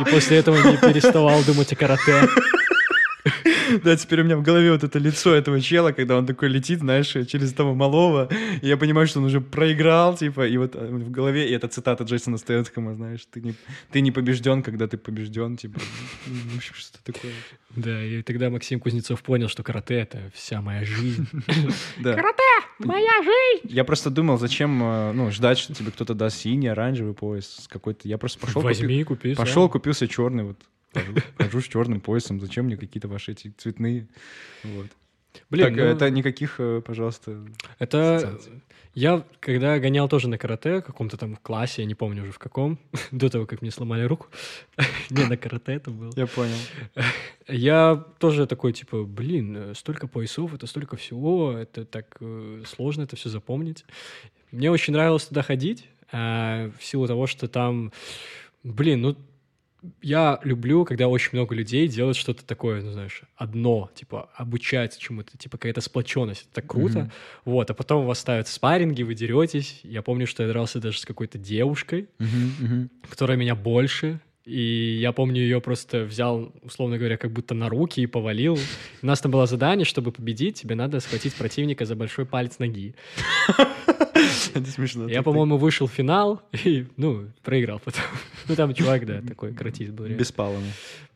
И 0.00 0.10
после 0.10 0.38
этого 0.38 0.56
не 0.56 0.78
переставал 0.78 1.42
думать 1.44 1.70
о 1.72 1.76
карате. 1.76 2.28
Да, 3.84 3.96
теперь 3.96 4.20
у 4.20 4.24
меня 4.24 4.36
в 4.36 4.42
голове 4.42 4.72
вот 4.72 4.84
это 4.84 4.98
лицо 4.98 5.34
этого 5.34 5.60
чела, 5.60 5.92
когда 5.92 6.16
он 6.16 6.26
такой 6.26 6.48
летит, 6.48 6.80
знаешь, 6.80 7.08
через 7.28 7.52
того 7.52 7.74
малого, 7.74 8.28
и 8.60 8.66
я 8.66 8.76
понимаю, 8.76 9.06
что 9.06 9.20
он 9.20 9.26
уже 9.26 9.40
проиграл, 9.40 10.16
типа, 10.16 10.46
и 10.46 10.56
вот 10.56 10.74
э, 10.74 10.86
в 10.86 11.10
голове, 11.10 11.48
и 11.48 11.52
это 11.52 11.68
цитата 11.68 12.04
Джейсона 12.04 12.38
Стэтхэма, 12.38 12.94
знаешь, 12.94 13.26
ты 13.30 13.40
не, 13.40 13.54
ты 13.90 14.00
не 14.00 14.10
побежден, 14.10 14.62
когда 14.62 14.86
ты 14.86 14.98
побежден, 14.98 15.56
типа, 15.56 15.80
ну, 16.26 16.34
в 16.54 16.56
общем, 16.56 16.74
что 16.74 16.98
такое. 17.02 17.32
Да, 17.70 18.02
и 18.04 18.22
тогда 18.22 18.50
Максим 18.50 18.80
Кузнецов 18.80 19.22
понял, 19.22 19.48
что 19.48 19.62
карате— 19.62 19.94
это 20.00 20.18
вся 20.34 20.60
моя 20.60 20.84
жизнь. 20.84 21.26
Да. 21.98 22.16
Моя 22.78 23.22
жизнь! 23.22 23.68
Я 23.72 23.84
просто 23.84 24.10
думал, 24.10 24.38
зачем, 24.38 24.82
э, 24.82 25.12
ну, 25.12 25.30
ждать, 25.30 25.58
что 25.58 25.74
тебе 25.74 25.90
кто-то 25.90 26.14
даст 26.14 26.38
синий, 26.38 26.68
оранжевый 26.68 27.14
пояс 27.14 27.46
с 27.62 27.68
какой-то... 27.68 28.08
Я 28.08 28.18
просто 28.18 28.40
пошел, 28.40 28.60
Возьми, 28.60 29.04
купи. 29.04 29.34
пошел, 29.34 29.68
купился 29.68 30.08
черный, 30.08 30.44
вот, 30.44 30.58
хожу, 30.92 31.14
хожу 31.38 31.60
с 31.60 31.64
черным 31.64 32.00
поясом, 32.00 32.40
зачем 32.40 32.66
мне 32.66 32.76
какие-то 32.76 33.08
ваши 33.08 33.32
эти 33.32 33.48
цветные, 33.56 34.06
вот. 34.64 34.88
Блин, 35.48 35.66
так, 35.66 35.76
ну, 35.76 35.82
это 35.82 36.10
никаких, 36.10 36.56
э, 36.58 36.82
пожалуйста, 36.84 37.44
это... 37.78 38.38
Я, 38.94 39.24
когда 39.40 39.78
гонял 39.78 40.06
тоже 40.06 40.28
на 40.28 40.36
карате, 40.36 40.80
в 40.80 40.82
каком-то 40.82 41.16
там 41.16 41.36
классе, 41.36 41.80
я 41.80 41.86
не 41.86 41.94
помню 41.94 42.24
уже 42.24 42.32
в 42.32 42.38
каком, 42.38 42.78
до 43.10 43.30
того, 43.30 43.46
как 43.46 43.62
мне 43.62 43.70
сломали 43.70 44.04
руку, 44.04 44.26
не 45.10 45.24
на 45.24 45.38
карате 45.38 45.72
это 45.72 45.90
было, 45.90 46.12
Я 46.14 46.26
понял. 46.26 46.56
я 47.48 48.04
тоже 48.18 48.46
такой, 48.46 48.74
типа, 48.74 49.04
блин, 49.04 49.56
э, 49.56 49.74
столько 49.74 50.08
поясов, 50.08 50.52
это 50.52 50.66
столько 50.66 50.96
всего, 50.96 51.52
это 51.52 51.86
так 51.86 52.18
э, 52.20 52.64
сложно 52.66 53.02
это 53.02 53.16
все 53.16 53.30
запомнить. 53.30 53.86
Мне 54.50 54.70
очень 54.70 54.92
нравилось 54.92 55.24
туда 55.24 55.42
ходить, 55.42 55.88
а, 56.12 56.70
в 56.78 56.84
силу 56.84 57.06
того, 57.06 57.26
что 57.26 57.48
там, 57.48 57.92
блин, 58.62 59.00
ну, 59.00 59.16
я 60.00 60.38
люблю, 60.44 60.84
когда 60.84 61.08
очень 61.08 61.30
много 61.32 61.54
людей 61.54 61.88
делают 61.88 62.16
что-то 62.16 62.44
такое, 62.44 62.82
ну, 62.82 62.92
знаешь, 62.92 63.22
одно, 63.36 63.90
типа, 63.94 64.30
обучать 64.34 64.98
чему-то, 64.98 65.36
типа, 65.36 65.58
какая-то 65.58 65.80
сплоченность. 65.80 66.42
Это 66.42 66.54
так 66.54 66.66
круто. 66.66 67.00
Мгм. 67.00 67.12
Вот, 67.44 67.70
а 67.70 67.74
потом 67.74 68.06
вас 68.06 68.18
ставят 68.18 68.48
спарринги, 68.48 69.02
вы 69.02 69.14
деретесь. 69.14 69.80
Я 69.82 70.02
помню, 70.02 70.26
что 70.26 70.42
я 70.44 70.48
дрался 70.48 70.80
даже 70.80 70.98
с 70.98 71.04
какой-то 71.04 71.38
девушкой, 71.38 72.08
мгм. 72.18 72.90
которая 73.08 73.36
меня 73.36 73.54
больше. 73.54 74.20
И 74.44 74.98
я 75.00 75.12
помню, 75.12 75.40
ее 75.40 75.60
просто 75.60 76.02
взял, 76.04 76.52
условно 76.62 76.98
говоря, 76.98 77.16
как 77.16 77.30
будто 77.30 77.54
на 77.54 77.68
руки 77.68 78.00
и 78.02 78.06
повалил. 78.06 78.58
У 79.00 79.06
нас 79.06 79.20
там 79.20 79.30
было 79.30 79.46
задание, 79.46 79.84
чтобы 79.84 80.10
победить, 80.10 80.60
тебе 80.60 80.74
надо 80.74 80.98
схватить 81.00 81.34
противника 81.34 81.84
за 81.84 81.94
большой 81.94 82.26
палец 82.26 82.58
ноги. 82.58 82.94
Это 84.54 84.66
смешно. 84.66 85.08
Я, 85.08 85.18
Ты- 85.18 85.22
по-моему, 85.24 85.56
вышел 85.58 85.86
в 85.86 85.92
финал 85.92 86.42
и, 86.64 86.86
ну, 86.96 87.28
проиграл 87.42 87.78
потом. 87.78 88.02
Ну, 88.48 88.56
там 88.56 88.74
чувак, 88.74 89.06
да, 89.06 89.20
такой 89.22 89.52
каратист 89.54 89.92
был. 89.92 90.06
реально. 90.06 90.18
Беспалому. 90.18 90.66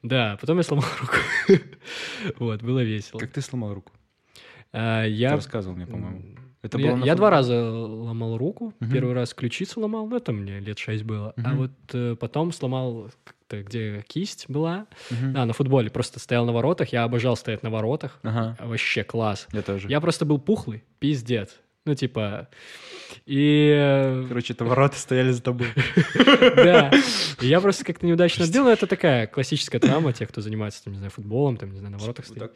Да, 0.03 0.37
потом 0.41 0.59
я 0.59 0.63
сломал 0.63 0.87
руку. 1.01 1.17
Вот, 2.39 2.63
было 2.63 2.83
весело. 2.85 3.19
Как 3.19 3.33
ты 3.33 3.41
сломал 3.41 3.75
руку? 3.75 3.93
А, 4.73 5.05
Ты 5.05 5.11
Я... 5.11 5.33
рассказывал 5.33 5.75
мне, 5.77 5.87
по-моему. 5.87 6.23
Это 6.63 6.79
Ну, 6.79 6.89
было 6.89 6.99
я, 7.01 7.05
я 7.07 7.15
два 7.15 7.31
раза 7.31 7.55
ломал 7.71 8.37
руку. 8.39 8.75
Мгм. 8.81 8.93
Первый 8.93 9.15
раз 9.15 9.35
ключицу 9.35 9.81
ломал, 9.81 10.07
ну, 10.07 10.17
это 10.17 10.33
мне 10.33 10.59
лет 10.59 10.79
шесть 10.79 11.05
было. 11.05 11.33
А 11.37 11.49
Мгм. 11.51 11.57
вот 11.59 11.71
э, 11.93 12.17
потом 12.19 12.53
сломал, 12.53 13.11
где 13.51 14.03
кисть 14.09 14.47
была. 14.49 14.87
Мгм. 15.11 15.37
А, 15.37 15.45
на 15.47 15.53
футболе 15.53 15.91
просто 15.91 16.19
стоял 16.19 16.45
на 16.47 16.53
воротах. 16.53 16.93
Я 16.93 17.05
обожал 17.05 17.37
стоять 17.37 17.63
на 17.63 17.71
воротах. 17.71 18.19
Ага, 18.23 18.57
Вообще 18.61 19.05
класс. 19.05 19.47
я 19.53 19.63
тоже. 19.63 19.89
Я 19.89 20.01
просто 20.01 20.25
был 20.25 20.39
пухлый, 20.39 20.83
пиздец. 20.99 21.51
Ну, 21.85 21.95
типа... 21.95 22.49
И... 23.27 23.71
э, 23.73 24.25
Короче, 24.29 24.55
это 24.55 24.65
ворота 24.65 24.99
стояли 24.99 25.31
за 25.31 25.41
тобой. 25.43 25.69
Да. 26.57 26.91
Я 27.41 27.61
просто 27.61 27.85
как-то 27.85 28.05
неудачно 28.07 28.45
отбил, 28.45 28.65
но 28.65 28.71
это 28.73 28.89
такая 28.89 29.29
классическая 29.29 29.79
травма 29.79 30.13
тех, 30.13 30.29
кто 30.31 30.41
занимается, 30.41 30.83
там, 30.83 30.95
не 30.95 30.99
знаю, 30.99 31.13
футболом, 31.13 31.57
там, 31.57 31.71
не 31.73 31.79
знаю, 31.79 31.93
на 31.93 31.99
воротах 31.99 32.27
Вот 32.29 32.37
стоит. 32.39 32.53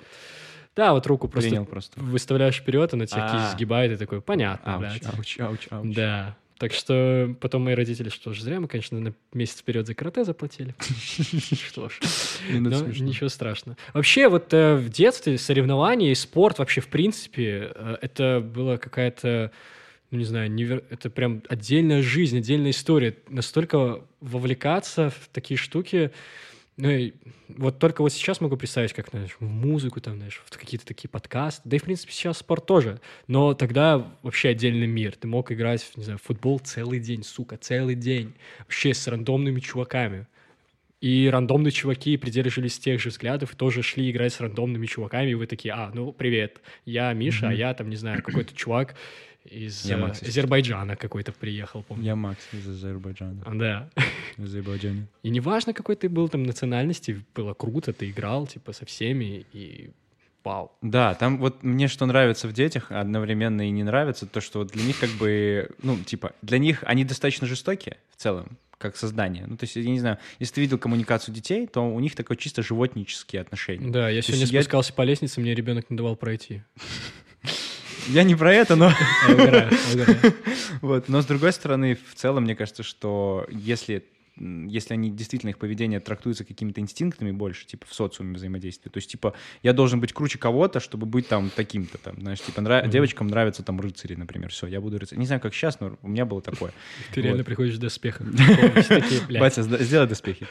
Да, 0.76 0.92
вот 0.92 1.06
руку 1.06 1.28
просто 1.28 1.50
Принял 1.50 1.64
просто. 1.66 2.00
выставляешь 2.00 2.56
вперед, 2.56 2.92
она 2.94 3.06
тебя 3.06 3.26
А. 3.26 3.36
кисть 3.36 3.52
сгибает, 3.56 3.92
и 3.92 3.96
такой, 3.96 4.20
понятно, 4.22 4.74
Ауч, 4.76 4.80
блядь. 4.80 5.14
ауч, 5.14 5.40
ауч, 5.40 5.66
ауч. 5.70 5.94
Да. 5.94 6.36
Так 6.58 6.74
что 6.74 7.34
потом 7.40 7.64
мои 7.64 7.74
родители, 7.74 8.10
что 8.10 8.34
ж, 8.34 8.40
зря 8.42 8.60
мы, 8.60 8.68
конечно, 8.68 9.00
на 9.00 9.14
месяц 9.32 9.60
вперед 9.60 9.86
за 9.86 9.94
карате 9.94 10.24
заплатили. 10.24 10.74
Что 11.54 11.88
ж, 11.88 11.98
но 12.50 12.68
ничего 12.68 13.30
страшного. 13.30 13.78
Вообще, 13.94 14.28
вот 14.28 14.52
э, 14.52 14.74
в 14.76 14.90
детстве 14.90 15.38
соревнования 15.38 16.12
и 16.12 16.14
спорт 16.14 16.58
вообще, 16.58 16.82
в 16.82 16.88
принципе, 16.88 17.72
э, 17.74 17.96
это 18.02 18.40
была 18.44 18.76
какая-то, 18.76 19.52
ну, 20.10 20.18
не 20.18 20.24
знаю, 20.24 20.50
невер- 20.50 20.84
это 20.90 21.08
прям 21.08 21.42
отдельная 21.48 22.02
жизнь, 22.02 22.36
отдельная 22.36 22.72
история. 22.72 23.16
Настолько 23.30 24.02
вовлекаться 24.20 25.08
в 25.08 25.28
такие 25.32 25.56
штуки, 25.56 26.10
ну, 26.80 26.90
и 26.90 27.12
вот 27.48 27.78
только 27.78 28.02
вот 28.02 28.12
сейчас 28.12 28.40
могу 28.40 28.56
представить, 28.56 28.92
как, 28.92 29.08
знаешь, 29.10 29.36
в 29.38 29.44
музыку, 29.44 30.00
там, 30.00 30.16
знаешь, 30.16 30.42
в 30.44 30.58
какие-то 30.58 30.86
такие 30.86 31.08
подкасты. 31.08 31.62
Да 31.68 31.76
и, 31.76 31.78
в 31.78 31.84
принципе, 31.84 32.12
сейчас 32.12 32.38
спорт 32.38 32.66
тоже. 32.66 33.00
Но 33.26 33.54
тогда 33.54 34.06
вообще 34.22 34.48
отдельный 34.50 34.86
мир. 34.86 35.14
Ты 35.16 35.28
мог 35.28 35.52
играть, 35.52 35.90
не 35.96 36.04
знаю, 36.04 36.18
в 36.18 36.22
футбол 36.22 36.58
целый 36.58 36.98
день, 36.98 37.22
сука, 37.22 37.56
целый 37.56 37.94
день. 37.94 38.34
Вообще 38.60 38.94
с 38.94 39.06
рандомными 39.06 39.60
чуваками. 39.60 40.26
И 41.00 41.30
рандомные 41.32 41.70
чуваки 41.72 42.18
придерживались 42.18 42.78
тех 42.78 43.00
же 43.00 43.08
взглядов 43.08 43.54
и 43.54 43.56
тоже 43.56 43.82
шли 43.82 44.10
играть 44.10 44.34
с 44.34 44.40
рандомными 44.40 44.84
чуваками, 44.84 45.30
и 45.30 45.34
вы 45.34 45.46
такие, 45.46 45.72
а, 45.72 45.90
ну, 45.94 46.12
привет, 46.12 46.60
я 46.84 47.10
Миша, 47.14 47.46
а 47.46 47.50
Мгм. 47.50 47.58
я 47.58 47.72
там, 47.72 47.88
не 47.88 47.96
знаю, 47.96 48.22
какой-то 48.22 48.54
чувак 48.54 48.96
из 49.44 49.84
Я 49.84 49.96
э, 49.96 50.00
Макс, 50.00 50.22
Азербайджана 50.22 50.96
какой-то 50.96 51.32
приехал, 51.32 51.82
помню. 51.82 52.04
Я 52.04 52.16
Макс 52.16 52.40
из 52.52 52.68
Азербайджана. 52.68 53.42
А, 53.46 53.54
Да. 53.54 53.90
Из 54.36 54.44
Азербайджана. 54.44 55.06
И 55.22 55.30
неважно, 55.30 55.72
какой 55.72 55.96
ты 55.96 56.08
был 56.08 56.28
там 56.28 56.42
национальности, 56.44 57.24
было 57.34 57.54
круто, 57.54 57.92
ты 57.92 58.10
играл, 58.10 58.46
типа, 58.46 58.72
со 58.72 58.84
всеми, 58.86 59.44
и 59.52 59.90
вау. 60.44 60.72
Да, 60.82 61.14
там 61.14 61.38
вот 61.38 61.62
мне 61.62 61.88
что 61.88 62.06
нравится 62.06 62.48
в 62.48 62.52
детях, 62.52 62.90
одновременно 62.92 63.66
и 63.66 63.70
не 63.70 63.82
нравится, 63.82 64.26
то, 64.26 64.40
что 64.40 64.60
вот 64.60 64.68
для 64.72 64.84
них 64.84 64.98
как 64.98 65.10
бы, 65.10 65.70
ну, 65.82 65.96
типа, 65.98 66.32
для 66.42 66.58
них 66.58 66.82
они 66.86 67.04
достаточно 67.04 67.46
жестокие 67.46 67.98
в 68.10 68.16
целом, 68.16 68.56
как 68.78 68.96
создание. 68.96 69.44
Ну, 69.46 69.56
то 69.58 69.64
есть, 69.64 69.76
я 69.76 69.84
не 69.84 70.00
знаю, 70.00 70.16
если 70.38 70.54
ты 70.54 70.60
видел 70.62 70.78
коммуникацию 70.78 71.34
детей, 71.34 71.66
то 71.66 71.82
у 71.82 72.00
них 72.00 72.14
такое 72.14 72.36
чисто 72.38 72.62
животнические 72.62 73.42
отношения. 73.42 73.90
Да, 73.90 74.08
я 74.08 74.20
То 74.22 74.28
сегодня 74.28 74.42
есть 74.44 74.52
я- 74.52 74.62
спускался 74.62 74.94
по 74.94 75.02
лестнице, 75.02 75.40
мне 75.40 75.54
ребенок 75.54 75.90
не 75.90 75.96
давал 75.96 76.16
пройти. 76.16 76.62
Я 78.08 78.24
не 78.24 78.34
про 78.34 78.52
это, 78.52 78.76
но... 78.76 78.92
Я 79.28 79.34
угораю, 79.34 79.70
я 79.70 80.02
угораю. 80.02 80.34
Вот. 80.80 81.08
Но 81.08 81.20
с 81.22 81.26
другой 81.26 81.52
стороны, 81.52 81.98
в 82.10 82.14
целом, 82.14 82.44
мне 82.44 82.54
кажется, 82.56 82.82
что 82.82 83.46
если 83.50 84.04
если 84.40 84.94
они 84.94 85.10
действительно 85.10 85.50
их 85.50 85.58
поведение 85.58 86.00
трактуется 86.00 86.44
какими-то 86.44 86.80
инстинктами 86.80 87.30
больше, 87.30 87.66
типа 87.66 87.86
в 87.88 87.94
социуме 87.94 88.34
взаимодействия, 88.34 88.90
то 88.90 88.96
есть 88.98 89.10
типа 89.10 89.34
я 89.62 89.72
должен 89.72 90.00
быть 90.00 90.12
круче 90.12 90.38
кого-то, 90.38 90.80
чтобы 90.80 91.06
быть 91.06 91.28
там 91.28 91.50
таким-то 91.54 91.98
там, 91.98 92.20
знаешь, 92.20 92.40
типа 92.40 92.60
нра- 92.60 92.82
Мгм. 92.82 92.90
девочкам 92.90 93.26
нравятся 93.26 93.62
там 93.62 93.80
рыцари, 93.80 94.14
например, 94.14 94.50
все, 94.50 94.66
я 94.66 94.80
буду 94.80 94.98
рыцарь. 94.98 95.18
Не 95.18 95.26
знаю, 95.26 95.40
как 95.40 95.54
сейчас, 95.54 95.78
но 95.80 95.98
у 96.02 96.08
меня 96.08 96.24
было 96.24 96.40
такое. 96.40 96.72
Ты 97.14 97.20
реально 97.20 97.44
приходишь 97.44 97.74
в 97.74 97.78
доспехах. 97.78 98.26
Батя, 99.40 99.62
сделай 99.62 100.06
доспехи. 100.06 100.46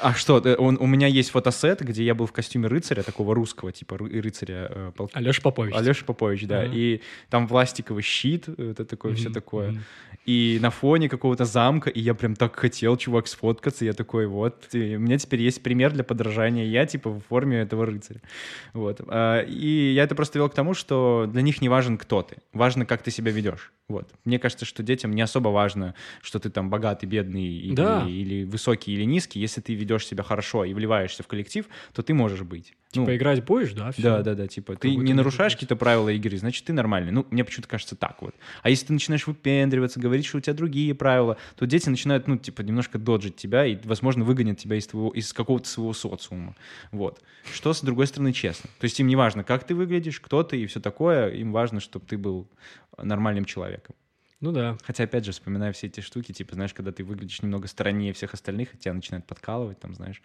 А, 0.00 0.14
что, 0.14 0.38
э, 0.44 0.56
у 0.56 0.86
меня 0.86 1.06
есть 1.06 1.30
фотосет, 1.30 1.80
где 1.82 2.02
я 2.04 2.14
был 2.14 2.26
в 2.26 2.32
костюме 2.32 2.68
рыцаря, 2.68 3.02
такого 3.02 3.34
русского, 3.34 3.72
типа 3.72 3.94
ры- 3.94 4.20
рыцаря 4.20 4.66
э, 4.70 4.92
Алеша 5.12 5.40
Попович. 5.42 5.74
Алеша 5.74 6.04
Попович, 6.04 6.46
да. 6.46 6.64
И 6.64 7.00
там 7.30 7.46
пластиковый 7.48 8.02
щит, 8.02 8.44
э, 8.48 8.70
это 8.72 8.84
такое, 8.84 9.14
все 9.14 9.30
такое. 9.30 9.80
И 10.24 10.58
на 10.62 10.70
фоне 10.70 11.08
какого-то 11.08 11.44
замка, 11.44 11.90
и 11.90 11.98
я 12.00 12.14
прям 12.14 12.36
так 12.36 12.54
хотел, 12.56 12.96
чувак, 12.96 13.26
сфоткаться. 13.26 13.84
Я 13.84 13.92
такой, 13.92 14.26
вот, 14.26 14.68
и 14.72 14.94
у 14.96 15.00
меня 15.00 15.18
теперь 15.18 15.40
есть 15.42 15.62
пример 15.62 15.92
для 15.92 16.04
подражания. 16.04 16.64
Я, 16.64 16.86
типа, 16.86 17.10
в 17.10 17.20
форме 17.28 17.58
этого 17.58 17.86
рыцаря. 17.86 18.20
Вот. 18.72 19.00
А, 19.08 19.40
И 19.42 19.92
я 19.94 20.04
это 20.04 20.14
просто 20.14 20.38
вел 20.38 20.48
к 20.48 20.54
тому, 20.54 20.74
что 20.74 21.26
для 21.28 21.42
них 21.42 21.60
не 21.60 21.68
важен, 21.68 21.98
кто 21.98 22.22
ты. 22.22 22.36
Важно, 22.52 22.86
как 22.86 23.02
ты 23.02 23.10
себя 23.10 23.32
ведешь. 23.32 23.72
Вот. 23.88 24.08
Мне 24.24 24.38
кажется, 24.38 24.64
что 24.64 24.82
детям 24.84 25.12
не 25.12 25.22
особо 25.22 25.48
важно, 25.48 25.94
что 26.22 26.38
ты 26.38 26.50
там 26.50 26.70
богатый, 26.70 27.06
бедный 27.06 27.44
или, 27.44 27.74
Да. 27.74 28.06
или 28.08 28.44
высокий, 28.44 28.92
или 28.92 29.02
низкий. 29.04 29.40
Если 29.40 29.60
ты 29.60 29.74
ведешь 29.74 30.06
себя 30.06 30.22
хорошо 30.22 30.64
и 30.64 30.72
вливаешься 30.72 31.24
в 31.24 31.26
коллектив, 31.26 31.66
то 31.92 32.02
ты 32.02 32.14
можешь 32.14 32.42
быть. 32.42 32.74
Ну, 32.94 33.04
Типа 33.04 33.16
играть 33.16 33.44
будешь, 33.44 33.72
да? 33.72 33.90
всё. 33.90 34.02
да, 34.02 34.22
да, 34.22 34.34
да, 34.34 34.46
типа, 34.46 34.76
ты 34.76 34.94
не 34.94 35.14
нарушаешь 35.14 35.54
какие-то 35.54 35.76
правила 35.76 36.10
игры, 36.10 36.36
значит, 36.36 36.64
ты 36.64 36.72
нормальный. 36.74 37.10
Ну, 37.10 37.26
мне 37.30 37.42
почему-то 37.42 37.68
кажется 37.68 37.96
так 37.96 38.20
вот. 38.20 38.34
А 38.62 38.68
если 38.68 38.86
ты 38.86 38.92
начинаешь 38.92 39.26
выпендриваться, 39.26 39.98
говорить, 39.98 40.26
что 40.26 40.38
у 40.38 40.40
тебя 40.40 40.52
другие 40.52 40.94
правила, 40.94 41.38
то 41.56 41.66
дети 41.66 41.88
начинают, 41.88 42.26
ну, 42.28 42.36
типа, 42.36 42.60
немножко 42.60 42.98
доджить 42.98 43.36
тебя 43.36 43.64
и, 43.64 43.78
возможно, 43.84 44.24
выгонят 44.24 44.58
тебя 44.58 44.76
из, 44.76 44.86
твоего, 44.86 45.10
из 45.10 45.32
какого-то 45.32 45.66
своего 45.68 45.94
социума. 45.94 46.54
Вот. 46.90 47.22
Что, 47.52 47.72
с 47.72 47.80
другой 47.80 48.06
стороны, 48.06 48.32
честно. 48.32 48.68
То 48.78 48.84
есть 48.84 49.00
им 49.00 49.06
не 49.06 49.16
важно, 49.16 49.42
как 49.42 49.64
ты 49.64 49.74
выглядишь, 49.74 50.20
кто 50.20 50.42
ты 50.42 50.60
и 50.60 50.66
все 50.66 50.80
такое, 50.80 51.30
им 51.30 51.52
важно, 51.52 51.80
чтобы 51.80 52.04
ты 52.06 52.18
был 52.18 52.46
нормальным 52.98 53.46
человеком. 53.46 53.94
Ну 54.40 54.50
да. 54.50 54.76
Хотя, 54.82 55.04
опять 55.04 55.24
же, 55.24 55.32
вспоминая 55.32 55.72
все 55.72 55.86
эти 55.86 56.00
штуки, 56.00 56.32
типа, 56.32 56.56
знаешь, 56.56 56.74
когда 56.74 56.90
ты 56.90 57.04
выглядишь 57.04 57.40
немного 57.42 57.68
страннее 57.68 58.12
всех 58.12 58.34
остальных, 58.34 58.74
и 58.74 58.76
тебя 58.78 58.92
начинают 58.92 59.24
подкалывать, 59.24 59.78
там, 59.78 59.94
знаешь. 59.94 60.20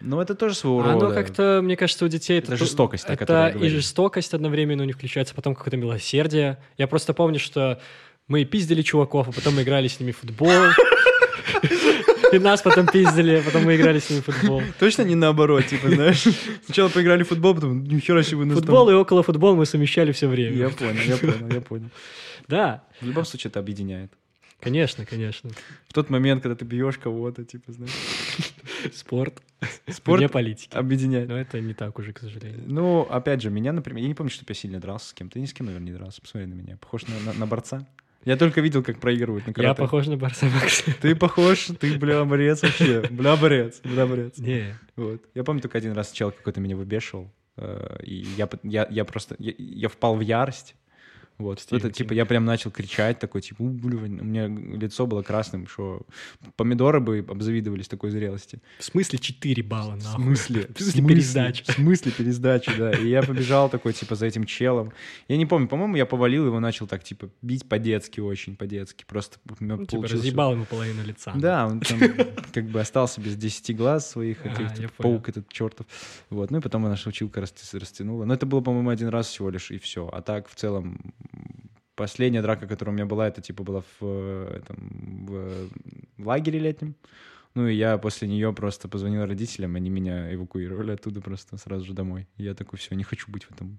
Ну, 0.00 0.20
это 0.20 0.34
тоже 0.34 0.54
своего 0.54 0.80
А 0.80 0.92
рода. 0.94 1.06
Оно 1.06 1.14
как-то, 1.14 1.60
мне 1.62 1.76
кажется, 1.76 2.04
у 2.04 2.08
детей 2.08 2.38
это... 2.38 2.48
Это 2.48 2.58
то- 2.58 2.64
жестокость, 2.64 3.04
о 3.08 3.16
которой 3.16 3.38
я 3.42 3.48
Это 3.50 3.58
и 3.58 3.68
жестокость 3.68 4.34
одновременно 4.34 4.82
у 4.82 4.86
них 4.86 4.96
включается, 4.96 5.34
потом 5.34 5.54
какое-то 5.54 5.76
милосердие. 5.76 6.58
Я 6.78 6.86
просто 6.88 7.14
помню, 7.14 7.38
что 7.38 7.80
мы 8.28 8.44
пиздили 8.44 8.82
чуваков, 8.82 9.28
а 9.28 9.32
потом 9.32 9.54
мы 9.56 9.62
играли 9.62 9.86
с 9.88 10.00
ними 10.00 10.10
в 10.12 10.18
футбол. 10.18 10.50
И 12.32 12.38
нас 12.38 12.62
потом 12.62 12.86
пиздили, 12.86 13.36
а 13.36 13.42
потом 13.42 13.64
мы 13.64 13.76
играли 13.76 13.98
с 13.98 14.08
ними 14.08 14.20
в 14.20 14.24
футбол. 14.24 14.62
Точно 14.80 15.02
не 15.02 15.14
наоборот, 15.14 15.66
типа, 15.66 15.90
знаешь. 15.90 16.24
Сначала 16.64 16.88
поиграли 16.88 17.22
в 17.24 17.28
футбол, 17.28 17.54
потом 17.54 17.84
нихера 17.84 18.22
себе 18.22 18.38
вы 18.38 18.44
нас 18.46 18.58
Футбол 18.58 18.88
и 18.90 18.94
около 18.94 19.22
футбол 19.22 19.54
мы 19.54 19.66
совмещали 19.66 20.12
все 20.12 20.28
время. 20.28 20.56
Я 20.56 20.68
понял, 20.70 21.00
я 21.06 21.16
понял, 21.18 21.48
я 21.54 21.60
понял. 21.60 21.90
Да, 22.48 22.84
В 23.00 23.06
любом 23.06 23.24
случае 23.26 23.50
это 23.50 23.60
объединяет. 23.60 24.10
конечно, 24.60 25.04
конечно. 25.04 25.50
В 25.88 25.92
тот 25.92 26.08
момент, 26.10 26.42
когда 26.42 26.56
ты 26.56 26.64
бьешь 26.64 26.96
кого-то, 26.96 27.44
типа, 27.44 27.70
знаешь, 27.72 27.92
Спорт. 28.92 29.42
Спорт 29.88 30.18
Вне 30.20 30.28
политики. 30.28 30.74
объединяет. 30.76 31.28
Но 31.28 31.38
это 31.38 31.60
не 31.60 31.74
так 31.74 31.98
уже, 31.98 32.12
к 32.12 32.18
сожалению. 32.18 32.62
Ну, 32.66 33.02
опять 33.02 33.42
же, 33.42 33.50
меня, 33.50 33.72
например, 33.72 34.02
я 34.02 34.08
не 34.08 34.14
помню, 34.14 34.30
что 34.30 34.44
я 34.48 34.54
сильно 34.54 34.80
дрался 34.80 35.10
с 35.10 35.12
кем-то. 35.12 35.38
Я 35.38 35.42
ни 35.42 35.46
с 35.46 35.52
кем, 35.52 35.66
наверное, 35.66 35.86
не 35.92 35.96
дрался. 35.96 36.20
Посмотри 36.20 36.48
на 36.48 36.54
меня. 36.54 36.76
Похож 36.78 37.02
на, 37.06 37.18
на- 37.20 37.38
на 37.38 37.46
борца. 37.46 37.86
Я 38.24 38.36
только 38.36 38.60
видел, 38.60 38.82
как 38.84 39.00
проигрывают 39.00 39.46
на 39.46 39.50
Я 39.50 39.54
карате. 39.54 39.82
похож 39.82 40.06
на 40.06 40.16
Барса 40.16 40.46
Макса. 40.46 40.92
Ты 41.00 41.16
похож, 41.16 41.66
ты, 41.80 41.96
бля, 41.98 42.24
борец 42.24 42.62
вообще. 42.62 43.02
Бля, 43.10 43.36
борец, 43.36 43.80
бля, 43.82 44.06
борец. 44.06 44.38
Не, 44.38 44.76
Вот. 44.96 45.22
Я 45.34 45.42
помню, 45.44 45.60
только 45.60 45.78
один 45.78 45.92
раз 45.92 46.12
чел 46.12 46.30
какой-то 46.30 46.60
меня 46.60 46.76
выбешивал. 46.76 47.32
Э, 47.56 47.98
И 48.04 48.24
я, 48.36 48.48
я, 48.62 48.86
я 48.90 49.04
просто, 49.04 49.34
я, 49.40 49.52
я 49.58 49.88
впал 49.88 50.14
в 50.16 50.20
ярость. 50.20 50.74
Вот, 51.42 51.60
Стивен 51.60 51.78
это, 51.86 51.90
типа, 51.90 52.10
Кинг. 52.10 52.16
я 52.18 52.24
прям 52.26 52.44
начал 52.44 52.70
кричать, 52.70 53.18
такой, 53.18 53.40
типа, 53.42 53.62
«У, 53.62 53.68
блин», 53.68 54.20
у 54.20 54.24
меня 54.24 54.46
лицо 54.46 55.06
было 55.06 55.22
красным, 55.22 55.66
что 55.66 56.02
помидоры 56.56 57.00
бы 57.00 57.24
обзавидовались 57.28 57.88
такой 57.88 58.10
зрелости. 58.10 58.60
В 58.78 58.84
смысле 58.84 59.18
4 59.18 59.62
балла, 59.62 59.96
В 59.96 60.04
нахуй? 60.04 60.24
смысле? 60.24 60.68
В 60.74 60.80
смысле 60.80 61.06
пересдача? 61.06 61.64
В 61.72 61.74
смысле 61.74 62.12
пересдачи, 62.12 62.70
да. 62.78 62.92
И 62.92 63.08
я 63.08 63.22
побежал 63.22 63.68
такой, 63.68 63.92
типа, 63.92 64.14
за 64.14 64.26
этим 64.26 64.44
челом. 64.46 64.92
Я 65.28 65.36
не 65.36 65.46
помню, 65.46 65.68
по-моему, 65.68 65.96
я 65.96 66.06
повалил 66.06 66.46
его, 66.46 66.60
начал 66.60 66.86
так, 66.86 67.02
типа, 67.04 67.28
бить 67.42 67.68
по-детски 67.68 68.20
очень, 68.20 68.56
по-детски. 68.56 69.04
Просто 69.06 69.38
у 69.58 69.64
меня 69.64 69.76
Ну, 69.76 69.86
типа, 69.86 70.04
разъебал 70.04 70.52
ему 70.52 70.64
половину 70.64 71.02
лица. 71.04 71.32
Да, 71.34 71.66
он 71.66 71.80
там 71.80 71.98
как 72.54 72.66
бы 72.66 72.80
остался 72.80 73.20
без 73.20 73.36
10 73.36 73.76
глаз 73.76 74.10
своих, 74.10 74.38
Ага, 74.46 74.64
этих, 74.72 74.92
понял. 74.92 75.14
паук 75.16 75.28
этот 75.28 75.48
чертов. 75.48 75.86
Вот, 76.30 76.50
ну 76.50 76.58
и 76.58 76.60
потом 76.60 76.82
наша 76.82 77.08
училка 77.08 77.40
расти- 77.40 77.78
растянула. 77.78 78.24
Но 78.24 78.34
это 78.34 78.46
было, 78.46 78.60
по-моему, 78.60 78.90
один 78.90 79.08
раз 79.08 79.26
всего 79.28 79.50
лишь, 79.50 79.70
и 79.70 79.78
все. 79.78 80.08
А 80.12 80.20
так, 80.22 80.48
в 80.48 80.54
целом, 80.54 81.00
последняя 81.94 82.42
драка, 82.42 82.66
которая 82.66 82.92
у 82.92 82.96
меня 82.96 83.06
была, 83.06 83.28
это 83.28 83.40
типа 83.40 83.62
была 83.62 83.82
в, 84.00 84.48
этом, 84.54 85.26
в 85.26 86.26
лагере 86.26 86.58
летнем. 86.58 86.94
Ну 87.54 87.68
и 87.68 87.74
я 87.74 87.98
после 87.98 88.28
нее 88.28 88.52
просто 88.54 88.88
позвонил 88.88 89.26
родителям, 89.26 89.76
они 89.76 89.90
меня 89.90 90.32
эвакуировали 90.34 90.92
оттуда 90.92 91.20
просто 91.20 91.58
сразу 91.58 91.84
же 91.84 91.92
домой. 91.92 92.26
И 92.38 92.44
я 92.44 92.54
такой, 92.54 92.78
все, 92.78 92.94
не 92.94 93.04
хочу 93.04 93.30
быть 93.30 93.44
в 93.44 93.50
этом 93.50 93.78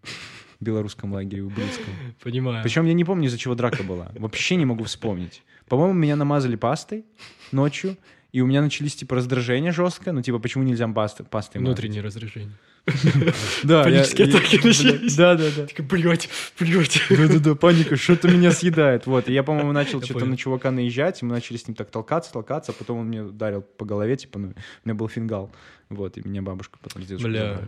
белорусском 0.59 1.11
лагере 1.11 1.41
ублюдском. 1.41 1.93
Понимаю. 2.21 2.61
Причем 2.61 2.85
я 2.85 2.93
не 2.93 3.03
помню, 3.03 3.27
из-за 3.27 3.39
чего 3.39 3.55
драка 3.55 3.81
была. 3.83 4.11
Вообще 4.15 4.57
не 4.57 4.65
могу 4.65 4.83
вспомнить. 4.83 5.41
По-моему, 5.67 5.93
меня 5.93 6.15
намазали 6.15 6.55
пастой 6.55 7.03
ночью, 7.51 7.97
и 8.31 8.41
у 8.41 8.45
меня 8.45 8.61
начались, 8.61 8.95
типа, 8.95 9.15
раздражения 9.15 9.71
жестко. 9.71 10.11
Ну, 10.11 10.21
типа, 10.21 10.37
почему 10.37 10.63
нельзя 10.63 10.87
пастой, 10.87 11.25
пастой 11.25 11.59
мазать? 11.59 11.77
Внутреннее 11.77 12.01
разрешение. 12.03 12.51
Да, 13.63 13.83
Панические 13.83 14.27
атаки 14.27 14.59
начались. 14.63 15.15
Да, 15.15 15.35
да, 15.35 15.49
да. 15.55 15.67
Такой, 15.67 15.85
блядь, 15.85 16.29
блядь. 16.59 17.01
Да-да-да, 17.09 17.55
паника, 17.55 17.95
что-то 17.95 18.27
меня 18.27 18.51
съедает. 18.51 19.05
Вот, 19.05 19.29
я, 19.29 19.43
по-моему, 19.43 19.71
начал 19.71 20.01
что-то 20.01 20.25
на 20.25 20.35
чувака 20.35 20.71
наезжать, 20.71 21.21
и 21.21 21.25
мы 21.25 21.31
начали 21.31 21.57
с 21.57 21.67
ним 21.67 21.75
так 21.75 21.91
толкаться, 21.91 22.33
толкаться, 22.33 22.71
а 22.71 22.75
потом 22.75 22.99
он 22.99 23.07
мне 23.07 23.23
ударил 23.23 23.61
по 23.61 23.85
голове, 23.85 24.17
типа, 24.17 24.39
ну, 24.39 24.47
у 24.49 24.87
меня 24.87 24.95
был 24.95 25.07
фингал. 25.07 25.51
Вот, 25.89 26.17
и 26.17 26.27
меня 26.27 26.41
бабушка 26.41 26.77
потом 26.81 27.03
с 27.03 27.05
дедушкой 27.05 27.31
Бля, 27.31 27.59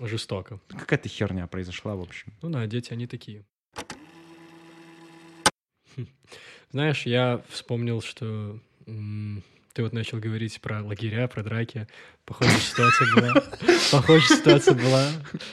жестоко. 0.00 0.60
Какая-то 0.68 1.08
херня 1.08 1.46
произошла, 1.46 1.96
в 1.96 2.00
общем. 2.00 2.32
Ну 2.42 2.50
да, 2.50 2.66
дети, 2.66 2.92
они 2.92 3.06
такие. 3.06 3.44
Хм. 5.96 6.06
Знаешь, 6.70 7.06
я 7.06 7.42
вспомнил, 7.48 8.02
что 8.02 8.60
ты 9.72 9.82
вот 9.82 9.92
начал 9.92 10.18
говорить 10.18 10.60
про 10.60 10.82
лагеря, 10.82 11.28
про 11.28 11.42
драки. 11.42 11.86
Похожая 12.24 12.58
ситуация 12.58 13.14
была. 13.14 13.34
Похожая 13.92 14.38
ситуация 14.38 14.74
была. 14.74 15.06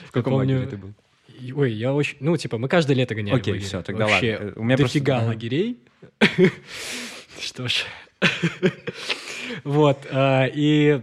В 0.06 0.12
каком 0.12 0.34
лагере 0.34 0.66
ты 0.66 0.76
был? 0.76 0.92
Ой, 1.54 1.72
я 1.72 1.92
очень... 1.94 2.16
Ну, 2.20 2.36
типа, 2.36 2.58
мы 2.58 2.68
каждое 2.68 2.94
лето 2.94 3.14
гоняли 3.14 3.36
в 3.36 3.40
Окей, 3.40 3.58
всё, 3.60 3.80
тогда 3.82 4.06
Вообще, 4.08 4.36
ладно. 4.36 4.52
У 4.56 4.64
меня 4.64 4.76
просто- 4.76 4.98
дофига 4.98 5.22
лагерей. 5.22 5.78
Что 7.40 7.68
ж. 7.68 7.84
Вот. 9.64 10.06
а, 10.10 10.46
И 10.46 11.00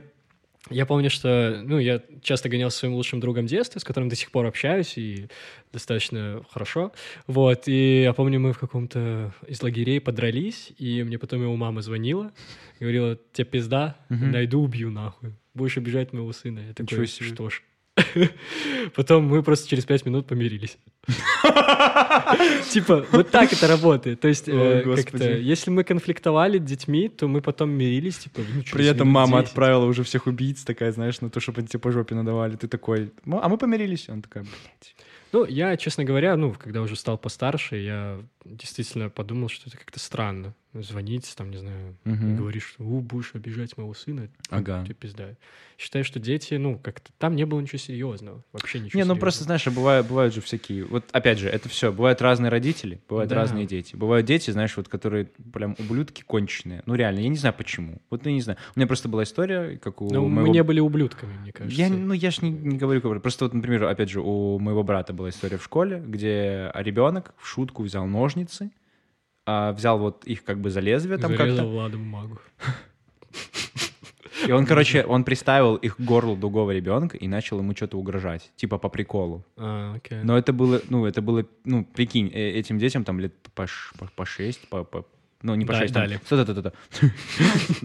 я 0.69 0.85
помню, 0.85 1.09
что, 1.09 1.61
ну, 1.63 1.77
я 1.79 2.01
часто 2.21 2.49
гонял 2.49 2.71
со 2.71 2.79
своим 2.79 2.95
лучшим 2.95 3.19
другом 3.19 3.45
детства, 3.45 3.79
с 3.79 3.83
которым 3.83 4.09
до 4.09 4.15
сих 4.15 4.31
пор 4.31 4.45
общаюсь, 4.45 4.97
и 4.97 5.27
достаточно 5.71 6.41
хорошо. 6.49 6.91
Вот, 7.27 7.67
и 7.67 8.01
я 8.01 8.13
помню, 8.13 8.39
мы 8.39 8.53
в 8.53 8.57
каком-то 8.59 9.33
из 9.47 9.61
лагерей 9.61 10.01
подрались, 10.01 10.73
и 10.77 11.03
мне 11.03 11.19
потом 11.19 11.41
его 11.41 11.55
мама 11.55 11.81
звонила, 11.81 12.31
говорила, 12.79 13.17
тебе 13.33 13.45
пизда, 13.45 13.97
Мгм. 14.09 14.31
найду, 14.31 14.61
убью 14.61 14.89
нахуй. 14.89 15.33
Будешь 15.53 15.77
обижать 15.77 16.13
моего 16.13 16.31
сына. 16.33 16.59
Я 16.67 16.73
такой, 16.73 17.05
что 17.05 17.49
ж. 17.49 17.61
Потом 18.95 19.25
мы 19.25 19.41
просто 19.41 19.69
через 19.69 19.85
пять 19.85 20.05
минут 20.05 20.27
помирились. 20.27 20.77
Типа, 22.71 23.05
вот 23.11 23.29
так 23.29 23.53
это 23.53 23.67
работает. 23.67 24.19
То 24.19 24.27
есть, 24.27 24.47
э, 24.47 24.83
как-то, 24.83 25.31
если 25.31 25.69
мы 25.71 25.83
конфликтовали 25.83 26.57
с 26.57 26.61
детьми, 26.61 27.09
то 27.09 27.27
мы 27.27 27.41
потом 27.41 27.69
мирились, 27.71 28.17
типа, 28.17 28.41
ну, 28.41 28.63
При 28.71 28.85
этом 28.85 29.07
мама 29.07 29.39
10. 29.39 29.49
отправила 29.49 29.85
уже 29.85 30.03
всех 30.03 30.27
убийц, 30.27 30.63
такая, 30.63 30.91
знаешь, 30.91 31.21
на 31.21 31.29
то, 31.29 31.39
чтобы 31.39 31.59
они 31.59 31.67
тебе 31.67 31.79
по 31.79 31.91
жопе 31.91 32.15
надавали. 32.15 32.55
Ты 32.55 32.67
такой, 32.67 33.11
«Ну, 33.25 33.39
а 33.41 33.49
мы 33.49 33.57
помирились. 33.57 34.09
Он 34.09 34.21
такой, 34.21 34.43
блядь. 34.43 34.95
Ну, 35.31 35.45
я, 35.45 35.75
честно 35.77 36.03
говоря, 36.03 36.35
ну, 36.37 36.53
когда 36.53 36.81
уже 36.81 36.95
стал 36.95 37.17
постарше, 37.17 37.77
я 37.77 38.19
действительно 38.45 39.09
подумал, 39.09 39.49
что 39.49 39.67
это 39.69 39.77
как-то 39.77 39.99
странно. 39.99 40.53
Звонить, 40.73 41.33
там, 41.37 41.51
не 41.51 41.57
знаю, 41.57 41.95
и 42.03 42.09
говоришь, 42.35 42.65
что 42.73 42.83
«У, 42.83 42.99
будешь 42.99 43.31
обижать 43.33 43.77
моего 43.77 43.93
сына, 43.93 44.27
Ага. 44.49 44.83
тебе 44.83 44.93
пизда. 44.93 45.29
Считаю, 45.77 46.03
что 46.03 46.19
дети, 46.19 46.55
ну, 46.55 46.77
как-то 46.77 47.11
там 47.17 47.37
не 47.37 47.45
было 47.45 47.61
ничего 47.61 47.77
серьезного, 47.77 48.43
вообще 48.51 48.79
ничего 48.79 48.97
Не, 48.97 49.03
ну 49.03 49.13
серьезного. 49.13 49.19
просто, 49.21 49.43
знаешь, 49.45 49.65
бывают, 49.67 50.05
бывают 50.07 50.33
же 50.33 50.41
всякие... 50.41 50.83
Вот 50.83 51.05
опять 51.13 51.39
же, 51.39 51.47
это 51.47 51.69
все. 51.69 51.93
Бывают 51.93 52.21
разные 52.21 52.49
родители, 52.49 52.99
бывают 53.07 53.29
Да. 53.29 53.37
разные 53.37 53.65
дети. 53.65 53.95
Бывают 53.95 54.25
дети, 54.27 54.51
знаешь, 54.51 54.75
вот 54.75 54.89
которые 54.89 55.29
прям 55.53 55.77
ублюдки 55.79 56.23
конченые. 56.23 56.83
Ну 56.85 56.95
реально, 56.95 57.19
я 57.21 57.29
не 57.29 57.37
знаю 57.37 57.55
почему. 57.57 58.01
Вот 58.09 58.25
я 58.25 58.33
не 58.33 58.41
знаю. 58.41 58.59
У 58.75 58.79
меня 58.79 58.87
просто 58.87 59.07
была 59.07 59.23
история, 59.23 59.77
как 59.77 60.01
у 60.01 60.13
Ну, 60.13 60.27
моего... 60.27 60.47
мы 60.47 60.53
не 60.53 60.61
были 60.63 60.81
ублюдками, 60.81 61.31
мне 61.41 61.53
кажется. 61.53 61.81
Я, 61.81 61.87
ну, 61.87 62.13
я 62.13 62.31
ж 62.31 62.41
не, 62.41 62.49
не 62.51 62.77
говорю, 62.77 62.99
как- 62.99 63.21
просто 63.21 63.45
вот, 63.45 63.53
например, 63.53 63.85
опять 63.85 64.09
же, 64.09 64.19
у 64.19 64.59
моего 64.59 64.83
брата 64.83 65.13
была 65.13 65.29
история 65.29 65.55
в 65.57 65.63
школе, 65.63 66.03
где 66.05 66.69
ребенок 66.75 67.33
в 67.37 67.47
шутку 67.47 67.81
взял 67.83 68.05
ножницы, 68.35 68.71
а, 69.45 69.71
взял 69.73 69.97
вот 69.99 70.25
их 70.25 70.43
как 70.43 70.59
бы 70.59 70.69
за 70.69 70.79
лезвие 70.79 71.17
там 71.17 71.31
Зарезал 71.35 71.57
как-то, 71.57 71.71
Влада 71.71 71.97
бумагу. 71.97 72.39
и 74.47 74.51
он, 74.51 74.65
короче, 74.65 75.03
он 75.05 75.23
приставил 75.23 75.75
их 75.75 75.97
к 75.97 75.99
горлу 76.01 76.35
другого 76.35 76.71
ребенка 76.71 77.17
и 77.17 77.27
начал 77.27 77.59
ему 77.59 77.75
что-то 77.75 77.97
угрожать, 77.97 78.51
типа 78.55 78.77
по 78.77 78.89
приколу. 78.89 79.45
А, 79.57 79.95
окей. 79.95 80.19
Но 80.23 80.37
это 80.37 80.51
было, 80.53 80.81
ну, 80.89 81.05
это 81.05 81.21
было, 81.21 81.45
ну, 81.63 81.83
прикинь, 81.85 82.29
э, 82.33 82.51
этим 82.59 82.77
детям 82.79 83.03
там 83.03 83.19
лет 83.19 83.33
по, 83.53 83.65
по, 83.97 84.05
по 84.15 84.25
6, 84.25 84.67
по, 84.69 84.83
по- 84.83 85.05
ну, 85.41 85.55
не 85.55 85.65
по 85.65 85.73
Да, 85.73 85.79
6, 85.79 85.93
там, 85.93 86.09
та-та-та-та. 86.27 86.71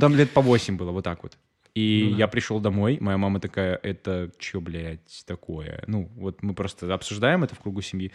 там 0.00 0.14
лет 0.16 0.30
по 0.30 0.40
8 0.42 0.76
было, 0.76 0.90
вот 0.92 1.04
так 1.04 1.22
вот. 1.22 1.36
И 1.74 2.02
Ну 2.06 2.10
да. 2.12 2.18
я 2.18 2.28
пришел 2.28 2.58
домой, 2.58 2.98
моя 3.00 3.16
мама 3.16 3.38
такая, 3.38 3.76
это 3.76 4.32
что, 4.38 4.60
блядь, 4.60 5.22
такое? 5.26 5.84
Ну, 5.86 6.10
вот 6.16 6.42
мы 6.42 6.52
просто 6.54 6.92
обсуждаем 6.92 7.44
это 7.44 7.54
в 7.54 7.60
кругу 7.60 7.80
семьи, 7.80 8.10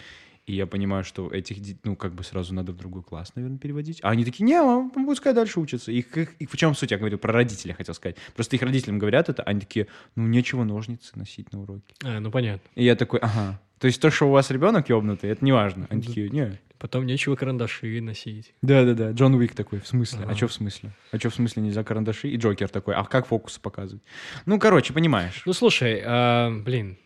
и 0.46 0.54
я 0.56 0.68
понимаю, 0.68 1.04
что 1.04 1.30
этих, 1.32 1.58
ну, 1.84 1.96
как 1.96 2.14
бы 2.14 2.24
сразу 2.24 2.54
надо 2.54 2.72
в 2.72 2.78
другой 2.78 3.02
класс, 3.04 3.32
наверное, 3.36 3.58
переводить. 3.58 4.00
А 4.04 4.10
они 4.12 4.24
такие, 4.24 4.44
не, 4.44 4.62
мам, 4.62 4.92
пускай 4.92 5.34
дальше 5.34 5.60
учатся. 5.60 5.92
Их, 5.92 6.16
их, 6.18 6.34
их- 6.40 6.52
в 6.52 6.56
чем 6.58 6.76
суть? 6.76 6.92
Я 6.92 6.98
говорю 6.98 7.18
про 7.18 7.34
родителей, 7.34 7.74
хотел 7.74 7.96
сказать. 7.96 8.16
Просто 8.36 8.56
их 8.56 8.62
родителям 8.62 9.00
говорят 9.00 9.28
это, 9.30 9.42
они 9.44 9.62
такие, 9.62 9.88
ну, 10.16 10.28
нечего 10.28 10.64
ножницы 10.64 11.12
носить 11.18 11.52
на 11.52 11.62
уроке. 11.64 11.94
А, 12.04 12.20
ну 12.20 12.30
понятно. 12.32 12.68
И 12.76 12.84
я 12.84 12.96
такой, 12.96 13.20
ага. 13.20 13.60
То 13.80 13.88
есть 13.88 14.00
то, 14.00 14.10
что 14.10 14.28
у 14.28 14.32
вас 14.32 14.52
ребенок 14.52 14.88
ёбнутый, 14.90 15.30
это 15.32 15.44
не 15.44 15.52
важно. 15.52 15.88
Они 15.90 16.02
такие, 16.02 16.30
не. 16.30 16.60
Потом 16.78 17.06
нечего 17.06 17.36
карандаши 17.36 18.00
носить. 18.02 18.54
Да-да-да, 18.62 19.12
Джон 19.12 19.34
Уик 19.36 19.56
такой, 19.56 19.80
в 19.80 19.88
смысле? 19.88 20.20
А 20.22 20.24
Ага. 20.26 20.36
что 20.36 20.48
в 20.48 20.54
смысле? 20.54 20.92
А 21.12 21.18
что 21.18 21.30
в 21.30 21.36
смысле 21.36 21.64
нельзя 21.64 21.84
карандаши? 21.84 22.30
И 22.30 22.38
Джокер 22.38 22.70
такой, 22.70 22.94
а 22.96 23.04
как 23.06 23.26
фокусы 23.28 23.60
показывать? 23.60 24.04
Ну, 24.46 24.60
короче, 24.60 24.94
понимаешь. 24.94 25.42
Ну, 25.46 25.54
слушай, 25.54 26.02
а, 26.06 26.52
блин, 26.52 26.98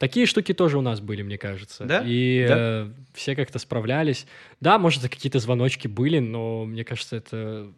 такие 0.00 0.26
штуки 0.26 0.54
тоже 0.54 0.78
у 0.78 0.80
нас 0.80 1.00
были, 1.00 1.22
мне 1.22 1.38
кажется. 1.38 1.84
Да? 1.84 2.02
И 2.04 2.46
Да? 2.48 2.56
э, 2.58 2.90
все 3.14 3.36
как-то 3.36 3.60
справлялись. 3.60 4.26
Да, 4.60 4.78
может, 4.78 5.02
какие-то 5.02 5.38
звоночки 5.38 5.86
были, 5.86 6.18
но 6.18 6.64
мне 6.64 6.84
кажется, 6.84 7.16
это... 7.16 7.70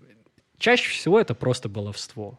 Чаще 0.58 0.88
всего 0.90 1.20
это 1.20 1.34
просто 1.34 1.68
баловство. 1.68 2.38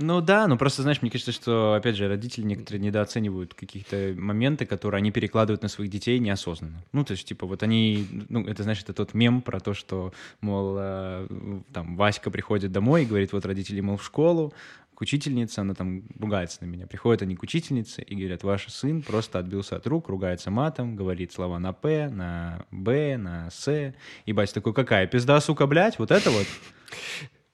Ну 0.00 0.20
да, 0.20 0.46
ну 0.46 0.56
просто, 0.56 0.82
знаешь, 0.82 1.02
мне 1.02 1.10
кажется, 1.10 1.32
что, 1.32 1.74
опять 1.74 1.96
же, 1.96 2.08
родители 2.08 2.44
некоторые 2.44 2.80
недооценивают 2.80 3.52
какие-то 3.52 4.14
моменты, 4.16 4.64
которые 4.64 4.98
они 5.00 5.10
перекладывают 5.10 5.62
на 5.62 5.68
своих 5.68 5.90
детей 5.90 6.20
неосознанно. 6.20 6.84
Ну, 6.92 7.04
то 7.04 7.12
есть, 7.12 7.26
типа, 7.26 7.46
вот 7.46 7.64
они, 7.64 8.06
ну, 8.28 8.46
это, 8.46 8.62
знаешь, 8.62 8.80
это 8.80 8.92
тот 8.92 9.12
мем 9.12 9.42
про 9.42 9.58
то, 9.58 9.74
что, 9.74 10.12
мол, 10.40 10.76
э, 10.78 11.26
там, 11.72 11.96
Васька 11.96 12.30
приходит 12.30 12.70
домой 12.70 13.02
и 13.02 13.06
говорит, 13.06 13.32
вот 13.32 13.44
родители, 13.44 13.80
мол, 13.80 13.96
в 13.96 14.04
школу, 14.04 14.54
к 14.98 15.00
учительнице, 15.00 15.60
она 15.60 15.74
там 15.74 16.02
ругается 16.18 16.58
на 16.62 16.66
меня. 16.66 16.88
Приходят 16.88 17.22
они 17.22 17.36
к 17.36 17.42
учительнице 17.44 18.02
и 18.02 18.16
говорят, 18.16 18.42
ваш 18.42 18.66
сын 18.66 19.00
просто 19.00 19.38
отбился 19.38 19.76
от 19.76 19.86
рук, 19.86 20.08
ругается 20.08 20.50
матом, 20.50 20.96
говорит 20.96 21.30
слова 21.30 21.60
на 21.60 21.72
«п», 21.72 22.08
на 22.08 22.66
«б», 22.72 23.16
на 23.16 23.48
«с». 23.48 23.94
И 24.26 24.32
батя 24.32 24.54
такой, 24.54 24.74
какая 24.74 25.06
пизда, 25.06 25.40
сука, 25.40 25.68
блядь, 25.68 26.00
вот 26.00 26.10
это 26.10 26.32
вот? 26.32 26.48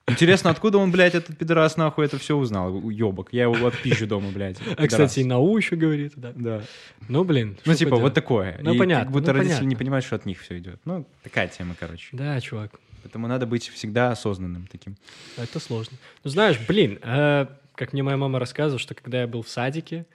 Интересно, 0.07 0.49
откуда 0.49 0.79
он, 0.79 0.91
блядь, 0.91 1.13
этот 1.13 1.37
пидорас 1.37 1.77
нахуй 1.77 2.05
это 2.05 2.17
все 2.17 2.35
узнал? 2.35 2.83
Уебок. 2.83 3.29
Я 3.31 3.43
его 3.43 3.67
отпизжу 3.67 4.07
дома, 4.07 4.31
блядь. 4.31 4.57
А, 4.75 4.87
кстати, 4.87 5.19
и 5.19 5.23
нау 5.23 5.55
еще 5.55 5.75
говорит, 5.75 6.13
да. 6.15 6.33
Да. 6.35 6.61
Ну, 7.07 7.23
блин. 7.23 7.59
Ну, 7.63 7.75
типа, 7.75 7.97
вот 7.97 8.15
такое. 8.15 8.57
Ну, 8.63 8.73
И 8.73 8.77
понятно, 8.79 9.05
Как 9.05 9.13
будто 9.13 9.33
ну, 9.33 9.37
родители 9.37 9.53
не 9.53 9.59
понятно. 9.59 9.77
понимают, 9.77 10.05
что 10.05 10.15
от 10.15 10.25
них 10.25 10.41
все 10.41 10.57
идет. 10.57 10.79
Ну, 10.83 11.07
такая 11.21 11.47
тема, 11.47 11.75
короче. 11.79 12.07
Да, 12.11 12.41
чувак, 12.41 12.79
Поэтому 13.05 13.27
надо 13.27 13.45
быть 13.45 13.69
всегда 13.69 14.09
осознанным 14.09 14.65
таким. 14.65 14.97
это 15.37 15.59
сложно. 15.59 15.95
Ну, 16.23 16.31
знаешь, 16.31 16.57
блин, 16.67 16.97
э, 17.03 17.45
как 17.75 17.93
мне 17.93 18.01
моя 18.01 18.17
мама 18.17 18.39
рассказывала, 18.39 18.79
что 18.79 18.95
когда 18.95 19.21
я 19.21 19.27
был 19.27 19.43
в 19.43 19.47
садике, 19.47 20.07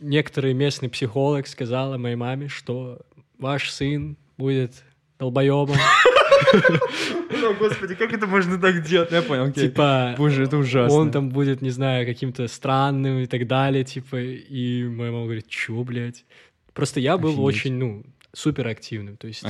некоторый 0.00 0.54
местный 0.54 0.88
психолог 0.88 1.46
сказала 1.46 1.98
моей 1.98 2.16
маме, 2.16 2.48
что 2.48 3.02
ваш 3.38 3.70
сын 3.70 4.16
будет 4.36 4.82
долбоебом. 5.20 5.76
О, 6.52 7.54
господи, 7.54 7.94
как 7.94 8.12
это 8.12 8.26
можно 8.26 8.58
так 8.58 8.82
делать? 8.84 9.12
Я 9.12 9.22
понял, 9.22 9.44
окей. 9.44 9.68
Типа, 9.68 10.16
Боже, 10.18 10.42
это 10.42 10.56
ужасно. 10.56 10.98
он 10.98 11.12
там 11.12 11.28
будет, 11.28 11.62
не 11.62 11.70
знаю, 11.70 12.04
каким-то 12.06 12.48
странным 12.48 13.20
и 13.20 13.26
так 13.26 13.46
далее, 13.46 13.84
типа, 13.84 14.20
и 14.20 14.82
моя 14.82 15.12
мама 15.12 15.26
говорит, 15.26 15.46
чё, 15.46 15.84
блядь? 15.84 16.24
Просто 16.74 16.98
я 16.98 17.18
был 17.18 17.30
Офигеть. 17.30 17.44
очень, 17.44 17.74
ну, 17.74 18.04
супер 18.32 18.66
активным, 18.66 19.16
то 19.16 19.28
есть 19.28 19.44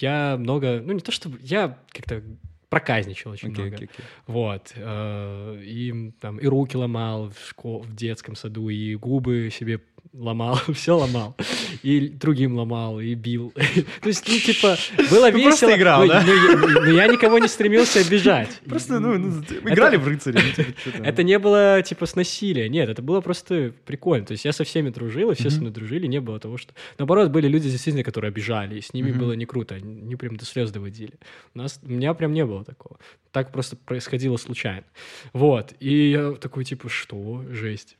я 0.00 0.36
много, 0.38 0.80
ну, 0.84 0.92
не 0.92 1.00
то 1.00 1.12
чтобы, 1.12 1.38
я 1.42 1.78
как-то 1.90 2.22
проказничал 2.68 3.30
очень 3.32 3.50
Окей, 3.52 3.62
много. 3.64 3.76
окей, 3.76 3.88
окей. 3.92 4.06
Вот. 4.26 4.72
э, 4.76 5.62
И 5.64 6.12
там 6.20 6.38
и 6.38 6.46
руки 6.46 6.76
ломал 6.76 7.30
в, 7.30 7.38
школ- 7.50 7.82
в 7.82 7.94
детском 7.96 8.36
саду, 8.36 8.68
и 8.68 8.94
губы 8.94 9.48
себе 9.50 9.80
ломал, 10.12 10.58
все 10.74 10.96
ломал. 10.96 11.36
И 11.82 12.08
другим 12.08 12.56
ломал, 12.56 13.00
и 13.00 13.14
бил. 13.14 13.52
То 14.02 14.08
есть, 14.08 14.26
ну, 14.28 14.38
типа, 14.38 14.76
было 15.10 15.30
весело. 15.30 15.42
просто 15.50 15.76
играл, 15.76 16.02
но- 16.04 16.12
да? 16.12 16.22
но 16.24 16.90
я- 16.90 17.06
никого 17.06 17.38
не 17.38 17.48
стремился 17.48 18.00
обижать. 18.00 18.60
Просто, 18.66 18.98
ну, 18.98 19.16
ну, 19.18 19.42
играли 19.64 19.96
в 19.96 20.06
рыцаря. 20.08 20.40
ну, 20.40 20.64
типа. 20.92 21.02
Это 21.04 21.22
не 21.22 21.38
было, 21.38 21.82
типа, 21.82 22.06
с 22.06 22.16
насилия. 22.16 22.68
Нет, 22.68 22.88
это 22.88 23.02
было 23.02 23.20
просто 23.20 23.72
прикольно. 23.84 24.26
То 24.26 24.32
есть 24.32 24.44
я 24.44 24.52
со 24.52 24.64
всеми 24.64 24.90
дружил, 24.90 25.30
и 25.30 25.34
все 25.34 25.50
со 25.50 25.60
мной 25.60 25.72
дружили. 25.72 26.06
Не 26.06 26.20
было 26.20 26.38
того, 26.40 26.56
что... 26.56 26.74
Наоборот, 26.98 27.30
были 27.30 27.46
люди 27.48 27.70
действительно, 27.70 28.02
которые 28.04 28.30
обижали, 28.30 28.78
и 28.78 28.80
с 28.80 28.92
ними 28.92 29.12
было 29.12 29.32
не 29.32 29.46
круто. 29.46 29.74
Они 29.76 30.16
прям 30.16 30.36
до 30.36 30.44
слез 30.44 30.70
доводили. 30.70 31.14
У, 31.54 31.58
нас... 31.58 31.80
У 31.82 31.90
меня 31.90 32.14
прям 32.14 32.32
не 32.32 32.44
было 32.44 32.64
такого. 32.64 32.98
Так 33.30 33.52
просто 33.52 33.76
происходило 33.76 34.36
случайно. 34.36 34.84
Вот. 35.32 35.74
И 35.80 36.10
я 36.10 36.32
такой, 36.32 36.64
типа, 36.64 36.88
что? 36.88 37.44
Жесть. 37.50 37.96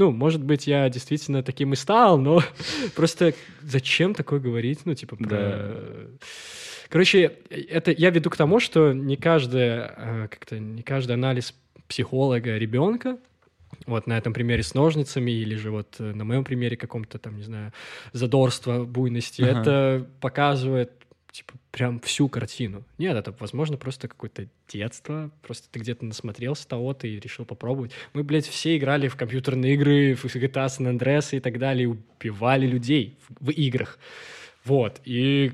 Ну, 0.00 0.12
может 0.12 0.42
быть, 0.42 0.66
я 0.66 0.88
действительно 0.88 1.42
таким 1.42 1.74
и 1.74 1.76
стал, 1.76 2.16
но 2.16 2.42
просто 2.96 3.34
зачем 3.60 4.14
такое 4.14 4.40
говорить? 4.40 4.80
Ну, 4.86 4.94
типа, 4.94 5.16
про... 5.16 6.08
Короче, 6.88 7.36
это 7.50 7.90
я 7.90 8.08
веду 8.08 8.30
к 8.30 8.36
тому, 8.38 8.60
что 8.60 8.94
не 8.94 9.16
каждая, 9.16 9.94
э, 9.96 10.28
как-то 10.30 10.58
не 10.58 10.82
каждый 10.82 11.12
анализ 11.12 11.54
психолога 11.86 12.56
ребенка, 12.56 13.18
вот 13.84 14.06
на 14.06 14.16
этом 14.16 14.32
примере 14.32 14.62
с 14.62 14.72
ножницами 14.72 15.32
или 15.32 15.54
же 15.54 15.70
вот 15.70 15.96
э, 15.98 16.14
на 16.14 16.24
моем 16.24 16.44
примере 16.44 16.78
каком-то 16.78 17.18
там, 17.18 17.36
не 17.36 17.42
знаю, 17.42 17.74
задорства, 18.14 18.84
буйности, 18.84 19.42
Ага. 19.42 19.60
это 19.60 20.06
показывает 20.22 20.92
типа 21.32 21.54
прям 21.70 22.00
всю 22.00 22.28
картину. 22.28 22.84
Нет, 22.98 23.16
это, 23.16 23.34
возможно, 23.38 23.76
просто 23.76 24.08
какое-то 24.08 24.48
детство, 24.68 25.30
просто 25.42 25.68
ты 25.70 25.80
где-то 25.80 26.04
насмотрелся 26.04 26.66
того-то 26.66 27.06
и 27.06 27.18
решил 27.18 27.44
попробовать. 27.44 27.92
Мы, 28.12 28.22
блядь, 28.24 28.46
все 28.46 28.76
играли 28.76 29.08
в 29.08 29.16
компьютерные 29.16 29.74
игры, 29.74 30.14
в 30.14 30.24
GTA 30.24 30.66
San 30.66 30.98
Andreas 30.98 31.36
и 31.36 31.40
так 31.40 31.58
далее, 31.58 31.84
и 31.84 31.86
убивали 31.86 32.66
людей 32.66 33.18
в, 33.28 33.46
в 33.46 33.50
играх. 33.50 33.98
Вот, 34.64 35.00
и 35.04 35.52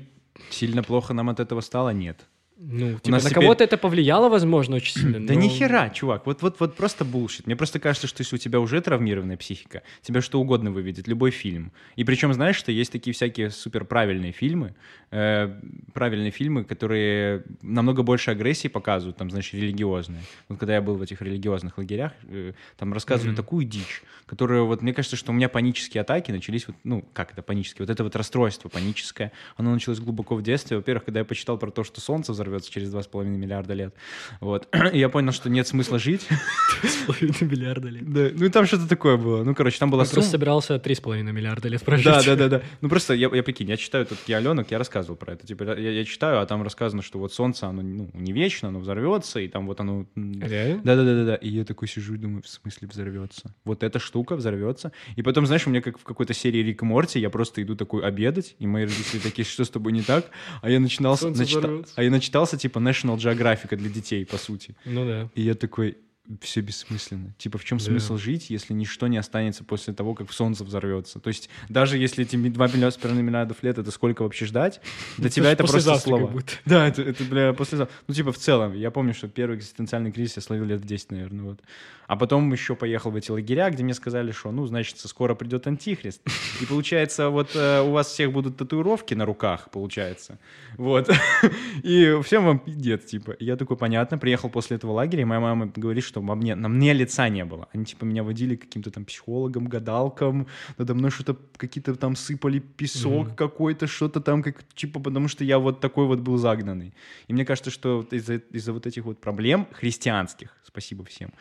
Сильно 0.49 0.83
плохо 0.83 1.13
нам 1.13 1.29
от 1.29 1.39
этого 1.39 1.61
стало? 1.61 1.89
Нет. 1.89 2.25
Ну, 2.59 2.93
типа, 2.99 3.11
на 3.11 3.19
теперь- 3.19 3.33
кого-то 3.33 3.63
это 3.63 3.77
повлияло, 3.77 4.29
возможно, 4.29 4.77
очень 4.77 4.93
сильно. 4.99 5.25
Да 5.25 5.35
ни 5.35 5.47
хера, 5.47 5.89
чувак. 5.89 6.25
Вот, 6.25 6.41
вот, 6.41 6.59
вот 6.59 6.75
просто 6.75 7.05
булшит. 7.05 7.45
Мне 7.45 7.55
просто 7.55 7.79
кажется, 7.79 8.07
что 8.07 8.21
если 8.21 8.35
у 8.35 8.39
тебя 8.39 8.59
уже 8.59 8.81
травмированная 8.81 9.37
психика, 9.37 9.83
тебя 10.01 10.21
что 10.21 10.39
угодно 10.41 10.71
выведет, 10.71 11.07
любой 11.07 11.31
фильм. 11.31 11.71
И 11.95 12.03
причем, 12.03 12.33
знаешь, 12.33 12.55
что 12.55 12.71
есть 12.71 12.91
такие 12.91 13.13
всякие 13.13 13.51
супер 13.51 13.85
правильные 13.85 14.31
фильмы, 14.31 14.73
э, 15.11 15.49
правильные 15.93 16.31
фильмы, 16.31 16.63
которые 16.63 17.43
намного 17.61 18.01
больше 18.03 18.31
агрессии 18.31 18.67
показывают, 18.67 19.17
там, 19.17 19.29
значит, 19.29 19.53
религиозные. 19.53 20.21
Вот 20.49 20.59
когда 20.59 20.73
я 20.75 20.81
был 20.81 20.95
в 20.95 21.01
этих 21.01 21.21
религиозных 21.21 21.77
лагерях, 21.77 22.13
э, 22.23 22.53
там 22.77 22.91
рассказывали 22.93 23.29
Мгм. 23.31 23.37
такую 23.37 23.65
дичь, 23.65 24.01
которую 24.25 24.65
вот 24.65 24.81
мне 24.81 24.93
кажется, 24.93 25.15
что 25.15 25.31
у 25.31 25.35
меня 25.35 25.47
панические 25.47 26.01
атаки 26.01 26.31
начались 26.31 26.67
вот, 26.67 26.75
ну, 26.83 27.05
как 27.13 27.31
это 27.33 27.41
панические? 27.41 27.85
Вот 27.85 27.91
это 27.91 28.03
вот 28.03 28.15
расстройство 28.15 28.67
паническое, 28.69 29.31
оно 29.57 29.71
началось 29.73 29.99
глубоко 29.99 30.35
в 30.35 30.41
детстве. 30.41 30.77
Во-первых, 30.77 31.05
когда 31.05 31.19
я 31.19 31.25
почитал 31.25 31.57
про 31.57 31.71
то, 31.71 31.83
что 31.83 32.01
Солнце 32.01 32.33
взорвется 32.47 32.71
через 32.71 32.93
2,5 32.93 33.25
миллиарда 33.25 33.73
лет, 33.73 33.93
вот, 34.39 34.67
и 34.93 34.97
я 34.99 35.09
понял, 35.09 35.31
что 35.31 35.49
нет 35.49 35.67
смысла 35.67 35.99
жить. 35.99 36.27
С 36.83 37.05
половиной 37.05 37.47
миллиарда 37.49 37.89
лет. 37.89 38.11
Да, 38.11 38.29
ну 38.33 38.45
и 38.45 38.49
там 38.49 38.65
что-то 38.65 38.87
такое 38.87 39.17
было. 39.17 39.43
Ну, 39.43 39.55
короче, 39.55 39.79
там 39.79 39.89
была 39.89 40.03
Я 40.03 40.05
просто 40.09 40.21
сумма. 40.21 40.31
собирался 40.31 40.75
3,5 40.75 41.23
миллиарда 41.23 41.67
лет 41.67 41.83
прожить. 41.83 42.05
Да, 42.05 42.23
да, 42.23 42.35
да, 42.35 42.47
да. 42.49 42.61
Ну 42.81 42.89
просто 42.89 43.13
я, 43.13 43.29
я 43.33 43.43
прикинь, 43.43 43.69
я 43.69 43.77
читаю 43.77 44.05
тут 44.05 44.17
я 44.27 44.37
Аленок, 44.37 44.71
я 44.71 44.77
рассказывал 44.77 45.15
про 45.17 45.33
это. 45.33 45.45
Типа 45.47 45.63
я, 45.63 45.91
я 45.91 46.05
читаю, 46.05 46.41
а 46.41 46.45
там 46.45 46.63
рассказано, 46.63 47.01
что 47.01 47.19
вот 47.19 47.33
солнце, 47.33 47.67
оно 47.67 47.81
ну, 47.81 48.09
не 48.13 48.31
вечно, 48.31 48.69
оно 48.69 48.79
взорвется, 48.79 49.39
и 49.39 49.47
там 49.47 49.67
вот 49.67 49.79
оно. 49.79 50.05
Реально? 50.15 50.81
Да, 50.83 50.95
да, 50.95 51.03
да, 51.03 51.15
да, 51.15 51.25
да. 51.25 51.35
И 51.35 51.49
я 51.49 51.65
такой 51.65 51.87
сижу 51.87 52.15
и 52.15 52.17
думаю, 52.17 52.43
в 52.43 52.47
смысле 52.47 52.87
взорвется? 52.87 53.53
Вот 53.65 53.83
эта 53.83 53.99
штука 53.99 54.35
взорвется. 54.35 54.91
И 55.15 55.21
потом, 55.21 55.45
знаешь, 55.45 55.65
у 55.67 55.69
меня 55.69 55.81
как 55.81 55.97
в 55.99 56.03
какой-то 56.03 56.33
серии 56.33 56.59
Рик 56.59 56.81
и 56.83 56.85
Морти, 56.85 57.19
я 57.19 57.29
просто 57.29 57.61
иду 57.63 57.75
такой 57.75 58.03
обедать, 58.05 58.55
и 58.59 58.67
мои 58.67 58.83
родители 58.83 59.19
такие, 59.19 59.45
что 59.45 59.63
с 59.65 59.69
тобой 59.69 59.91
не 59.93 60.01
так? 60.01 60.25
А 60.61 60.69
я 60.69 60.79
начинал, 60.79 61.17
Солнце 61.17 61.41
начита- 61.41 61.85
а 61.95 62.03
я 62.03 62.11
начитался 62.37 62.57
типа 62.57 62.79
National 62.79 63.17
Geographic 63.17 63.75
для 63.75 63.89
детей, 63.89 64.25
по 64.25 64.37
сути. 64.37 64.75
Ну 64.85 65.05
да. 65.05 65.29
И 65.35 65.41
я 65.41 65.53
такой, 65.53 65.97
все 66.41 66.61
бессмысленно. 66.61 67.33
Типа, 67.37 67.57
в 67.57 67.63
чем 67.63 67.77
Да. 67.77 67.85
смысл 67.85 68.17
жить, 68.17 68.49
если 68.49 68.73
ничто 68.73 69.07
не 69.07 69.17
останется 69.17 69.63
после 69.63 69.93
того, 69.93 70.13
как 70.13 70.31
солнце 70.31 70.63
взорвется? 70.63 71.19
То 71.19 71.29
есть, 71.29 71.49
даже 71.69 71.97
если 71.97 72.23
эти 72.25 72.35
2 72.35 72.67
миллиона 72.67 73.19
миллиардов 73.21 73.63
лет, 73.63 73.77
это 73.77 73.91
сколько 73.91 74.23
вообще 74.23 74.45
ждать? 74.45 74.81
Для 75.17 75.29
тебя 75.29 75.51
это 75.51 75.63
просто 75.63 75.97
слово. 75.97 76.33
Да, 76.65 76.87
это, 76.87 77.01
это, 77.01 77.23
бля, 77.23 77.53
послезавтра. 77.53 77.95
Ну, 78.07 78.13
типа, 78.13 78.31
в 78.31 78.37
целом, 78.37 78.73
я 78.73 78.91
помню, 78.91 79.13
что 79.13 79.27
первый 79.27 79.57
экзистенциальный 79.57 80.11
кризис 80.11 80.37
я 80.37 80.41
словил 80.41 80.65
лет 80.65 80.81
в 80.81 80.85
10, 80.85 81.11
наверное, 81.11 81.45
вот. 81.45 81.59
А 82.07 82.15
потом 82.15 82.51
еще 82.53 82.75
поехал 82.75 83.11
в 83.11 83.17
эти 83.17 83.31
лагеря, 83.31 83.69
где 83.69 83.83
мне 83.83 83.93
сказали, 83.93 84.31
что, 84.31 84.49
ну, 84.51 84.65
значит, 84.65 84.97
скоро 84.97 85.35
придет 85.35 85.67
антихрист. 85.67 86.21
И 86.61 86.65
получается, 86.65 87.29
вот 87.29 87.53
э, 87.53 87.81
у 87.81 87.91
вас 87.91 88.07
всех 88.07 88.31
будут 88.31 88.55
татуировки 88.55 89.13
на 89.13 89.25
руках, 89.25 89.69
получается. 89.71 90.39
Вот. 90.77 91.09
И 91.83 92.17
всем 92.23 92.45
вам 92.45 92.59
пиздец, 92.59 93.03
типа. 93.03 93.35
Я 93.39 93.57
такой, 93.57 93.75
понятно, 93.75 94.17
приехал 94.17 94.49
после 94.49 94.77
этого 94.77 94.93
лагеря, 94.93 95.23
и 95.23 95.25
моя 95.25 95.41
мама 95.41 95.69
говорит, 95.75 96.05
что 96.05 96.16
во 96.25 96.35
мне, 96.35 96.55
на 96.55 96.69
мне 96.69 96.93
лица 96.93 97.29
не 97.29 97.45
было. 97.45 97.67
Они, 97.73 97.85
типа, 97.85 98.05
меня 98.05 98.23
водили 98.23 98.55
каким-то 98.55 98.89
там 98.91 99.05
психологам, 99.05 99.67
гадалкам, 99.67 100.47
надо 100.77 100.95
мной 100.95 101.11
что-то, 101.11 101.37
какие-то 101.57 101.95
там 101.95 102.15
сыпали 102.15 102.59
песок 102.59 103.27
Мгм. 103.27 103.35
какой-то, 103.35 103.87
что-то 103.87 104.21
там, 104.21 104.41
как, 104.41 104.63
типа, 104.73 104.99
потому 104.99 105.27
что 105.27 105.43
я 105.43 105.59
вот 105.59 105.79
такой 105.79 106.05
вот 106.07 106.19
был 106.19 106.37
загнанный. 106.37 106.93
И 107.27 107.33
мне 107.33 107.45
кажется, 107.45 107.69
что 107.69 108.07
из-за 108.11 108.35
из-за 108.35 108.73
вот 108.73 108.87
этих 108.87 109.03
вот 109.05 109.19
проблем 109.19 109.67
христианских, 109.71 110.55
спасибо 110.63 111.03
всем, 111.05 111.33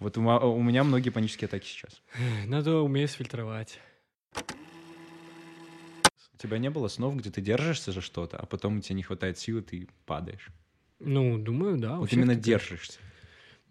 вот 0.00 0.18
у, 0.18 0.22
у 0.22 0.62
меня 0.62 0.82
многие 0.84 1.10
панические 1.10 1.46
атаки 1.46 1.66
сейчас. 1.66 2.02
Надо 2.46 2.78
уметь 2.80 3.10
фильтровать. 3.10 3.78
У 6.34 6.36
тебя 6.46 6.58
не 6.58 6.68
было 6.70 6.88
снов, 6.88 7.16
где 7.16 7.30
ты 7.30 7.40
держишься 7.40 7.92
за 7.92 8.00
что-то, 8.00 8.36
а 8.36 8.46
потом 8.46 8.78
у 8.78 8.80
тебя 8.80 8.96
не 8.96 9.02
хватает 9.02 9.38
силы, 9.38 9.62
ты 9.62 9.88
падаешь. 10.04 10.48
Ну, 11.00 11.38
думаю, 11.38 11.78
да. 11.78 11.96
Вот 11.96 12.12
именно 12.12 12.34
держишься. 12.34 12.98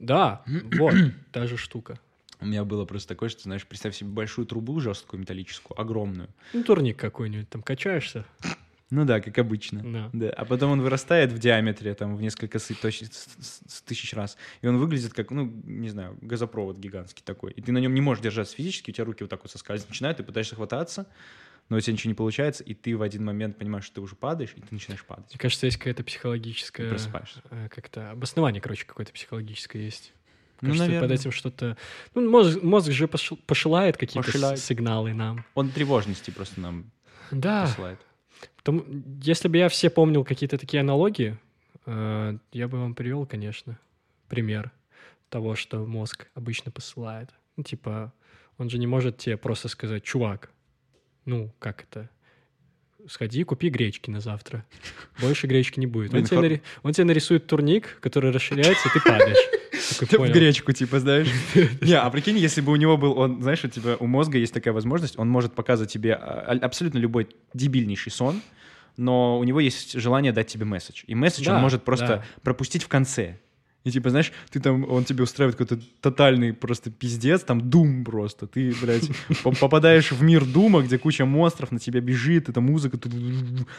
Да, 0.05 0.43
вот, 0.77 0.93
та 1.31 1.47
же 1.47 1.57
штука. 1.57 1.99
У 2.39 2.45
меня 2.45 2.65
было 2.65 2.83
просто 2.85 3.09
такое, 3.09 3.29
что, 3.29 3.41
знаешь, 3.43 3.65
представь 3.65 3.95
себе 3.95 4.09
большую 4.09 4.45
трубу 4.45 4.79
жесткую, 4.81 5.21
металлическую, 5.21 5.79
огромную. 5.79 6.27
Ну, 6.53 6.63
турник 6.63 6.97
какой-нибудь, 6.97 7.49
там 7.49 7.61
качаешься. 7.63 8.25
Ну 8.89 9.05
да, 9.05 9.21
как 9.21 9.37
обычно. 9.39 9.81
Да. 9.81 10.09
Да, 10.13 10.29
а 10.29 10.45
потом 10.45 10.71
он 10.71 10.81
вырастает 10.81 11.31
в 11.31 11.39
диаметре 11.39 11.93
там 11.95 12.15
в 12.15 12.21
несколько 12.21 12.59
с- 12.59 12.67
с- 13.39 13.61
с 13.67 13.81
тысяч 13.81 14.13
раз, 14.13 14.37
и 14.61 14.67
он 14.67 14.77
выглядит 14.77 15.13
как, 15.13 15.31
ну, 15.31 15.45
не 15.63 15.89
знаю, 15.89 16.15
газопровод 16.21 16.77
гигантский 16.77 17.23
такой. 17.25 17.53
И 17.53 17.61
ты 17.61 17.71
на 17.71 17.79
нем 17.79 17.93
не 17.95 18.01
можешь 18.01 18.21
держаться 18.21 18.55
физически, 18.55 18.91
у 18.91 18.93
тебя 18.93 19.05
руки 19.05 19.23
вот 19.23 19.29
так 19.29 19.41
вот 19.41 19.51
соскальзывать 19.51 19.89
начинают, 19.89 20.17
ты 20.17 20.23
пытаешься 20.23 20.55
хвататься, 20.55 21.07
но 21.69 21.77
у 21.77 21.79
тебя 21.79 21.93
ничего 21.93 22.09
не 22.09 22.15
получается, 22.15 22.63
и 22.63 22.73
ты 22.73 22.95
в 22.95 23.01
один 23.01 23.23
момент 23.25 23.57
понимаешь, 23.57 23.85
что 23.85 23.95
ты 23.95 24.01
уже 24.01 24.15
падаешь, 24.15 24.51
и 24.55 24.61
ты 24.61 24.67
начинаешь 24.71 25.03
падать. 25.05 25.29
Мне 25.31 25.39
кажется, 25.39 25.65
есть 25.65 25.77
какая-то 25.77 26.03
психологическая... 26.03 26.97
э, 27.51 27.69
Как-то 27.69 28.11
обоснование, 28.11 28.61
короче, 28.61 28.85
какое-то 28.85 29.11
психологическое 29.13 29.83
есть. 29.83 30.13
Ну, 30.61 30.69
Кажется, 30.69 30.85
под 30.85 30.93
наверное. 30.93 31.15
этим 31.17 31.31
что-то... 31.31 31.77
Ну, 32.15 32.29
мозг, 32.29 32.61
мозг 32.63 32.91
же 32.91 33.07
посылает 33.07 33.97
какие-то 33.97 34.25
Посылает. 34.31 34.59
с- 34.59 34.63
сигналы 34.65 35.13
нам. 35.13 35.43
Он 35.55 35.69
тревожности 35.69 36.31
просто 36.31 36.61
нам 36.61 36.91
Да, 37.31 37.63
посылает. 37.65 37.99
Потому- 38.57 38.85
если 39.21 39.47
бы 39.49 39.57
я 39.57 39.67
все 39.67 39.89
помнил 39.89 40.23
какие-то 40.23 40.57
такие 40.57 40.79
аналогии, 40.81 41.37
э, 41.85 42.37
я 42.53 42.67
бы 42.69 42.79
вам 42.79 42.95
привел, 42.95 43.25
конечно, 43.25 43.77
пример 44.29 44.71
того, 45.29 45.55
что 45.55 45.85
мозг 45.85 46.27
обычно 46.33 46.71
посылает. 46.71 47.29
Ну, 47.57 47.63
типа, 47.63 48.13
он 48.57 48.69
же 48.69 48.77
не 48.77 48.87
может 48.87 49.17
тебе 49.17 49.35
просто 49.35 49.67
сказать, 49.67 50.03
чувак, 50.03 50.49
ну, 51.25 51.53
как 51.59 51.83
это? 51.83 52.09
Сходи, 53.07 53.43
купи 53.43 53.69
гречки 53.69 54.09
на 54.09 54.21
завтра. 54.21 54.65
Больше 55.19 55.47
гречки 55.47 55.77
не 55.79 55.87
будет. 55.87 56.13
Он 56.13 56.23
тебе, 56.23 56.37
нари- 56.39 56.61
он 56.83 56.93
тебе 56.93 57.03
нарисует 57.03 57.47
турник, 57.47 57.99
который 57.99 58.31
расширяется, 58.31 58.87
и 58.87 58.93
ты 58.93 59.01
падаешь. 59.01 59.37
Такой, 60.09 60.29
В 60.29 60.33
гречку, 60.33 60.71
типа, 60.71 60.99
знаешь? 60.99 61.27
Не, 61.81 61.95
а 61.99 62.09
прикинь, 62.09 62.37
если 62.37 62.61
бы 62.61 62.71
у 62.71 62.75
него 62.77 62.95
был, 62.97 63.17
он, 63.17 63.41
знаешь, 63.41 63.63
у 63.65 63.67
тебя, 63.67 63.97
у 63.99 64.07
мозга 64.07 64.37
есть 64.37 64.53
такая 64.53 64.73
возможность, 64.73 65.19
он 65.19 65.29
может 65.29 65.53
показывать 65.53 65.91
тебе 65.91 66.13
а, 66.13 66.57
абсолютно 66.61 66.97
любой 66.99 67.27
дебильнейший 67.53 68.11
сон, 68.11 68.41
но 68.95 69.37
у 69.37 69.43
него 69.43 69.59
есть 69.59 69.93
желание 69.99 70.31
дать 70.31 70.47
тебе 70.47 70.63
месседж. 70.65 71.03
И 71.07 71.15
месседж 71.15 71.49
он 71.49 71.61
может 71.61 71.83
просто 71.83 72.23
пропустить 72.41 72.83
в 72.83 72.87
конце. 72.87 73.37
И 73.83 73.91
типа, 73.91 74.11
знаешь, 74.11 74.31
ты 74.49 74.61
там, 74.61 74.89
он 74.89 75.03
тебе 75.03 75.23
устраивает 75.23 75.57
какой-то 75.57 75.83
тотальный 75.99 76.53
просто 76.53 76.89
пиздец, 76.89 77.41
там 77.41 77.69
дум 77.69 78.05
просто. 78.05 78.47
Ты, 78.47 78.73
блядь, 78.81 79.09
по- 79.43 79.51
попадаешь 79.51 80.11
в 80.11 80.21
мир 80.21 80.45
дума, 80.45 80.81
где 80.81 80.97
куча 80.97 81.25
монстров 81.25 81.71
на 81.71 81.79
тебя 81.79 81.99
бежит, 81.99 82.47
это 82.47 82.61
музыка, 82.61 82.97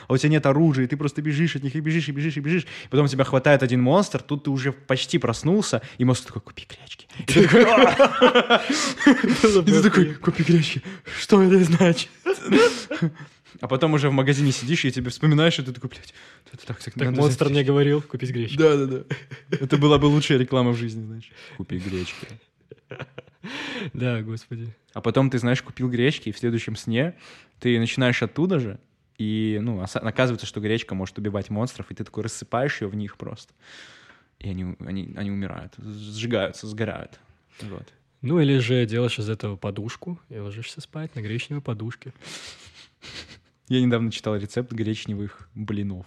а 0.07 0.13
у 0.13 0.17
тебя 0.19 0.29
нет 0.31 0.45
оружия, 0.45 0.85
и 0.85 0.89
ты 0.89 0.99
просто 0.99 1.23
бежишь 1.23 1.57
от 1.57 1.63
них, 1.63 1.75
и 1.75 1.81
бежишь, 1.81 2.09
и 2.09 2.13
бежишь, 2.13 2.37
и 2.37 2.41
бежишь. 2.41 2.65
И 2.85 2.89
потом 2.89 3.07
тебя 3.09 3.25
хватает 3.25 3.63
один 3.63 3.81
монстр, 3.81 4.21
тут 4.21 4.45
ты 4.45 4.51
уже 4.51 4.73
почти 4.73 5.17
проснулся, 5.17 5.81
и 5.97 6.05
монстр 6.05 6.29
такой, 6.29 6.43
купи 6.43 6.67
гречки. 6.69 7.07
И 7.21 7.23
ты 7.23 7.43
такой, 7.45 7.65
«А!» 7.65 8.63
И 9.07 9.71
ты 9.71 9.83
такой, 9.83 10.15
купи 10.15 10.43
гречки. 10.43 10.83
Что 11.19 11.43
это 11.43 11.65
значит? 11.65 12.11
А 13.61 13.69
потом 13.69 13.95
уже 13.95 14.09
в 14.09 14.13
магазине 14.13 14.53
сидишь, 14.53 14.85
и 14.85 14.91
тебе 14.91 15.11
вспоминаешь, 15.11 15.59
и 15.59 15.63
ты 15.63 15.73
такой, 15.73 15.91
блядь, 15.91 16.15
это 16.53 16.67
так, 16.67 16.83
так, 16.83 16.95
Так 16.95 16.97
надо 16.97 17.21
монстр 17.21 17.49
мне 17.49 17.65
говорил 17.65 18.03
купить 18.03 18.31
гречку. 18.31 18.59
да, 18.59 18.77
да, 18.77 18.87
да. 18.87 19.05
Это 19.51 19.77
была 19.77 19.99
бы 19.99 20.07
лучшая 20.07 20.39
реклама 20.39 20.73
в 20.73 20.77
жизни, 20.77 21.05
знаешь. 21.05 21.31
Купи 21.57 21.79
гречки. 21.79 22.27
Да, 23.93 24.23
господи. 24.23 24.75
А 24.95 25.03
потом 25.03 25.29
ты, 25.29 25.39
знаешь, 25.39 25.61
купил 25.61 25.91
гречки, 25.91 26.31
и 26.31 26.33
в 26.33 26.39
следующем 26.39 26.77
сне 26.77 27.15
ты 27.61 27.79
начинаешь 27.79 28.23
оттуда 28.23 28.59
же, 28.59 28.81
и, 29.19 29.59
ну, 29.61 29.83
оказывается, 29.83 30.47
что 30.47 30.61
гречка 30.61 30.95
может 30.95 31.19
убивать 31.19 31.51
монстров, 31.51 31.91
и 31.91 31.95
ты 31.95 32.05
такой 32.05 32.23
рассыпаешь 32.25 32.81
ее 32.81 32.89
в 32.89 32.95
них 32.95 33.19
просто. 33.19 33.53
И 34.39 34.49
они, 34.49 34.77
они, 34.81 35.13
они 35.17 35.31
умирают, 35.31 35.75
сжигаются, 35.77 36.67
сгорают. 36.67 37.21
Вот. 37.61 37.93
Ну 38.23 38.41
или 38.41 38.59
же 38.59 38.87
делаешь 38.87 39.19
из 39.19 39.29
этого 39.29 39.57
подушку 39.57 40.19
и 40.31 40.39
ложишься 40.39 40.81
спать 40.81 41.15
на 41.15 41.21
гречневой 41.21 41.63
подушке. 41.63 42.13
Я 43.69 43.81
недавно 43.81 44.11
читал 44.13 44.37
рецепт 44.37 44.73
гречневых 44.73 45.49
блинов. 45.55 46.07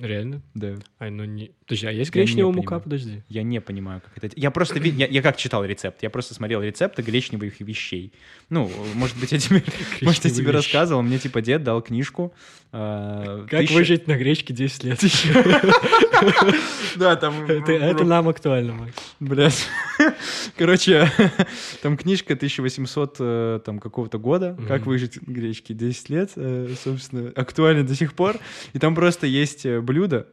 Реально? 0.00 0.42
Да. 0.54 0.74
Ай, 1.00 1.10
ну 1.10 1.24
не... 1.24 1.50
Подожди, 1.66 1.86
а 1.86 1.90
есть 1.90 2.12
гречневая 2.12 2.52
мука? 2.52 2.78
понимаю. 2.78 2.82
Подожди. 2.82 3.22
Я 3.28 3.42
не 3.42 3.60
понимаю, 3.60 4.00
как 4.00 4.22
это... 4.22 4.38
Я 4.38 4.52
просто... 4.52 4.78
Я, 4.78 5.06
я 5.08 5.22
как 5.22 5.36
читал 5.36 5.64
рецепт? 5.64 6.02
Я 6.04 6.10
просто 6.10 6.34
смотрел 6.34 6.62
рецепты 6.62 7.02
гречневых 7.02 7.58
вещей. 7.60 8.12
Ну, 8.48 8.70
может 8.94 9.18
быть, 9.18 9.32
я 9.32 9.38
тебе, 9.38 9.64
может, 10.02 10.24
я 10.24 10.30
тебе 10.30 10.52
рассказывал. 10.52 11.02
Мне, 11.02 11.18
типа, 11.18 11.40
дед 11.40 11.64
дал 11.64 11.82
книжку. 11.82 12.32
э, 12.70 13.46
Как 13.50 13.60
тысяча- 13.60 13.74
выжить 13.74 14.06
на 14.06 14.16
гречке 14.16 14.54
10 14.54 14.84
лет? 14.84 15.00
Да, 16.96 17.16
там... 17.16 17.44
Это 17.46 17.72
это 17.72 18.04
нам 18.04 18.28
актуально, 18.28 18.74
Макс. 18.74 18.92
Блядь. 19.20 19.66
Короче, 20.56 21.10
там 21.82 21.96
книжка 21.96 22.34
1800 22.34 23.16
э, 23.18 23.60
там 23.64 23.78
какого-то 23.78 24.18
года, 24.18 24.56
как 24.66 24.82
Мгм. 24.82 24.90
выжить 24.90 25.20
гречки 25.22 25.72
10 25.72 26.08
лет, 26.10 26.32
э, 26.36 26.74
собственно, 26.82 27.32
актуально 27.34 27.84
до 27.86 27.94
сих 27.94 28.14
пор. 28.14 28.38
И 28.72 28.78
там 28.78 28.94
просто 28.94 29.26
есть 29.26 29.66
э, 29.66 29.80
блюда, 29.80 30.26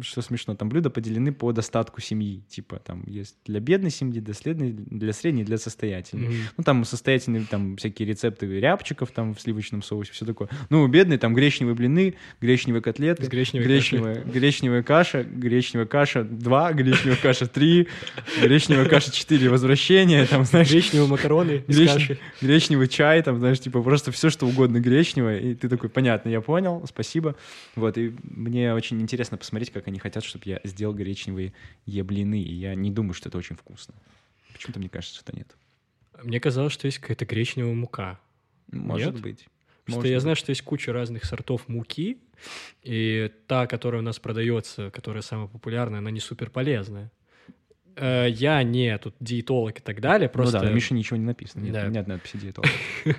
что 0.00 0.22
смешно, 0.22 0.54
там 0.54 0.68
блюда 0.68 0.90
поделены 0.90 1.32
по 1.32 1.52
достатку 1.52 2.00
семьи. 2.00 2.42
Типа 2.48 2.78
там 2.84 3.04
есть 3.06 3.36
для 3.44 3.60
бедной 3.60 3.90
семьи, 3.90 4.20
для 4.20 4.34
средней, 4.34 4.72
для 4.72 5.12
средней, 5.12 5.44
для 5.44 5.58
состоятельной. 5.58 6.28
Мгм. 6.28 6.36
Ну, 6.56 6.64
там 6.64 6.84
состоятельные, 6.84 7.44
там 7.48 7.76
всякие 7.76 8.08
рецепты 8.08 8.46
рябчиков 8.46 9.10
там 9.10 9.34
в 9.34 9.40
сливочном 9.40 9.82
соусе, 9.82 10.12
все 10.12 10.24
такое. 10.24 10.48
Ну, 10.70 10.82
у 10.82 10.86
бедной 10.88 11.18
там 11.18 11.34
гречневые 11.34 11.74
блины, 11.74 12.14
гречневые 12.40 12.82
котлеты, 12.82 13.24
С 13.24 13.28
гречневой 13.28 13.66
гречневая, 13.66 14.22
гречневая 14.24 14.82
каша, 14.82 15.22
гречневая 15.24 15.86
каша 15.86 16.24
2, 16.24 16.72
гречневая 16.72 17.18
каша 17.20 17.46
3, 17.46 17.88
гречневая 18.42 18.88
каша 18.88 19.10
4, 19.14 19.48
возвращение, 19.48 20.26
там, 20.26 20.44
знаешь, 20.44 20.70
Гречневые 20.70 21.08
макароны 21.08 21.64
из 21.66 21.76
Греч- 21.76 21.92
каши. 21.92 22.18
гречневый 22.40 22.88
чай, 22.88 23.22
там, 23.22 23.38
знаешь, 23.38 23.60
типа 23.60 23.82
просто 23.82 24.12
все, 24.12 24.30
что 24.30 24.46
угодно 24.46 24.80
гречневое, 24.80 25.38
и 25.40 25.54
ты 25.54 25.68
такой, 25.68 25.88
понятно, 25.88 26.28
я 26.28 26.40
понял, 26.40 26.84
спасибо. 26.86 27.36
Вот, 27.76 27.96
и 27.98 28.14
мне 28.22 28.74
очень 28.74 29.00
интересно 29.00 29.36
посмотреть, 29.36 29.70
как 29.70 29.88
они 29.88 29.98
хотят, 29.98 30.24
чтобы 30.24 30.44
я 30.46 30.60
сделал 30.64 30.94
гречневые 30.94 31.52
еблины, 31.86 32.40
и 32.42 32.52
я 32.52 32.74
не 32.74 32.90
думаю, 32.90 33.14
что 33.14 33.28
это 33.28 33.38
очень 33.38 33.56
вкусно. 33.56 33.94
Почему-то 34.52 34.78
мне 34.80 34.88
кажется, 34.88 35.18
что 35.18 35.34
нет. 35.36 35.48
Мне 36.22 36.40
казалось, 36.40 36.72
что 36.72 36.86
есть 36.86 36.98
какая-то 36.98 37.26
гречневая 37.26 37.74
мука. 37.74 38.18
Может 38.70 39.14
Нет? 39.14 39.22
быть. 39.22 39.46
Просто 39.84 39.98
Может 40.00 40.10
я 40.12 40.20
знаю, 40.20 40.36
что 40.36 40.50
есть 40.50 40.62
куча 40.62 40.92
разных 40.92 41.24
сортов 41.26 41.68
муки, 41.68 42.18
и 42.82 43.30
та, 43.46 43.66
которая 43.66 44.00
у 44.00 44.04
нас 44.04 44.18
продается, 44.18 44.90
которая 44.90 45.22
самая 45.22 45.46
популярная, 45.46 45.98
она 45.98 46.10
не 46.10 46.20
супер 46.20 46.48
полезная. 46.50 47.10
Э, 47.96 48.26
Я 48.30 48.62
не 48.62 48.96
тут 48.98 49.14
диетолог 49.20 49.78
и 49.78 49.82
так 49.82 50.00
далее, 50.00 50.28
просто... 50.28 50.58
Ну 50.58 50.64
да, 50.64 50.70
на 50.70 50.74
Мише 50.74 50.94
ничего 50.94 51.16
не 51.16 51.24
написано. 51.24 51.62
Нет, 51.62 51.72
Да. 51.72 51.86
нет 51.88 52.06
надписи 52.06 52.36
диетолог. 52.38 52.68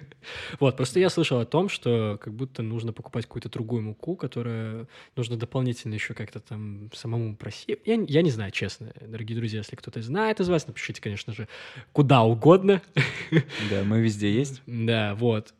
Вот, 0.59 0.75
просто 0.75 0.99
я 0.99 1.09
слышал 1.09 1.39
о 1.39 1.45
том, 1.45 1.69
что 1.69 2.17
как 2.19 2.33
будто 2.33 2.63
нужно 2.63 2.91
покупать 2.93 3.25
какую-то 3.25 3.47
другую 3.49 3.83
муку, 3.83 4.15
которая 4.15 4.87
нужно 5.15 5.37
дополнительно 5.37 5.93
еще 5.93 6.15
как-то 6.15 6.39
там 6.39 6.89
самому 6.93 7.35
просить. 7.35 7.77
Я, 7.85 7.95
не- 7.95 8.07
я 8.07 8.23
не 8.23 8.31
знаю, 8.31 8.51
честно, 8.51 8.91
дорогие 9.01 9.37
друзья, 9.37 9.59
если 9.59 9.75
кто-то 9.75 10.01
знает 10.01 10.39
из 10.39 10.49
вас, 10.49 10.65
напишите, 10.67 10.99
конечно 11.01 11.31
же, 11.33 11.47
куда 11.91 12.23
угодно. 12.23 12.81
Да, 13.69 13.83
мы 13.83 14.01
везде 14.01 14.31
есть. 14.33 14.61
Да, 14.65 15.13
вот. 15.15 15.53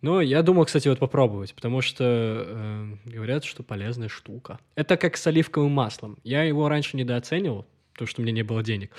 Но 0.00 0.20
я 0.20 0.42
думал, 0.42 0.66
кстати, 0.66 0.86
вот 0.86 0.98
попробовать, 0.98 1.54
потому 1.54 1.80
что 1.80 2.04
э, 2.04 2.86
говорят, 3.06 3.44
что 3.44 3.62
полезная 3.62 4.08
штука. 4.08 4.58
Это 4.74 4.96
как 4.96 5.16
с 5.16 5.26
оливковым 5.26 5.72
маслом. 5.72 6.18
Я 6.24 6.42
его 6.44 6.68
раньше 6.68 6.96
недооценивал, 6.96 7.66
потому 7.94 8.08
что 8.08 8.20
у 8.20 8.24
меня 8.24 8.32
не 8.32 8.42
было 8.42 8.62
денег. 8.62 8.90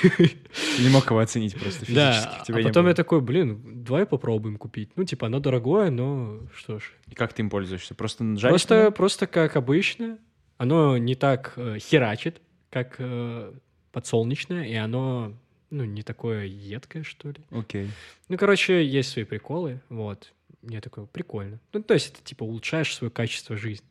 Ты 0.00 0.82
не 0.82 0.88
мог 0.88 1.10
его 1.10 1.18
оценить 1.18 1.54
просто 1.54 1.84
физически. 1.84 1.94
Да, 1.94 2.44
а 2.48 2.62
потом 2.62 2.86
я 2.86 2.94
такой, 2.94 3.20
блин, 3.20 3.82
давай 3.84 4.06
попробуем 4.06 4.56
купить. 4.56 4.90
Ну, 4.96 5.04
типа, 5.04 5.26
оно 5.26 5.40
дорогое, 5.40 5.90
но 5.90 6.40
что 6.56 6.78
ж. 6.78 6.92
И 7.08 7.14
как 7.14 7.32
ты 7.32 7.42
им 7.42 7.50
пользуешься? 7.50 7.94
Просто 7.94 8.24
жаришь? 8.36 8.52
Просто, 8.52 8.90
просто 8.92 9.26
как 9.26 9.56
обычно. 9.56 10.18
Оно 10.56 10.96
не 10.98 11.14
так 11.14 11.52
э, 11.56 11.78
херачит, 11.78 12.40
как 12.70 12.96
э, 12.98 13.52
подсолнечное, 13.92 14.66
и 14.66 14.74
оно, 14.74 15.36
ну, 15.70 15.84
не 15.84 16.02
такое 16.02 16.46
едкое, 16.46 17.02
что 17.02 17.28
ли. 17.30 17.36
Окей. 17.50 17.90
Ну, 18.28 18.36
короче, 18.36 18.84
есть 18.84 19.10
свои 19.10 19.24
приколы, 19.24 19.80
вот. 19.88 20.32
Мне 20.62 20.80
такое 20.80 21.06
прикольно. 21.06 21.60
Ну, 21.72 21.82
то 21.82 21.94
есть, 21.94 22.12
это, 22.12 22.22
типа, 22.24 22.42
улучшаешь 22.42 22.94
свое 22.94 23.10
качество 23.10 23.56
жизни, 23.56 23.86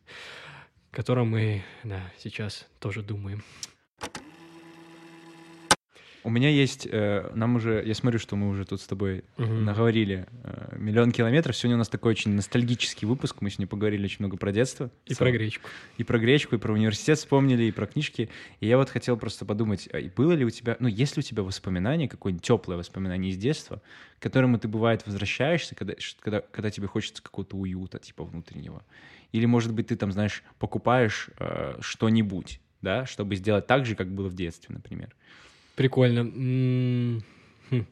о 0.91 0.95
котором 0.95 1.29
мы, 1.29 1.63
да, 1.83 2.11
сейчас 2.17 2.67
тоже 2.79 3.01
думаем. 3.01 3.43
У 6.28 6.30
меня 6.30 6.49
есть, 6.49 6.86
э, 6.91 7.32
нам 7.36 7.55
уже, 7.55 7.82
я 7.86 7.95
смотрю, 7.95 8.19
что 8.19 8.36
мы 8.36 8.49
уже 8.49 8.65
тут 8.65 8.82
с 8.82 8.86
тобой 8.86 9.23
Мгм. 9.38 9.63
наговорили 9.63 10.28
э, 10.43 10.75
миллион 10.78 11.13
километров. 11.13 11.55
Сегодня 11.55 11.75
у 11.75 11.78
нас 11.78 11.88
такой 11.88 12.11
очень 12.11 12.32
ностальгический 12.34 13.07
выпуск. 13.07 13.38
Мы 13.39 13.49
сегодня 13.49 13.67
поговорили 13.67 14.03
очень 14.03 14.17
много 14.19 14.36
про 14.36 14.51
детство. 14.51 14.91
И 15.05 15.15
про 15.15 15.32
гречку. 15.32 15.69
И 15.95 16.03
про 16.03 16.19
гречку, 16.19 16.55
и 16.55 16.57
про 16.57 16.73
университет 16.73 17.17
вспомнили, 17.17 17.63
и 17.63 17.71
про 17.71 17.88
книжки. 17.88 18.30
И 18.59 18.67
я 18.67 18.75
вот 18.75 18.89
хотел 18.89 19.15
просто 19.15 19.45
подумать, 19.45 19.88
а 19.93 20.01
было 20.17 20.34
ли 20.34 20.43
у 20.43 20.49
тебя, 20.49 20.75
ну, 20.82 20.89
есть 20.89 21.15
ли 21.15 21.21
у 21.21 21.23
тебя 21.23 21.43
воспоминания, 21.43 22.09
какое-нибудь 22.09 22.45
теплое 22.45 22.75
воспоминание 22.75 23.32
из 23.32 23.38
детства, 23.38 23.82
к 24.19 24.21
которому 24.21 24.59
ты, 24.59 24.67
бывает, 24.67 25.05
возвращаешься, 25.05 25.75
когда, 25.75 25.93
когда, 26.19 26.41
когда 26.41 26.69
тебе 26.69 26.88
хочется 26.88 27.23
какого-то 27.23 27.55
уюта, 27.55 27.99
типа, 27.99 28.25
внутреннего? 28.25 28.84
Или, 29.32 29.45
может 29.45 29.73
быть, 29.73 29.88
ты 29.88 29.95
там, 29.95 30.11
знаешь, 30.11 30.43
покупаешь 30.59 31.30
э, 31.39 31.78
что-нибудь, 31.80 32.59
да, 32.82 33.05
чтобы 33.05 33.38
сделать 33.38 33.65
так 33.65 33.86
же, 33.86 33.95
как 33.95 34.13
было 34.13 34.28
в 34.28 34.36
детстве, 34.36 34.75
например? 34.75 35.15
Прикольно. 35.78 36.21
М, 36.21 37.23
хм. 37.69 37.86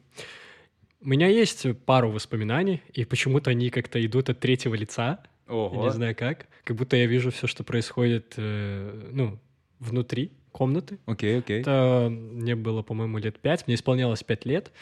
У 1.02 1.08
меня 1.08 1.28
есть 1.28 1.66
пару 1.86 2.10
воспоминаний, 2.10 2.82
и 2.92 3.04
почему-то 3.04 3.50
они 3.50 3.70
как-то 3.70 4.04
идут 4.04 4.28
от 4.28 4.40
третьего 4.40 4.74
лица. 4.74 5.20
Я 5.48 5.70
не 5.70 5.90
знаю 5.92 6.16
как. 6.16 6.46
Как 6.64 6.76
будто 6.76 6.96
я 6.96 7.06
вижу 7.06 7.30
все, 7.30 7.46
что 7.46 7.62
происходит, 7.62 8.34
э, 8.38 9.10
ну, 9.12 9.38
внутри 9.78 10.32
комнаты. 10.50 10.98
Окей, 11.06 11.38
окей. 11.38 11.60
Это 11.60 12.08
мне 12.10 12.56
было, 12.56 12.82
по-моему, 12.82 13.18
лет 13.18 13.38
пять. 13.38 13.68
Мне 13.68 13.76
исполнялось 13.76 14.24
пять 14.24 14.44
лет. 14.44 14.72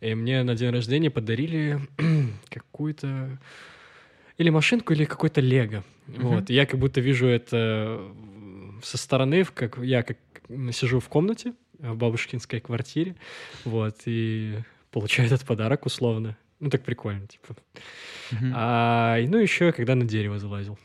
И 0.00 0.14
мне 0.14 0.44
на 0.44 0.54
день 0.54 0.70
рождения 0.70 1.10
подарили 1.10 1.80
какую-то... 2.48 3.40
Или 4.38 4.50
машинку, 4.50 4.92
или 4.92 5.04
какой-то 5.04 5.40
лего. 5.40 5.82
Вот. 6.06 6.48
И 6.48 6.54
я 6.54 6.64
как 6.66 6.78
будто 6.78 7.00
вижу 7.00 7.26
это 7.26 8.00
со 8.84 8.98
стороны, 8.98 9.44
как 9.46 9.78
я 9.78 10.04
как 10.04 10.18
сижу 10.72 11.00
в 11.00 11.08
комнате 11.08 11.54
в 11.82 11.96
бабушкинской 11.96 12.60
квартире, 12.60 13.16
вот, 13.64 13.96
и 14.06 14.58
получаю 14.90 15.26
этот 15.26 15.44
подарок 15.44 15.86
условно. 15.86 16.36
Ну, 16.60 16.70
так 16.70 16.82
прикольно, 16.84 17.26
типа. 17.26 17.56
Мгм. 18.30 18.52
А, 18.54 19.18
ну, 19.26 19.38
еще 19.38 19.72
когда 19.72 19.94
на 19.94 20.04
дерево 20.04 20.38
залазил. 20.38 20.78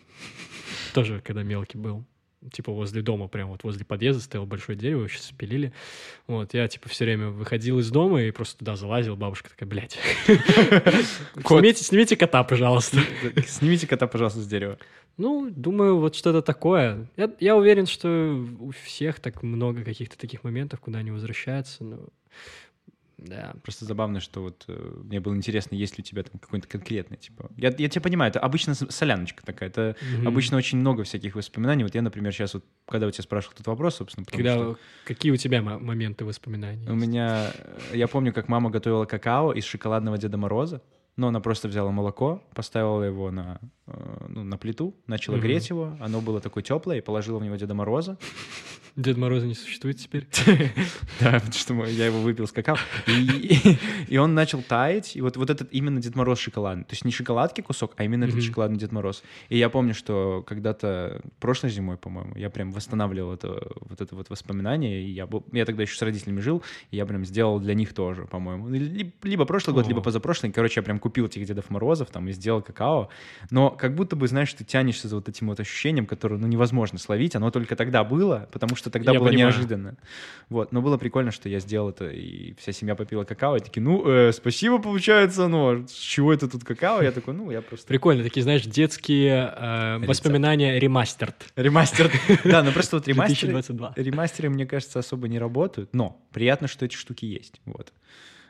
Тоже, 0.94 1.22
когда 1.24 1.44
мелкий 1.44 1.78
был. 1.78 2.04
Типа 2.52 2.72
возле 2.72 3.02
дома, 3.02 3.28
прям 3.28 3.50
вот 3.50 3.64
возле 3.64 3.84
подъезда 3.84 4.22
стояло 4.22 4.46
большое 4.46 4.78
дерево, 4.78 5.00
его 5.00 5.08
сейчас 5.08 5.26
спилили. 5.26 5.74
Вот, 6.28 6.54
я, 6.54 6.68
типа, 6.68 6.88
все 6.88 7.06
время 7.06 7.30
выходил 7.30 7.80
из 7.80 7.90
дома 7.90 8.22
и 8.22 8.32
просто 8.32 8.60
туда 8.60 8.76
залазил. 8.76 9.16
Бабушка 9.16 9.50
такая, 9.50 9.68
блядь. 9.68 9.98
Снимите, 11.46 11.84
снимите 11.84 12.16
кота, 12.16 12.44
пожалуйста. 12.44 13.00
Снимите 13.48 13.88
кота, 13.88 14.06
пожалуйста, 14.06 14.42
с 14.42 14.48
дерева. 14.48 14.78
Ну, 15.18 15.50
думаю, 15.50 15.98
вот 15.98 16.16
что-то 16.16 16.44
такое. 16.44 17.08
Я, 17.18 17.34
я 17.40 17.56
уверен, 17.56 17.88
что 17.88 18.46
у 18.60 18.72
всех 18.72 19.20
так 19.20 19.42
много 19.42 19.84
каких-то 19.84 20.16
таких 20.16 20.44
моментов, 20.44 20.80
куда 20.80 21.00
они 21.00 21.10
возвращаются. 21.10 21.84
Но 21.84 22.00
Да. 23.18 23.56
Просто 23.64 23.86
забавно, 23.86 24.20
что 24.20 24.42
вот 24.44 24.66
э, 24.68 25.02
мне 25.04 25.20
было 25.20 25.36
интересно, 25.36 25.74
есть 25.76 25.98
ли 25.98 26.04
у 26.04 26.06
тебя 26.06 26.22
там 26.24 26.40
какой-то 26.40 26.68
конкретный, 26.68 27.18
типа... 27.18 27.50
Я, 27.58 27.74
я 27.76 27.90
тебя 27.90 28.02
понимаю, 28.02 28.30
это 28.30 28.40
обычно 28.40 28.76
соляночка 28.76 29.44
такая, 29.44 29.70
это 29.70 29.96
Мгм. 30.18 30.28
обычно 30.28 30.56
очень 30.58 30.78
много 30.78 31.04
всяких 31.04 31.36
воспоминаний. 31.36 31.84
Вот 31.84 31.96
я, 31.96 32.04
например, 32.04 32.32
сейчас 32.32 32.54
вот, 32.54 32.64
когда 32.88 33.08
у 33.08 33.12
тебя 33.12 33.24
спрашивал 33.24 33.54
этот 33.56 33.66
вопрос, 33.68 33.96
собственно, 33.96 34.24
потому 34.26 34.44
Когда, 34.44 34.56
что 34.56 34.78
какие 35.06 35.32
у 35.32 35.38
тебя 35.38 35.64
мо- 35.64 35.80
моменты 35.80 36.26
воспоминаний? 36.26 36.88
у 36.88 36.94
есть? 36.94 37.08
меня... 37.08 37.52
э, 37.92 37.98
Я 37.98 38.08
помню, 38.08 38.32
как 38.34 38.50
мама 38.50 38.70
готовила 38.70 39.06
какао 39.06 39.52
из 39.52 39.66
шоколадного 39.66 40.20
Деда 40.20 40.38
Мороза, 40.38 40.84
но 41.18 41.28
она 41.28 41.40
просто 41.40 41.68
взяла 41.68 41.92
молоко, 41.92 42.42
поставила 42.56 43.04
его 43.04 43.32
на, 43.32 43.60
э, 43.88 44.26
ну, 44.30 44.44
на 44.44 44.58
плиту, 44.58 44.96
начала 45.08 45.36
Мгм. 45.36 45.44
греть 45.44 45.70
его, 45.70 45.98
оно 46.00 46.22
было 46.22 46.40
такое 46.40 46.64
теплое, 46.64 46.98
и 47.00 47.02
положила 47.02 47.40
в 47.40 47.44
него 47.44 47.56
Деда 47.58 47.74
Мороза. 47.74 48.18
Дед 48.96 49.16
Мороза 49.18 49.46
не 49.46 49.54
существует 49.54 49.98
теперь? 49.98 50.28
Да, 51.20 51.34
потому 51.34 51.54
что 51.54 51.74
я 51.86 52.08
его 52.08 52.20
выпил 52.20 52.48
с 52.48 52.52
какао. 52.52 52.78
И, 53.08 54.18
он 54.18 54.34
начал 54.34 54.62
таять. 54.62 55.16
И 55.16 55.22
вот, 55.22 55.38
этот 55.38 55.72
именно 55.72 56.00
Дед 56.02 56.16
Мороз 56.16 56.40
шоколадный. 56.40 56.84
То 56.84 56.94
есть 56.94 57.06
не 57.06 57.12
шоколадки 57.12 57.62
кусок, 57.62 57.94
а 57.98 58.04
именно 58.04 58.26
этот 58.26 58.42
шоколадный 58.44 58.78
Дед 58.80 58.92
Мороз. 58.92 59.24
И 59.50 59.58
я 59.58 59.70
помню, 59.70 59.94
что 59.94 60.44
когда-то 60.48 61.22
прошлой 61.40 61.70
зимой, 61.70 61.98
по-моему, 61.98 62.36
я 62.36 62.50
прям 62.50 62.72
восстанавливал 62.72 63.30
вот 63.30 64.02
это 64.02 64.16
вот 64.16 64.30
воспоминание. 64.30 65.04
И 65.04 65.12
я, 65.12 65.28
тогда 65.66 65.84
еще 65.84 65.96
с 65.96 66.02
родителями 66.02 66.40
жил, 66.40 66.64
и 66.92 66.98
я 66.98 67.06
прям 67.06 67.26
сделал 67.26 67.60
для 67.60 67.74
них 67.76 67.94
тоже, 67.94 68.26
по-моему. 68.26 68.70
Ли- 68.70 69.14
Либо 69.24 69.46
прошлый 69.46 69.74
год, 69.76 69.88
либо 69.88 70.02
позапрошлый. 70.02 70.52
Короче, 70.52 70.80
я 70.80 70.84
прям 70.84 71.00
купил 71.08 71.28
этих 71.28 71.46
Дедов 71.46 71.70
Морозов 71.70 72.10
там 72.10 72.28
и 72.28 72.34
сделал 72.34 72.62
какао. 72.62 73.08
Но 73.50 73.70
как 73.70 73.96
будто 73.96 74.18
бы, 74.18 74.28
знаешь, 74.28 74.54
ты 74.54 74.66
тянешься 74.66 75.08
за 75.08 75.16
вот 75.16 75.30
этим 75.30 75.48
вот 75.48 75.58
ощущением, 75.58 76.06
которое, 76.06 76.38
ну, 76.38 76.48
невозможно 76.48 77.00
словить. 77.00 77.34
Оно 77.34 77.50
только 77.50 77.78
тогда 77.78 78.04
было, 78.04 78.50
потому 78.52 78.76
что 78.76 78.90
тогда 78.90 79.14
Я 79.14 79.20
было 79.20 79.30
понимаю. 79.30 79.54
неожиданно. 79.54 79.96
Вот, 80.50 80.74
но 80.74 80.82
было 80.82 80.98
прикольно, 80.98 81.32
что 81.32 81.48
я 81.48 81.60
сделал 81.60 81.92
это, 81.92 82.10
и 82.10 82.56
вся 82.60 82.74
семья 82.74 82.96
попила 82.96 83.24
какао, 83.24 83.56
и 83.56 83.60
такие, 83.62 83.82
ну, 83.82 84.06
э, 84.06 84.34
спасибо, 84.34 84.80
получается, 84.80 85.48
ну, 85.48 85.88
с 85.88 85.94
чего 85.94 86.34
это 86.34 86.50
тут 86.50 86.66
какао? 86.66 87.02
Я 87.02 87.14
такой, 87.14 87.34
ну, 87.34 87.52
я 87.52 87.62
просто... 87.62 87.88
Прикольно, 87.88 88.24
такие, 88.24 88.44
знаешь, 88.44 88.64
детские 88.64 89.54
э, 89.56 89.98
воспоминания 90.00 90.78
ремастерд. 90.78 91.36
Ремастер. 91.56 92.12
Да, 92.44 92.64
ну 92.64 92.72
просто 92.72 92.98
вот 92.98 93.08
ремастеры, 93.08 93.54
2022. 93.54 93.94
ремастеры, 93.96 94.50
мне 94.50 94.66
кажется, 94.66 95.00
особо 95.00 95.28
не 95.30 95.40
работают, 95.40 95.94
но 95.94 96.22
приятно, 96.34 96.68
что 96.68 96.86
эти 96.86 96.96
штуки 96.96 97.26
есть, 97.26 97.62
вот. 97.66 97.94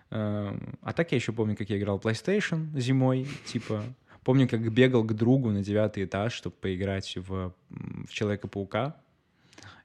Эм, 0.10 0.78
А 0.82 0.94
так 0.94 1.12
я 1.12 1.18
еще 1.18 1.32
помню, 1.34 1.56
как 1.56 1.70
я 1.70 1.78
играл 1.78 2.00
PlayStation 2.00 2.68
зимой, 2.80 3.28
типа, 3.46 3.84
помню, 4.24 4.48
как 4.48 4.62
бегал 4.72 5.04
к 5.04 5.14
другу 5.14 5.50
на 5.52 5.64
девятый 5.64 6.06
этаж, 6.06 6.34
чтобы 6.34 6.56
поиграть 6.62 7.16
в, 7.18 7.54
в 7.70 8.10
Человека-паука, 8.10 8.96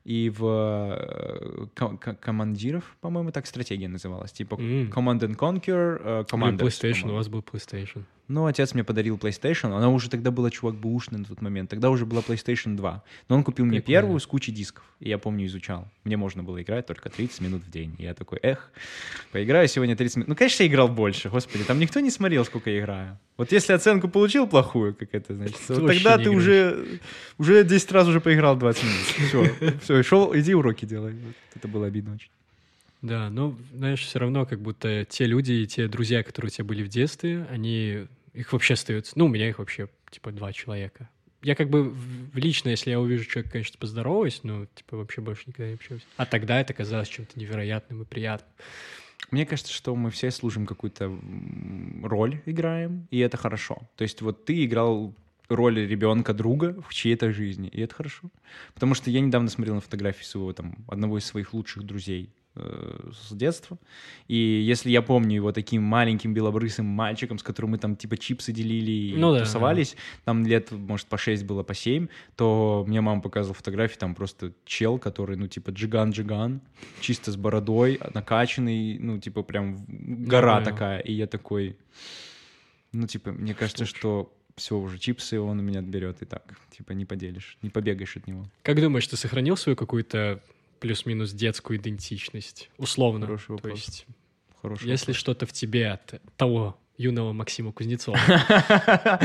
и 0.05 0.31
в 0.31 0.45
э, 0.45 1.67
ко- 1.75 1.97
ко- 1.97 2.15
командиров, 2.15 2.97
по-моему, 3.01 3.31
так 3.31 3.47
стратегия 3.47 3.89
называлась, 3.89 4.33
типа 4.33 4.57
М. 4.57 4.91
Command 4.91 5.21
and 5.21 5.37
Conquer, 5.37 5.97
Или 6.01 6.25
Commanders, 6.27 6.59
PlayStation, 6.59 7.11
у 7.11 7.15
вас 7.15 7.29
был 7.29 7.41
PlayStation. 7.41 8.03
Ну, 8.29 8.47
отец 8.47 8.73
мне 8.73 8.85
подарил 8.85 9.17
PlayStation, 9.17 9.77
она 9.77 9.91
уже 9.91 10.09
тогда 10.09 10.31
была 10.31 10.51
чувак 10.51 10.77
бэушный 10.77 11.19
на 11.19 11.25
тот 11.25 11.43
момент, 11.43 11.69
тогда 11.69 11.91
уже 11.91 12.07
была 12.07 12.23
PlayStation 12.23 12.77
2. 12.77 13.03
Но 13.29 13.37
он 13.37 13.45
купил 13.45 13.65
мне 13.67 13.81
Прикольно. 13.81 14.01
первую 14.01 14.21
с 14.21 14.27
кучей 14.27 14.53
дисков, 14.53 14.85
и 15.01 15.09
я 15.09 15.19
помню, 15.19 15.47
изучал. 15.47 15.89
Мне 16.05 16.17
можно 16.17 16.43
было 16.43 16.63
играть 16.63 16.87
только 16.87 17.11
30 17.11 17.41
минут 17.41 17.63
в 17.65 17.71
день. 17.71 17.95
И 17.99 18.05
я 18.05 18.15
такой, 18.15 18.39
эх, 18.43 18.71
поиграю 19.33 19.67
сегодня 19.69 19.97
30 19.97 20.17
минут. 20.17 20.29
Ну, 20.29 20.37
конечно, 20.37 20.63
я 20.63 20.69
играл 20.69 20.89
больше, 20.89 21.31
господи, 21.31 21.65
там 21.65 21.79
никто 21.79 22.01
не 22.01 22.11
смотрел, 22.11 22.45
сколько 22.45 22.71
я 22.71 22.81
играю. 22.81 23.19
Вот 23.37 23.51
если 23.51 23.73
оценку 23.73 24.09
получил 24.09 24.47
плохую, 24.47 24.95
как 24.95 25.09
это 25.13 25.35
значит, 25.35 25.59
вот 25.69 25.87
тогда 25.89 26.17
ты 26.17 26.31
уже, 26.31 27.01
уже 27.39 27.65
10 27.65 27.93
раз 27.93 28.07
уже 28.07 28.21
поиграл 28.21 28.57
20 28.57 28.83
минут. 28.85 28.97
Все, 29.29 29.79
все, 29.83 30.03
шел, 30.03 30.37
иди 30.37 30.55
уроки 30.55 30.85
делай. 30.85 31.17
Это 31.55 31.67
было 31.67 31.87
обидно 31.87 32.15
очень. 32.15 32.31
Да, 33.03 33.31
но, 33.31 33.59
знаешь, 33.75 34.01
все 34.01 34.21
равно 34.21 34.47
как 34.47 34.61
будто 34.61 35.05
те 35.05 35.27
люди 35.27 35.53
и 35.53 35.67
те 35.67 35.89
друзья, 35.89 36.23
которые 36.23 36.49
у 36.49 36.53
тебя 36.53 36.65
были 36.65 36.85
в 36.85 36.89
детстве, 36.89 37.47
они, 37.51 38.07
их 38.33 38.53
вообще 38.53 38.75
остаются, 38.75 39.19
ну, 39.19 39.27
у 39.27 39.29
меня 39.29 39.49
их 39.49 39.59
вообще, 39.59 39.89
типа, 40.11 40.31
два 40.31 40.53
человека. 40.53 41.11
Я 41.43 41.57
как 41.57 41.69
бы 41.69 41.93
лично, 42.35 42.69
если 42.69 42.91
я 42.91 43.01
увижу 43.01 43.25
человека, 43.25 43.55
конечно, 43.55 43.77
поздороваюсь, 43.77 44.41
но, 44.45 44.67
типа, 44.77 44.97
вообще 44.97 45.21
больше 45.21 45.43
никогда 45.49 45.69
не 45.69 45.75
общаюсь. 45.75 46.07
А 46.17 46.25
тогда 46.25 46.61
это 46.61 46.73
казалось 46.73 47.09
чем-то 47.09 47.39
невероятным 47.39 48.03
и 48.03 48.05
приятным. 48.05 48.49
Мне 49.33 49.47
кажется, 49.47 49.73
что 49.73 49.97
мы 49.97 50.11
все 50.11 50.31
служим 50.31 50.65
какую-то 50.65 51.13
роль, 52.05 52.41
играем, 52.47 53.09
и 53.11 53.19
это 53.19 53.37
хорошо. 53.37 53.79
То 53.97 54.03
есть 54.03 54.23
вот 54.23 54.45
ты 54.45 54.65
играл 54.65 55.15
роль 55.49 55.81
ребенка 55.81 56.35
друга 56.35 56.81
в 56.89 56.95
чьей-то 56.95 57.33
жизни, 57.33 57.69
и 57.69 57.81
это 57.81 57.95
хорошо. 57.97 58.31
Потому 58.75 58.95
что 58.95 59.11
я 59.11 59.21
недавно 59.21 59.49
смотрел 59.49 59.75
на 59.75 59.81
фотографии 59.81 60.23
своего 60.23 60.53
там 60.53 60.85
одного 60.87 61.19
из 61.19 61.25
своих 61.25 61.53
лучших 61.53 61.83
друзей 61.85 62.31
с 62.55 63.33
детства, 63.33 63.79
и 64.29 64.37
если 64.37 64.91
я 64.91 65.01
помню 65.01 65.37
его 65.37 65.53
таким 65.53 65.83
маленьким 65.83 66.35
белобрысым 66.35 66.85
мальчиком, 66.85 67.39
с 67.39 67.43
которым 67.43 67.73
мы 67.73 67.79
там 67.79 67.97
типа 67.97 68.19
чипсы 68.19 68.53
делили 68.53 68.91
и 68.91 69.15
Ну 69.17 69.33
да, 69.33 69.41
тусовались, 69.41 69.97
там 70.25 70.45
лет, 70.45 70.71
может, 70.71 71.07
по 71.07 71.17
6 71.17 71.45
было, 71.45 71.63
по 71.63 71.75
7, 71.75 72.09
то 72.37 72.85
мне 72.87 73.01
мама 73.01 73.23
показывала 73.23 73.55
фотографии, 73.55 73.97
там 73.97 74.15
просто 74.15 74.53
чел, 74.67 74.99
который, 74.99 75.37
ну, 75.37 75.49
типа, 75.49 75.71
джиган-джиган, 75.71 76.61
чисто 77.01 77.33
с 77.33 77.37
бородой, 77.37 77.99
накачанный, 78.13 78.99
ну, 78.99 79.19
типа, 79.19 79.43
прям 79.43 79.79
гора 79.89 80.57
понял. 80.57 80.65
такая. 80.65 80.99
И 81.01 81.13
я 81.13 81.27
такой, 81.27 81.77
ну, 82.93 83.07
типа, 83.07 83.33
мне 83.33 83.55
кажется, 83.55 83.87
что 83.87 84.33
все 84.57 84.77
уже, 84.77 84.99
чипсы 84.99 85.41
он 85.41 85.59
у 85.59 85.63
меня 85.63 85.81
отберет 85.81 86.21
и 86.21 86.27
так, 86.27 86.59
типа, 86.77 86.93
не 86.93 87.07
поделишь, 87.07 87.57
не 87.63 87.71
побегаешь 87.71 88.17
от 88.17 88.27
него. 88.27 88.45
Как 88.63 88.81
думаешь, 88.81 89.07
ты 89.07 89.17
сохранил 89.17 89.57
свою 89.57 89.77
какую-то 89.77 90.43
плюс-минус 90.83 91.33
детскую 91.33 91.79
идентичность? 91.79 92.69
Условно. 92.77 93.25
Хороший 93.27 93.47
То 93.47 93.53
вопрос. 93.55 93.79
есть, 93.79 94.07
Хороший 94.61 94.89
если 94.91 95.13
вопрос. 95.13 95.17
что-то 95.17 95.47
в 95.47 95.53
тебе 95.53 95.93
от 95.93 96.21
того 96.37 96.77
юного 96.99 97.33
Максима 97.33 97.73
Кузнецова. 97.73 98.19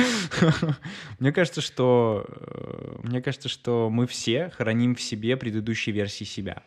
Мне 1.19 1.31
кажется, 1.31 1.61
что 1.61 2.25
э, 2.27 2.99
мне 3.03 3.21
кажется, 3.21 3.49
что 3.49 3.89
мы 3.91 4.07
все 4.07 4.49
храним 4.55 4.95
в 4.95 5.01
себе 5.01 5.35
предыдущие 5.37 5.93
версии 5.93 6.23
себя. 6.23 6.63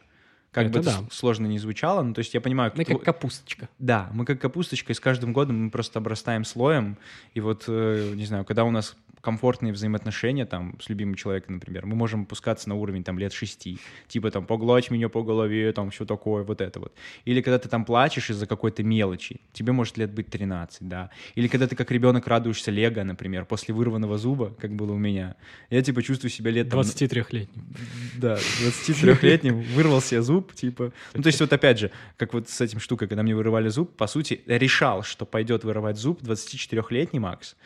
Как 0.53 0.64
Это 0.66 0.72
бы 0.74 0.78
это 0.80 0.91
да. 1.01 1.07
с- 1.11 1.16
сложно 1.16 1.47
не 1.47 1.59
звучало, 1.59 2.03
но 2.03 2.12
то 2.12 2.18
есть 2.20 2.34
я 2.34 2.41
понимаю, 2.41 2.72
Мы 2.74 2.84
как 2.84 3.03
капусточка. 3.03 3.68
Да, 3.78 4.11
мы 4.12 4.24
как 4.24 4.41
капусточка, 4.41 4.93
и 4.93 4.97
с 4.97 5.01
каждым 5.01 5.32
годом 5.32 5.64
мы 5.64 5.70
просто 5.70 5.99
обрастаем 6.01 6.45
слоем. 6.45 6.97
И 7.34 7.41
вот, 7.41 7.64
э, 7.68 8.12
не 8.14 8.24
знаю, 8.26 8.45
когда 8.45 8.64
у 8.64 8.70
нас 8.70 8.97
комфортные 9.20 9.72
взаимоотношения 9.72 10.46
там 10.46 10.76
с 10.80 10.88
любимым 10.88 11.14
человеком, 11.14 11.54
например, 11.54 11.86
мы 11.86 11.96
можем 11.96 12.22
опускаться 12.22 12.68
на 12.68 12.74
уровень 12.74 13.04
там 13.04 13.18
лет 13.18 13.32
шести. 13.32 13.78
Типа 14.08 14.30
там 14.30 14.46
погладь 14.46 14.90
меня 14.90 15.08
по 15.08 15.22
голове, 15.22 15.72
там 15.72 15.90
все 15.90 16.04
такое, 16.04 16.42
вот 16.42 16.60
это 16.60 16.80
вот. 16.80 16.94
Или 17.24 17.40
когда 17.40 17.58
ты 17.58 17.68
там 17.68 17.84
плачешь 17.84 18.30
из-за 18.30 18.46
какой-то 18.46 18.82
мелочи, 18.82 19.40
тебе 19.52 19.72
может 19.72 19.96
лет 19.98 20.12
быть 20.12 20.28
13, 20.28 20.88
да. 20.88 21.10
Или 21.34 21.48
когда 21.48 21.66
ты 21.66 21.76
как 21.76 21.90
ребенок 21.90 22.26
радуешься 22.26 22.70
лего, 22.70 23.02
например, 23.02 23.44
после 23.44 23.74
вырванного 23.74 24.18
зуба, 24.18 24.54
как 24.58 24.74
было 24.74 24.92
у 24.92 24.98
меня. 24.98 25.36
Я 25.70 25.82
типа 25.82 26.02
чувствую 26.02 26.30
себя 26.30 26.50
лет 26.50 26.68
там, 26.70 26.80
23-летним. 26.80 27.64
да, 28.16 28.36
23-летним 28.36 29.62
вырвал 29.74 30.00
себе 30.00 30.22
зуб, 30.22 30.54
типа. 30.54 30.92
Ну, 31.14 31.22
то 31.22 31.26
есть 31.28 31.40
вот 31.40 31.52
опять 31.52 31.78
же, 31.78 31.90
как 32.16 32.32
вот 32.34 32.48
с 32.48 32.60
этим 32.60 32.80
штукой, 32.80 33.08
когда 33.08 33.22
мне 33.22 33.34
вырывали 33.34 33.68
зуб, 33.68 33.96
по 33.96 34.06
сути, 34.06 34.42
решал, 34.46 35.02
что 35.02 35.26
пойдет 35.26 35.64
вырывать 35.64 35.96
зуб 35.96 36.22
24-летний 36.22 37.20
Макс. 37.20 37.56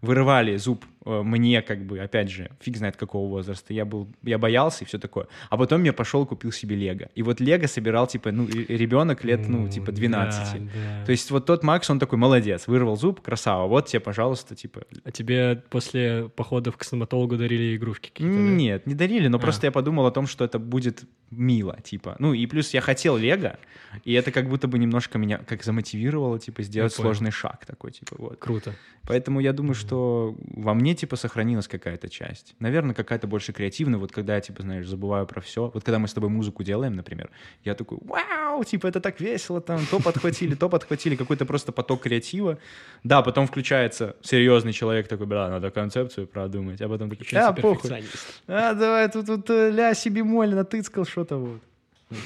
Вырывали 0.00 0.56
зуб 0.56 0.84
мне, 1.04 1.62
как 1.62 1.84
бы, 1.84 1.98
опять 1.98 2.30
же, 2.30 2.50
фиг 2.60 2.76
знает 2.76 2.96
какого 2.96 3.28
возраста. 3.28 3.72
Я 3.74 3.84
был, 3.84 4.08
я 4.22 4.38
боялся 4.38 4.84
и 4.84 4.86
все 4.86 4.98
такое. 4.98 5.26
А 5.50 5.56
потом 5.56 5.82
я 5.84 5.92
пошел 5.92 6.26
купил 6.26 6.52
себе 6.52 6.76
Лего. 6.76 7.08
И 7.14 7.22
вот 7.22 7.40
Лего 7.40 7.66
собирал, 7.66 8.06
типа, 8.06 8.32
ну, 8.32 8.46
ребенок 8.48 9.24
лет, 9.24 9.48
ну, 9.48 9.68
типа, 9.68 9.92
12. 9.92 10.64
Да, 10.64 10.70
да. 10.74 11.04
То 11.04 11.12
есть 11.12 11.30
вот 11.30 11.46
тот 11.46 11.62
Макс, 11.62 11.88
он 11.90 11.98
такой, 11.98 12.18
молодец, 12.18 12.66
вырвал 12.66 12.96
зуб, 12.96 13.20
красава, 13.20 13.66
вот 13.66 13.86
тебе, 13.86 14.00
пожалуйста, 14.00 14.54
типа, 14.54 14.82
А 15.04 15.10
тебе 15.10 15.62
после 15.70 16.30
походов 16.34 16.76
к 16.76 16.84
стоматологу 16.84 17.36
дарили 17.36 17.76
игрушки 17.76 18.08
какие-то? 18.08 18.34
да? 18.34 18.40
Нет, 18.40 18.86
не 18.86 18.94
дарили, 18.94 19.28
но 19.28 19.36
А. 19.36 19.40
просто 19.40 19.66
я 19.66 19.72
подумал 19.72 20.06
о 20.06 20.10
том, 20.10 20.26
что 20.26 20.44
это 20.44 20.58
будет 20.58 21.04
мило, 21.30 21.76
типа. 21.82 22.16
Ну 22.18 22.32
и 22.32 22.46
плюс 22.46 22.72
я 22.74 22.80
хотел 22.80 23.16
Лего, 23.16 23.58
и 24.04 24.12
это 24.12 24.30
как 24.30 24.48
будто 24.48 24.68
бы 24.68 24.78
немножко 24.78 25.18
меня 25.18 25.38
как 25.38 25.62
замотивировало, 25.64 26.38
типа, 26.38 26.62
сделать 26.62 26.92
сложный 26.92 27.30
шаг 27.30 27.66
такой, 27.66 27.90
типа, 27.92 28.16
вот. 28.18 28.38
Круто. 28.38 28.74
Поэтому 29.06 29.40
я 29.40 29.52
думаю, 29.52 29.74
что 29.74 30.34
во 30.38 30.72
мне, 30.72 30.93
типа, 30.94 31.16
сохранилась 31.16 31.68
какая-то 31.68 32.08
часть. 32.08 32.54
Наверное, 32.58 32.94
какая-то 32.94 33.26
больше 33.26 33.52
креативная, 33.52 33.98
вот 33.98 34.12
когда 34.12 34.34
я, 34.34 34.40
типа, 34.40 34.62
знаешь, 34.62 34.86
забываю 34.86 35.26
про 35.26 35.40
все. 35.40 35.70
Вот 35.74 35.84
когда 35.84 35.98
мы 35.98 36.08
с 36.08 36.12
тобой 36.12 36.30
музыку 36.30 36.62
делаем, 36.62 36.94
например, 36.94 37.30
я 37.64 37.74
такой, 37.74 37.98
вау, 38.02 38.64
типа, 38.64 38.86
это 38.86 39.00
так 39.00 39.20
весело, 39.20 39.60
там, 39.60 39.80
то 39.90 40.00
подхватили, 40.00 40.54
то 40.54 40.68
подхватили, 40.68 41.16
какой-то 41.16 41.46
просто 41.46 41.72
поток 41.72 42.02
креатива. 42.02 42.58
Да, 43.02 43.22
потом 43.22 43.46
включается 43.46 44.16
серьезный 44.22 44.72
человек 44.72 45.08
такой, 45.08 45.26
бля, 45.26 45.48
надо 45.48 45.70
концепцию 45.70 46.26
продумать, 46.26 46.80
а 46.80 46.88
потом 46.88 47.10
такой, 47.10 47.26
а, 47.38 47.52
похуй. 47.52 48.04
А, 48.46 48.74
давай, 48.74 49.10
тут, 49.10 49.26
тут 49.26 49.50
э, 49.50 49.70
ля 49.70 49.94
си 49.94 50.08
бемоль 50.10 50.54
натыцкал 50.54 51.04
что-то 51.04 51.36
вот. 51.36 51.60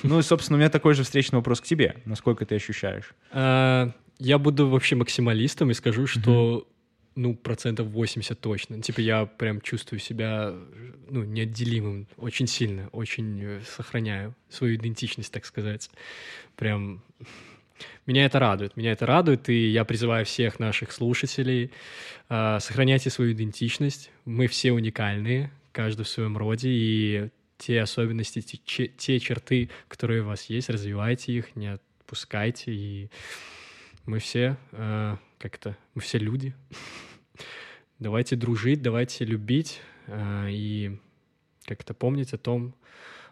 Ну 0.02 0.18
и, 0.18 0.22
собственно, 0.22 0.56
у 0.56 0.60
меня 0.60 0.70
такой 0.70 0.94
же 0.94 1.02
встречный 1.02 1.36
вопрос 1.36 1.60
к 1.60 1.64
тебе. 1.64 1.96
Насколько 2.04 2.44
ты 2.44 2.56
ощущаешь? 2.56 3.14
А, 3.30 3.90
Я 4.18 4.38
буду 4.38 4.68
вообще 4.68 4.96
максималистом 4.96 5.70
и 5.70 5.74
скажу, 5.74 6.06
что 6.06 6.66
ну, 7.18 7.34
процентов 7.34 7.88
80 7.88 8.40
точно. 8.40 8.80
Типа 8.80 9.00
я 9.00 9.26
прям 9.26 9.60
чувствую 9.60 9.98
себя, 9.98 10.54
ну, 11.10 11.24
неотделимым 11.24 12.06
очень 12.16 12.46
сильно, 12.46 12.88
очень 12.92 13.42
э, 13.42 13.60
сохраняю 13.66 14.36
свою 14.48 14.76
идентичность, 14.76 15.32
так 15.32 15.44
сказать. 15.44 15.90
Прям 16.54 17.02
Меня 18.06 18.24
это 18.24 18.38
радует, 18.38 18.76
меня 18.76 18.92
это 18.92 19.04
радует, 19.04 19.48
и 19.48 19.68
я 19.68 19.84
призываю 19.84 20.24
всех 20.24 20.60
наших 20.60 20.92
слушателей, 20.92 21.72
э, 22.28 22.58
сохраняйте 22.60 23.10
свою 23.10 23.32
идентичность, 23.32 24.10
мы 24.24 24.46
все 24.46 24.70
уникальные, 24.72 25.50
каждый 25.72 26.04
в 26.04 26.08
своем 26.08 26.36
роде, 26.36 26.68
и 26.70 27.30
те 27.58 27.82
особенности, 27.82 28.40
те, 28.40 28.86
те 28.86 29.18
черты, 29.18 29.70
которые 29.88 30.22
у 30.22 30.26
вас 30.26 30.44
есть, 30.44 30.70
развивайте 30.70 31.32
их, 31.32 31.56
не 31.56 31.72
отпускайте, 31.74 32.72
и 32.72 33.10
мы 34.06 34.20
все 34.20 34.56
э, 34.70 35.16
как-то, 35.38 35.76
мы 35.94 36.00
все 36.00 36.18
люди. 36.18 36.54
Давайте 37.98 38.36
дружить, 38.36 38.80
давайте 38.80 39.24
любить 39.24 39.80
э, 40.06 40.50
и 40.50 41.00
как-то 41.64 41.94
помнить 41.94 42.32
о 42.32 42.38
том, 42.38 42.76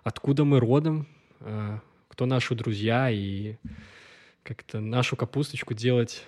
откуда 0.02 0.44
мы 0.44 0.58
родом, 0.58 1.06
э, 1.38 1.78
кто 2.08 2.26
наши 2.26 2.56
друзья, 2.56 3.08
и 3.08 3.58
как-то 4.42 4.80
нашу 4.80 5.14
капусточку 5.14 5.72
делать 5.72 6.24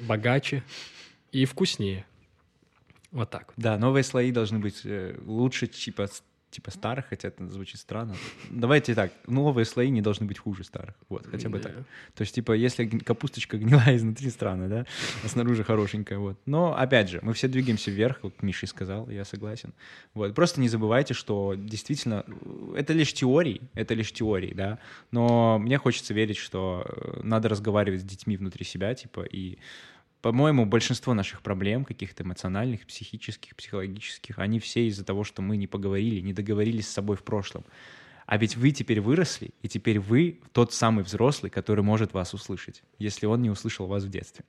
богаче 0.00 0.64
и 1.30 1.44
вкуснее. 1.44 2.04
Вот 3.12 3.30
так. 3.30 3.52
Да, 3.56 3.78
новые 3.78 4.02
слои 4.02 4.32
должны 4.32 4.58
быть 4.58 4.80
э, 4.82 5.16
лучше, 5.24 5.68
типа 5.68 6.08
типа 6.50 6.70
старых, 6.70 7.06
хотя 7.06 7.28
это 7.28 7.46
звучит 7.48 7.80
странно. 7.80 8.14
Давайте 8.50 8.94
так, 8.94 9.12
новые 9.26 9.64
слои 9.64 9.90
не 9.90 10.02
должны 10.02 10.26
быть 10.26 10.38
хуже 10.38 10.64
старых. 10.64 10.94
Вот, 11.08 11.26
хотя 11.26 11.48
бы 11.48 11.58
да. 11.58 11.68
так. 11.68 11.76
То 12.14 12.22
есть, 12.22 12.34
типа, 12.34 12.52
если 12.52 12.86
капусточка 12.86 13.58
гнилая 13.58 13.96
изнутри, 13.96 14.30
странно, 14.30 14.68
да, 14.68 14.86
а 15.24 15.28
снаружи 15.28 15.64
хорошенькая, 15.64 16.18
вот. 16.18 16.38
Но, 16.46 16.76
опять 16.76 17.10
же, 17.10 17.20
мы 17.22 17.32
все 17.32 17.48
двигаемся 17.48 17.90
вверх, 17.90 18.20
как 18.20 18.42
Миша 18.42 18.66
сказал, 18.66 19.10
я 19.10 19.24
согласен. 19.24 19.74
Вот, 20.14 20.34
просто 20.34 20.60
не 20.60 20.68
забывайте, 20.68 21.14
что 21.14 21.54
действительно, 21.56 22.24
это 22.74 22.92
лишь 22.92 23.12
теории, 23.12 23.60
это 23.74 23.94
лишь 23.94 24.12
теории, 24.12 24.54
да, 24.54 24.78
но 25.10 25.58
мне 25.58 25.78
хочется 25.78 26.14
верить, 26.14 26.36
что 26.36 26.84
э, 26.86 27.20
надо 27.22 27.48
разговаривать 27.48 28.00
с 28.00 28.04
детьми 28.04 28.36
внутри 28.36 28.64
себя, 28.64 28.94
типа, 28.94 29.22
и 29.22 29.58
по-моему, 30.26 30.66
большинство 30.66 31.14
наших 31.14 31.40
проблем, 31.40 31.84
каких-то 31.84 32.24
эмоциональных, 32.24 32.84
психических, 32.84 33.54
психологических, 33.54 34.40
они 34.40 34.58
все 34.58 34.88
из-за 34.88 35.04
того, 35.04 35.22
что 35.22 35.40
мы 35.40 35.56
не 35.56 35.68
поговорили, 35.68 36.18
не 36.18 36.32
договорились 36.32 36.88
с 36.88 36.92
собой 36.92 37.14
в 37.14 37.22
прошлом. 37.22 37.64
А 38.26 38.36
ведь 38.36 38.56
вы 38.56 38.72
теперь 38.72 39.00
выросли, 39.00 39.50
и 39.62 39.68
теперь 39.68 40.00
вы 40.00 40.40
тот 40.50 40.72
самый 40.72 41.04
взрослый, 41.04 41.48
который 41.48 41.84
может 41.84 42.12
вас 42.12 42.34
услышать, 42.34 42.82
если 42.98 43.26
он 43.26 43.40
не 43.40 43.50
услышал 43.50 43.86
вас 43.86 44.02
в 44.02 44.08
детстве. 44.08 44.44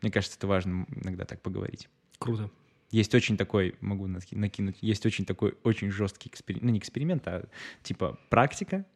Мне 0.00 0.10
кажется, 0.10 0.38
это 0.38 0.46
важно 0.46 0.86
иногда 0.88 1.26
так 1.26 1.42
поговорить. 1.42 1.90
Круто. 2.18 2.50
Есть 2.90 3.14
очень 3.14 3.36
такой, 3.36 3.74
могу 3.82 4.06
накинуть, 4.06 4.78
есть 4.80 5.04
очень 5.04 5.26
такой 5.26 5.54
очень 5.64 5.90
жесткий 5.90 6.30
эксперимент, 6.30 6.64
ну 6.64 6.70
не 6.70 6.78
эксперимент, 6.78 7.28
а 7.28 7.44
типа 7.82 8.18
практика. 8.30 8.86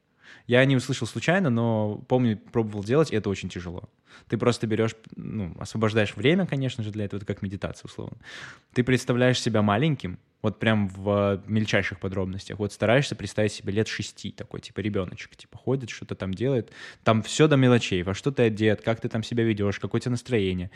Я 0.46 0.64
не 0.64 0.74
услышал 0.74 1.06
случайно, 1.06 1.50
но 1.50 2.02
помню, 2.08 2.38
пробовал 2.38 2.82
делать, 2.82 3.12
и 3.12 3.16
это 3.16 3.28
очень 3.28 3.50
тяжело. 3.50 3.90
Ты 4.28 4.36
просто 4.38 4.66
берешь, 4.66 4.94
ну, 5.16 5.54
освобождаешь 5.58 6.16
время, 6.16 6.46
конечно 6.46 6.82
же, 6.84 6.90
для 6.90 7.04
этого, 7.04 7.18
это 7.18 7.26
как 7.26 7.42
медитация, 7.42 7.86
условно. 7.88 8.16
Ты 8.72 8.84
представляешь 8.84 9.40
себя 9.40 9.62
маленьким, 9.62 10.18
вот 10.44 10.58
прям 10.58 10.88
в 10.88 11.42
мельчайших 11.46 11.98
подробностях. 11.98 12.58
Вот 12.58 12.70
стараешься 12.70 13.16
представить 13.16 13.52
себе 13.52 13.72
лет 13.72 13.88
шести, 13.88 14.30
такой, 14.30 14.60
типа, 14.60 14.80
ребеночек, 14.80 15.34
типа, 15.36 15.56
ходит, 15.56 15.88
что-то 15.88 16.14
там 16.14 16.34
делает. 16.34 16.70
Там 17.02 17.22
все 17.22 17.48
до 17.48 17.56
мелочей, 17.56 18.02
во 18.02 18.12
что 18.12 18.30
ты 18.30 18.42
одет, 18.42 18.82
как 18.82 19.00
ты 19.00 19.08
там 19.08 19.22
себя 19.22 19.42
ведешь, 19.42 19.80
какое 19.80 20.00
у 20.00 20.02
тебя 20.02 20.10
настроение. 20.10 20.70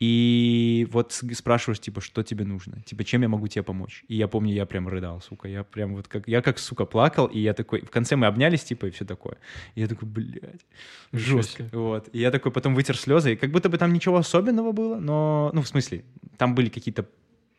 И 0.00 0.86
вот 0.92 1.18
спрашиваешь, 1.32 1.80
типа, 1.80 2.02
что 2.02 2.22
тебе 2.22 2.44
нужно? 2.44 2.82
Типа, 2.82 3.04
чем 3.04 3.22
я 3.22 3.28
могу 3.28 3.48
тебе 3.48 3.62
помочь? 3.62 4.04
И 4.06 4.16
я 4.16 4.28
помню, 4.28 4.52
я 4.52 4.66
прям 4.66 4.86
рыдал, 4.86 5.22
сука. 5.22 5.48
Я 5.48 5.64
прям 5.64 5.96
вот 5.96 6.08
как, 6.08 6.28
я 6.28 6.42
как, 6.42 6.58
сука, 6.58 6.84
плакал, 6.84 7.24
и 7.24 7.40
я 7.40 7.54
такой, 7.54 7.80
в 7.80 7.88
конце 7.88 8.16
мы 8.16 8.26
обнялись, 8.26 8.64
типа, 8.64 8.84
и 8.84 8.90
все 8.90 9.06
такое. 9.06 9.38
И 9.76 9.80
я 9.80 9.86
такой, 9.86 10.06
блядь, 10.06 10.66
жестко. 11.12 11.70
Вот. 11.72 12.10
И 12.12 12.18
я 12.18 12.30
такой 12.30 12.52
потом 12.52 12.74
вытер 12.74 12.98
слезы, 12.98 13.32
и 13.32 13.36
как 13.36 13.50
будто 13.50 13.70
бы 13.70 13.78
там 13.78 13.94
ничего 13.94 14.18
особенного 14.18 14.72
было, 14.72 15.00
но, 15.00 15.50
ну, 15.54 15.62
в 15.62 15.68
смысле, 15.68 16.04
там 16.36 16.54
были 16.54 16.68
какие-то 16.68 17.06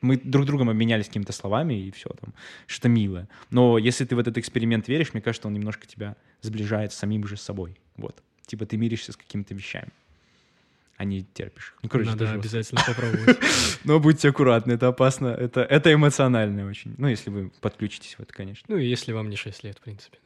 мы 0.02 0.18
друг 0.18 0.45
другом 0.45 0.70
обменялись 0.70 1.08
какими-то 1.08 1.34
словами, 1.34 1.74
и 1.74 1.91
все 1.91 2.10
там, 2.10 2.34
что-то 2.68 2.89
милое. 2.89 3.28
Но 3.50 3.78
если 3.78 4.06
ты 4.06 4.16
в 4.16 4.20
этот 4.20 4.38
эксперимент 4.38 4.88
веришь, 4.88 5.14
мне 5.14 5.22
кажется, 5.22 5.48
он 5.48 5.54
немножко 5.54 5.88
тебя 5.88 6.16
сближает 6.41 6.93
с 6.93 6.95
самим 6.95 7.28
же 7.28 7.38
собой. 7.38 7.78
Вот. 7.95 8.22
Типа 8.45 8.66
ты 8.66 8.78
миришься 8.78 9.12
с 9.12 9.18
какими-то 9.18 9.54
вещами, 9.54 9.91
а 10.98 11.04
не 11.04 11.24
терпишь. 11.24 11.74
Ну, 11.82 11.89
короче, 11.89 12.12
Надо 12.12 12.32
обязательно 12.32 12.82
попробовать. 12.86 13.38
Но 13.84 14.00
будьте 14.00 14.30
аккуратны, 14.30 14.74
это 14.74 14.88
опасно, 14.88 15.28
это, 15.28 15.62
это 15.62 15.93
эмоционально 15.93 16.68
очень. 16.68 16.93
Ну, 16.98 17.08
если 17.08 17.30
вы 17.30 17.52
подключитесь 17.62 18.16
в 18.16 18.22
это, 18.22 18.34
конечно. 18.34 18.66
Ну, 18.70 18.78
и 18.78 18.86
если 18.88 19.12
вам 19.12 19.30
не 19.30 19.36
6 19.36 19.64
лет, 19.64 19.78
в 19.78 19.82
принципе. 19.82 20.18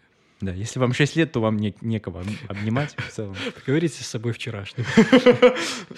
Да, 0.42 0.52
если 0.54 0.80
вам 0.80 0.92
6 0.92 1.16
лет, 1.18 1.32
то 1.32 1.40
вам 1.40 1.58
не, 1.58 1.76
некого 1.82 2.24
обнимать 2.48 2.96
в 2.98 3.12
целом. 3.12 3.36
Поговорите 3.56 4.04
с 4.04 4.08
собой 4.08 4.34
вчерашним. 4.34 4.86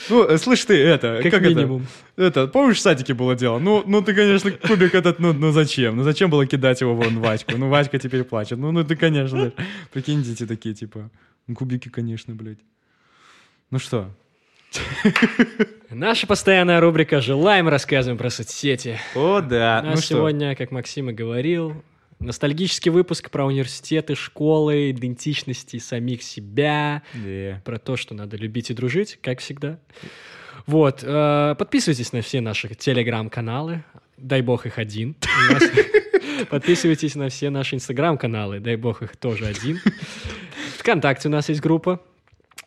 Ну, 0.09 0.25
э, 0.25 0.37
слышь 0.37 0.65
ты, 0.65 0.75
это... 0.83 1.21
Как, 1.23 1.41
минимум. 1.41 1.87
Это, 2.17 2.47
помнишь, 2.47 2.77
в 2.77 2.81
садике 2.81 3.13
было 3.13 3.35
дело? 3.35 3.57
Ну, 3.59 3.83
ну 3.85 4.01
ты, 4.01 4.13
конечно, 4.13 4.51
кубик 4.51 4.95
этот, 4.95 5.19
ну, 5.19 5.31
ну 5.33 5.51
зачем? 5.51 5.95
Ну 5.95 6.03
зачем 6.03 6.29
было 6.29 6.45
кидать 6.45 6.81
его 6.81 6.93
вон 6.93 7.19
Вадьку? 7.19 7.57
Ну, 7.57 7.69
Вадька 7.69 7.99
теперь 7.99 8.23
плачет. 8.23 8.57
Ну, 8.57 8.71
ну 8.71 8.83
ты, 8.83 8.95
конечно, 8.95 9.53
прикинь, 9.91 10.21
дети 10.23 10.45
такие, 10.45 10.75
типа, 10.75 11.09
ну, 11.47 11.55
кубики, 11.55 11.89
конечно, 11.89 12.35
блядь. 12.35 12.59
Ну 13.71 13.79
что, 13.79 14.09
Наша 15.89 16.27
постоянная 16.27 16.79
рубрика 16.79 17.21
«Желаем, 17.21 17.67
рассказываем 17.67 18.17
про 18.17 18.29
соцсети». 18.29 18.99
О, 19.15 19.41
да. 19.41 19.81
Нас 19.83 19.95
ну 19.95 20.01
сегодня, 20.01 20.55
как 20.55 20.71
Максим 20.71 21.11
и 21.11 21.13
говорил, 21.13 21.83
Ностальгический 22.23 22.89
выпуск 22.89 23.29
про 23.29 23.45
университеты, 23.45 24.15
школы, 24.15 24.91
идентичности 24.91 25.77
самих 25.77 26.23
себя, 26.23 27.03
yeah. 27.13 27.61
про 27.63 27.77
то, 27.77 27.97
что 27.97 28.15
надо 28.15 28.37
любить 28.37 28.69
и 28.69 28.73
дружить, 28.73 29.19
как 29.21 29.39
всегда. 29.39 29.77
Вот, 30.65 31.03
э, 31.03 31.55
подписывайтесь 31.59 32.13
на 32.13 32.21
все 32.21 32.39
наши 32.39 32.73
телеграм-каналы, 32.75 33.83
дай 34.17 34.41
бог 34.41 34.65
их 34.65 34.77
один. 34.77 35.15
Подписывайтесь 36.49 37.15
на 37.15 37.27
все 37.27 37.49
наши 37.49 37.75
инстаграм-каналы, 37.75 38.61
дай 38.61 38.77
бог 38.77 39.01
их 39.01 39.17
тоже 39.17 39.45
один. 39.45 39.81
Вконтакте 40.77 41.27
у 41.27 41.31
нас 41.31 41.49
есть 41.49 41.59
группа. 41.59 42.01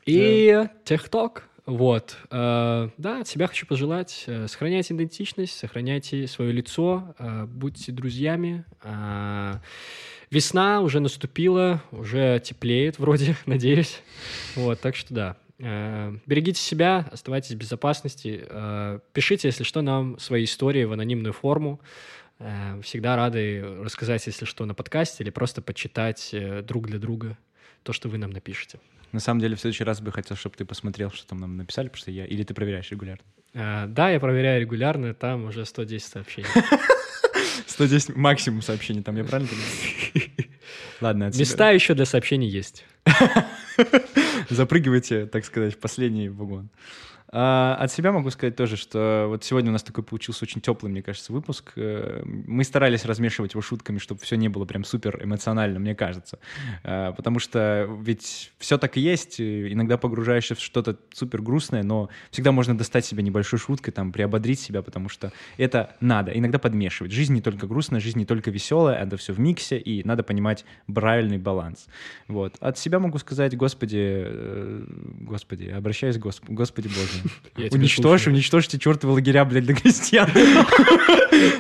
И 0.05 0.67
ТехТок. 0.85 1.49
Вот. 1.67 2.17
Э, 2.31 2.91
да, 2.97 3.21
от 3.21 3.29
себя 3.29 3.49
хочу 3.49 3.67
пожелать. 3.67 4.25
Э, 4.29 4.47
сохраняйте 4.47 4.95
идентичность, 4.95 5.59
сохраняйте 5.59 6.29
свое 6.29 6.53
лицо, 6.53 7.15
э, 7.19 7.45
будьте 7.45 7.91
друзьями. 7.91 8.65
Весна 10.31 10.81
уже 10.81 11.01
наступила, 11.01 11.83
уже 11.91 12.41
теплеет 12.41 12.99
вроде, 13.01 13.37
надеюсь. 13.47 14.01
Вот, 14.55 14.81
так 14.81 14.95
что 14.95 15.13
да. 15.13 15.37
Берегите 15.59 16.61
себя, 16.61 17.09
оставайтесь 17.11 17.53
в 17.53 17.57
безопасности. 17.57 18.45
Пишите, 19.15 19.49
если 19.49 19.65
что, 19.65 19.81
нам 19.81 20.19
свои 20.19 20.45
истории 20.45 20.85
в 20.85 20.93
анонимную 20.93 21.33
форму. 21.33 21.81
Всегда 22.83 23.17
рады 23.17 23.65
рассказать, 23.83 24.27
если 24.27 24.45
что, 24.45 24.67
на 24.67 24.75
подкасте 24.75 25.25
или 25.25 25.31
просто 25.31 25.63
почитать 25.63 26.35
друг 26.67 26.89
для 26.89 26.99
друга 26.99 27.39
то, 27.87 27.93
что 27.93 28.09
вы 28.09 28.19
нам 28.19 28.31
напишете. 28.31 28.81
На 29.13 29.21
самом 29.21 29.41
деле, 29.41 29.55
в 29.55 29.61
следующий 29.61 29.85
раз 29.85 30.01
бы 30.01 30.11
хотел, 30.11 30.37
чтобы 30.37 30.57
ты 30.57 30.65
посмотрел, 30.65 31.11
что 31.13 31.27
там 31.27 31.39
нам 31.39 31.57
написали, 31.57 31.87
потому 31.87 32.01
что 32.03 32.11
я... 32.11 32.27
Или 32.27 32.43
ты 32.43 32.53
проверяешь 32.53 32.91
регулярно? 32.91 33.25
А, 33.55 33.87
да, 33.87 34.11
я 34.11 34.19
проверяю 34.19 34.61
регулярно, 34.61 35.15
там 35.15 35.45
уже 35.45 35.65
110 35.65 36.05
сообщений. 36.05 36.49
110 37.67 38.17
максимум 38.17 38.63
сообщений, 38.63 39.03
там 39.03 39.17
я 39.17 39.25
правильно 39.25 39.49
понимаю? 39.49 40.51
Ладно, 41.01 41.31
Места 41.35 41.71
еще 41.71 41.95
для 41.95 42.07
сообщений 42.07 42.49
есть. 42.49 42.85
Запрыгивайте, 44.51 45.27
так 45.27 45.45
сказать, 45.45 45.75
в 45.75 45.79
последний 45.79 46.29
вагон. 46.29 46.71
А, 47.29 47.77
от 47.81 47.91
себя 47.91 48.13
могу 48.13 48.31
сказать 48.31 48.55
тоже, 48.57 48.77
что 48.77 49.27
вот 49.29 49.43
сегодня 49.43 49.71
у 49.71 49.73
нас 49.73 49.83
такой 49.83 50.05
получился 50.05 50.45
очень 50.45 50.61
теплый, 50.61 50.89
мне 50.89 51.03
кажется, 51.03 51.33
выпуск. 51.33 51.73
Э, 51.77 52.23
мы 52.25 52.63
старались 52.63 53.05
размешивать 53.05 53.55
его 53.55 53.63
шутками, 53.63 53.99
чтобы 53.99 54.21
все 54.21 54.37
не 54.37 54.49
было 54.49 54.65
прям 54.65 54.85
супер 54.85 55.21
эмоционально, 55.23 55.81
мне 55.81 55.95
кажется. 55.95 56.39
А, 56.85 57.13
потому 57.13 57.39
что 57.39 57.89
ведь 58.01 58.53
все 58.59 58.79
так 58.79 58.97
и 58.97 59.01
есть. 59.01 59.41
Иногда 59.41 59.99
погружаешься 59.99 60.55
в 60.55 60.61
что-то 60.61 60.97
супер 61.13 61.43
грустное, 61.43 61.83
но 61.83 62.09
всегда 62.31 62.53
можно 62.53 62.79
достать 62.79 63.05
себе 63.05 63.23
небольшой 63.23 63.59
шуткой, 63.59 63.93
там, 63.93 64.13
приободрить 64.13 64.61
себя, 64.61 64.83
потому 64.83 65.09
что 65.09 65.33
это 65.57 65.97
надо. 66.01 66.33
Иногда 66.33 66.59
подмешивать. 66.59 67.13
Жизнь 67.13 67.35
не 67.35 67.41
только 67.41 67.67
грустная, 67.67 68.01
жизнь 68.01 68.19
не 68.19 68.27
только 68.27 68.51
веселая, 68.51 69.03
это 69.03 69.17
все 69.17 69.33
в 69.33 69.41
миксе, 69.41 69.79
и 69.79 70.07
надо 70.07 70.23
понимать 70.23 70.65
правильный 70.93 71.39
баланс. 71.39 71.87
Вот. 72.29 72.57
От 72.61 72.79
себя 72.79 73.01
могу 73.01 73.19
сказать, 73.19 73.57
Господи, 73.57 73.99
э, 73.99 74.85
Господи, 75.21 75.69
обращаюсь 75.69 76.17
к 76.17 76.21
Господи, 76.21 76.53
Господи 76.53 76.89
Боже, 76.89 77.16
Уничтожь, 77.71 78.27
уничтожьте 78.27 78.79
чертовы 78.79 79.15
лагеря, 79.15 79.45
блядь, 79.45 79.67
до 79.67 79.75
христиан. 79.75 80.31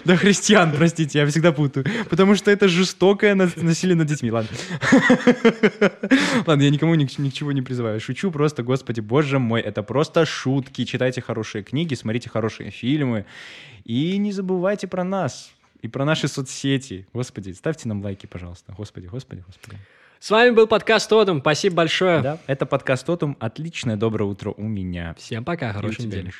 До 0.04 0.16
христиан, 0.16 0.72
простите, 0.72 1.18
я 1.20 1.26
всегда 1.26 1.52
путаю. 1.52 1.86
Потому 2.10 2.34
что 2.34 2.50
это 2.50 2.68
жестокое 2.68 3.34
насилие 3.34 3.96
над 3.96 4.06
детьми. 4.06 4.30
Ладно. 4.30 4.50
Ладно, 6.46 6.62
я 6.62 6.70
никому 6.70 6.94
ничего 6.94 7.52
не 7.52 7.62
призываю. 7.62 8.00
Шучу 8.00 8.30
просто, 8.30 8.62
господи, 8.62 9.00
боже 9.00 9.38
мой, 9.38 9.60
это 9.60 9.82
просто 9.82 10.24
шутки. 10.26 10.84
Читайте 10.84 11.20
хорошие 11.20 11.62
книги, 11.64 11.94
смотрите 11.94 12.30
хорошие 12.30 12.70
фильмы. 12.70 13.24
И 13.84 14.18
не 14.18 14.32
забывайте 14.32 14.86
про 14.86 15.04
нас 15.04 15.52
и 15.82 15.88
про 15.88 16.04
наши 16.04 16.28
соцсети. 16.28 17.06
Господи, 17.12 17.52
ставьте 17.52 17.88
нам 17.88 18.02
лайки, 18.02 18.26
пожалуйста. 18.26 18.74
Господи, 18.76 19.06
господи, 19.06 19.44
господи. 19.46 19.78
С 20.18 20.30
вами 20.30 20.50
был 20.50 20.66
подкаст 20.66 21.08
Тотум. 21.08 21.40
Спасибо 21.40 21.76
большое. 21.76 22.22
Да, 22.22 22.38
это 22.46 22.66
подкаст 22.66 23.06
Тотум. 23.06 23.36
Отличное 23.38 23.96
доброе 23.96 24.24
утро 24.24 24.52
у 24.56 24.62
меня. 24.62 25.14
Всем 25.18 25.44
пока, 25.44 25.72
хорошей 25.72 26.06
недели. 26.06 26.32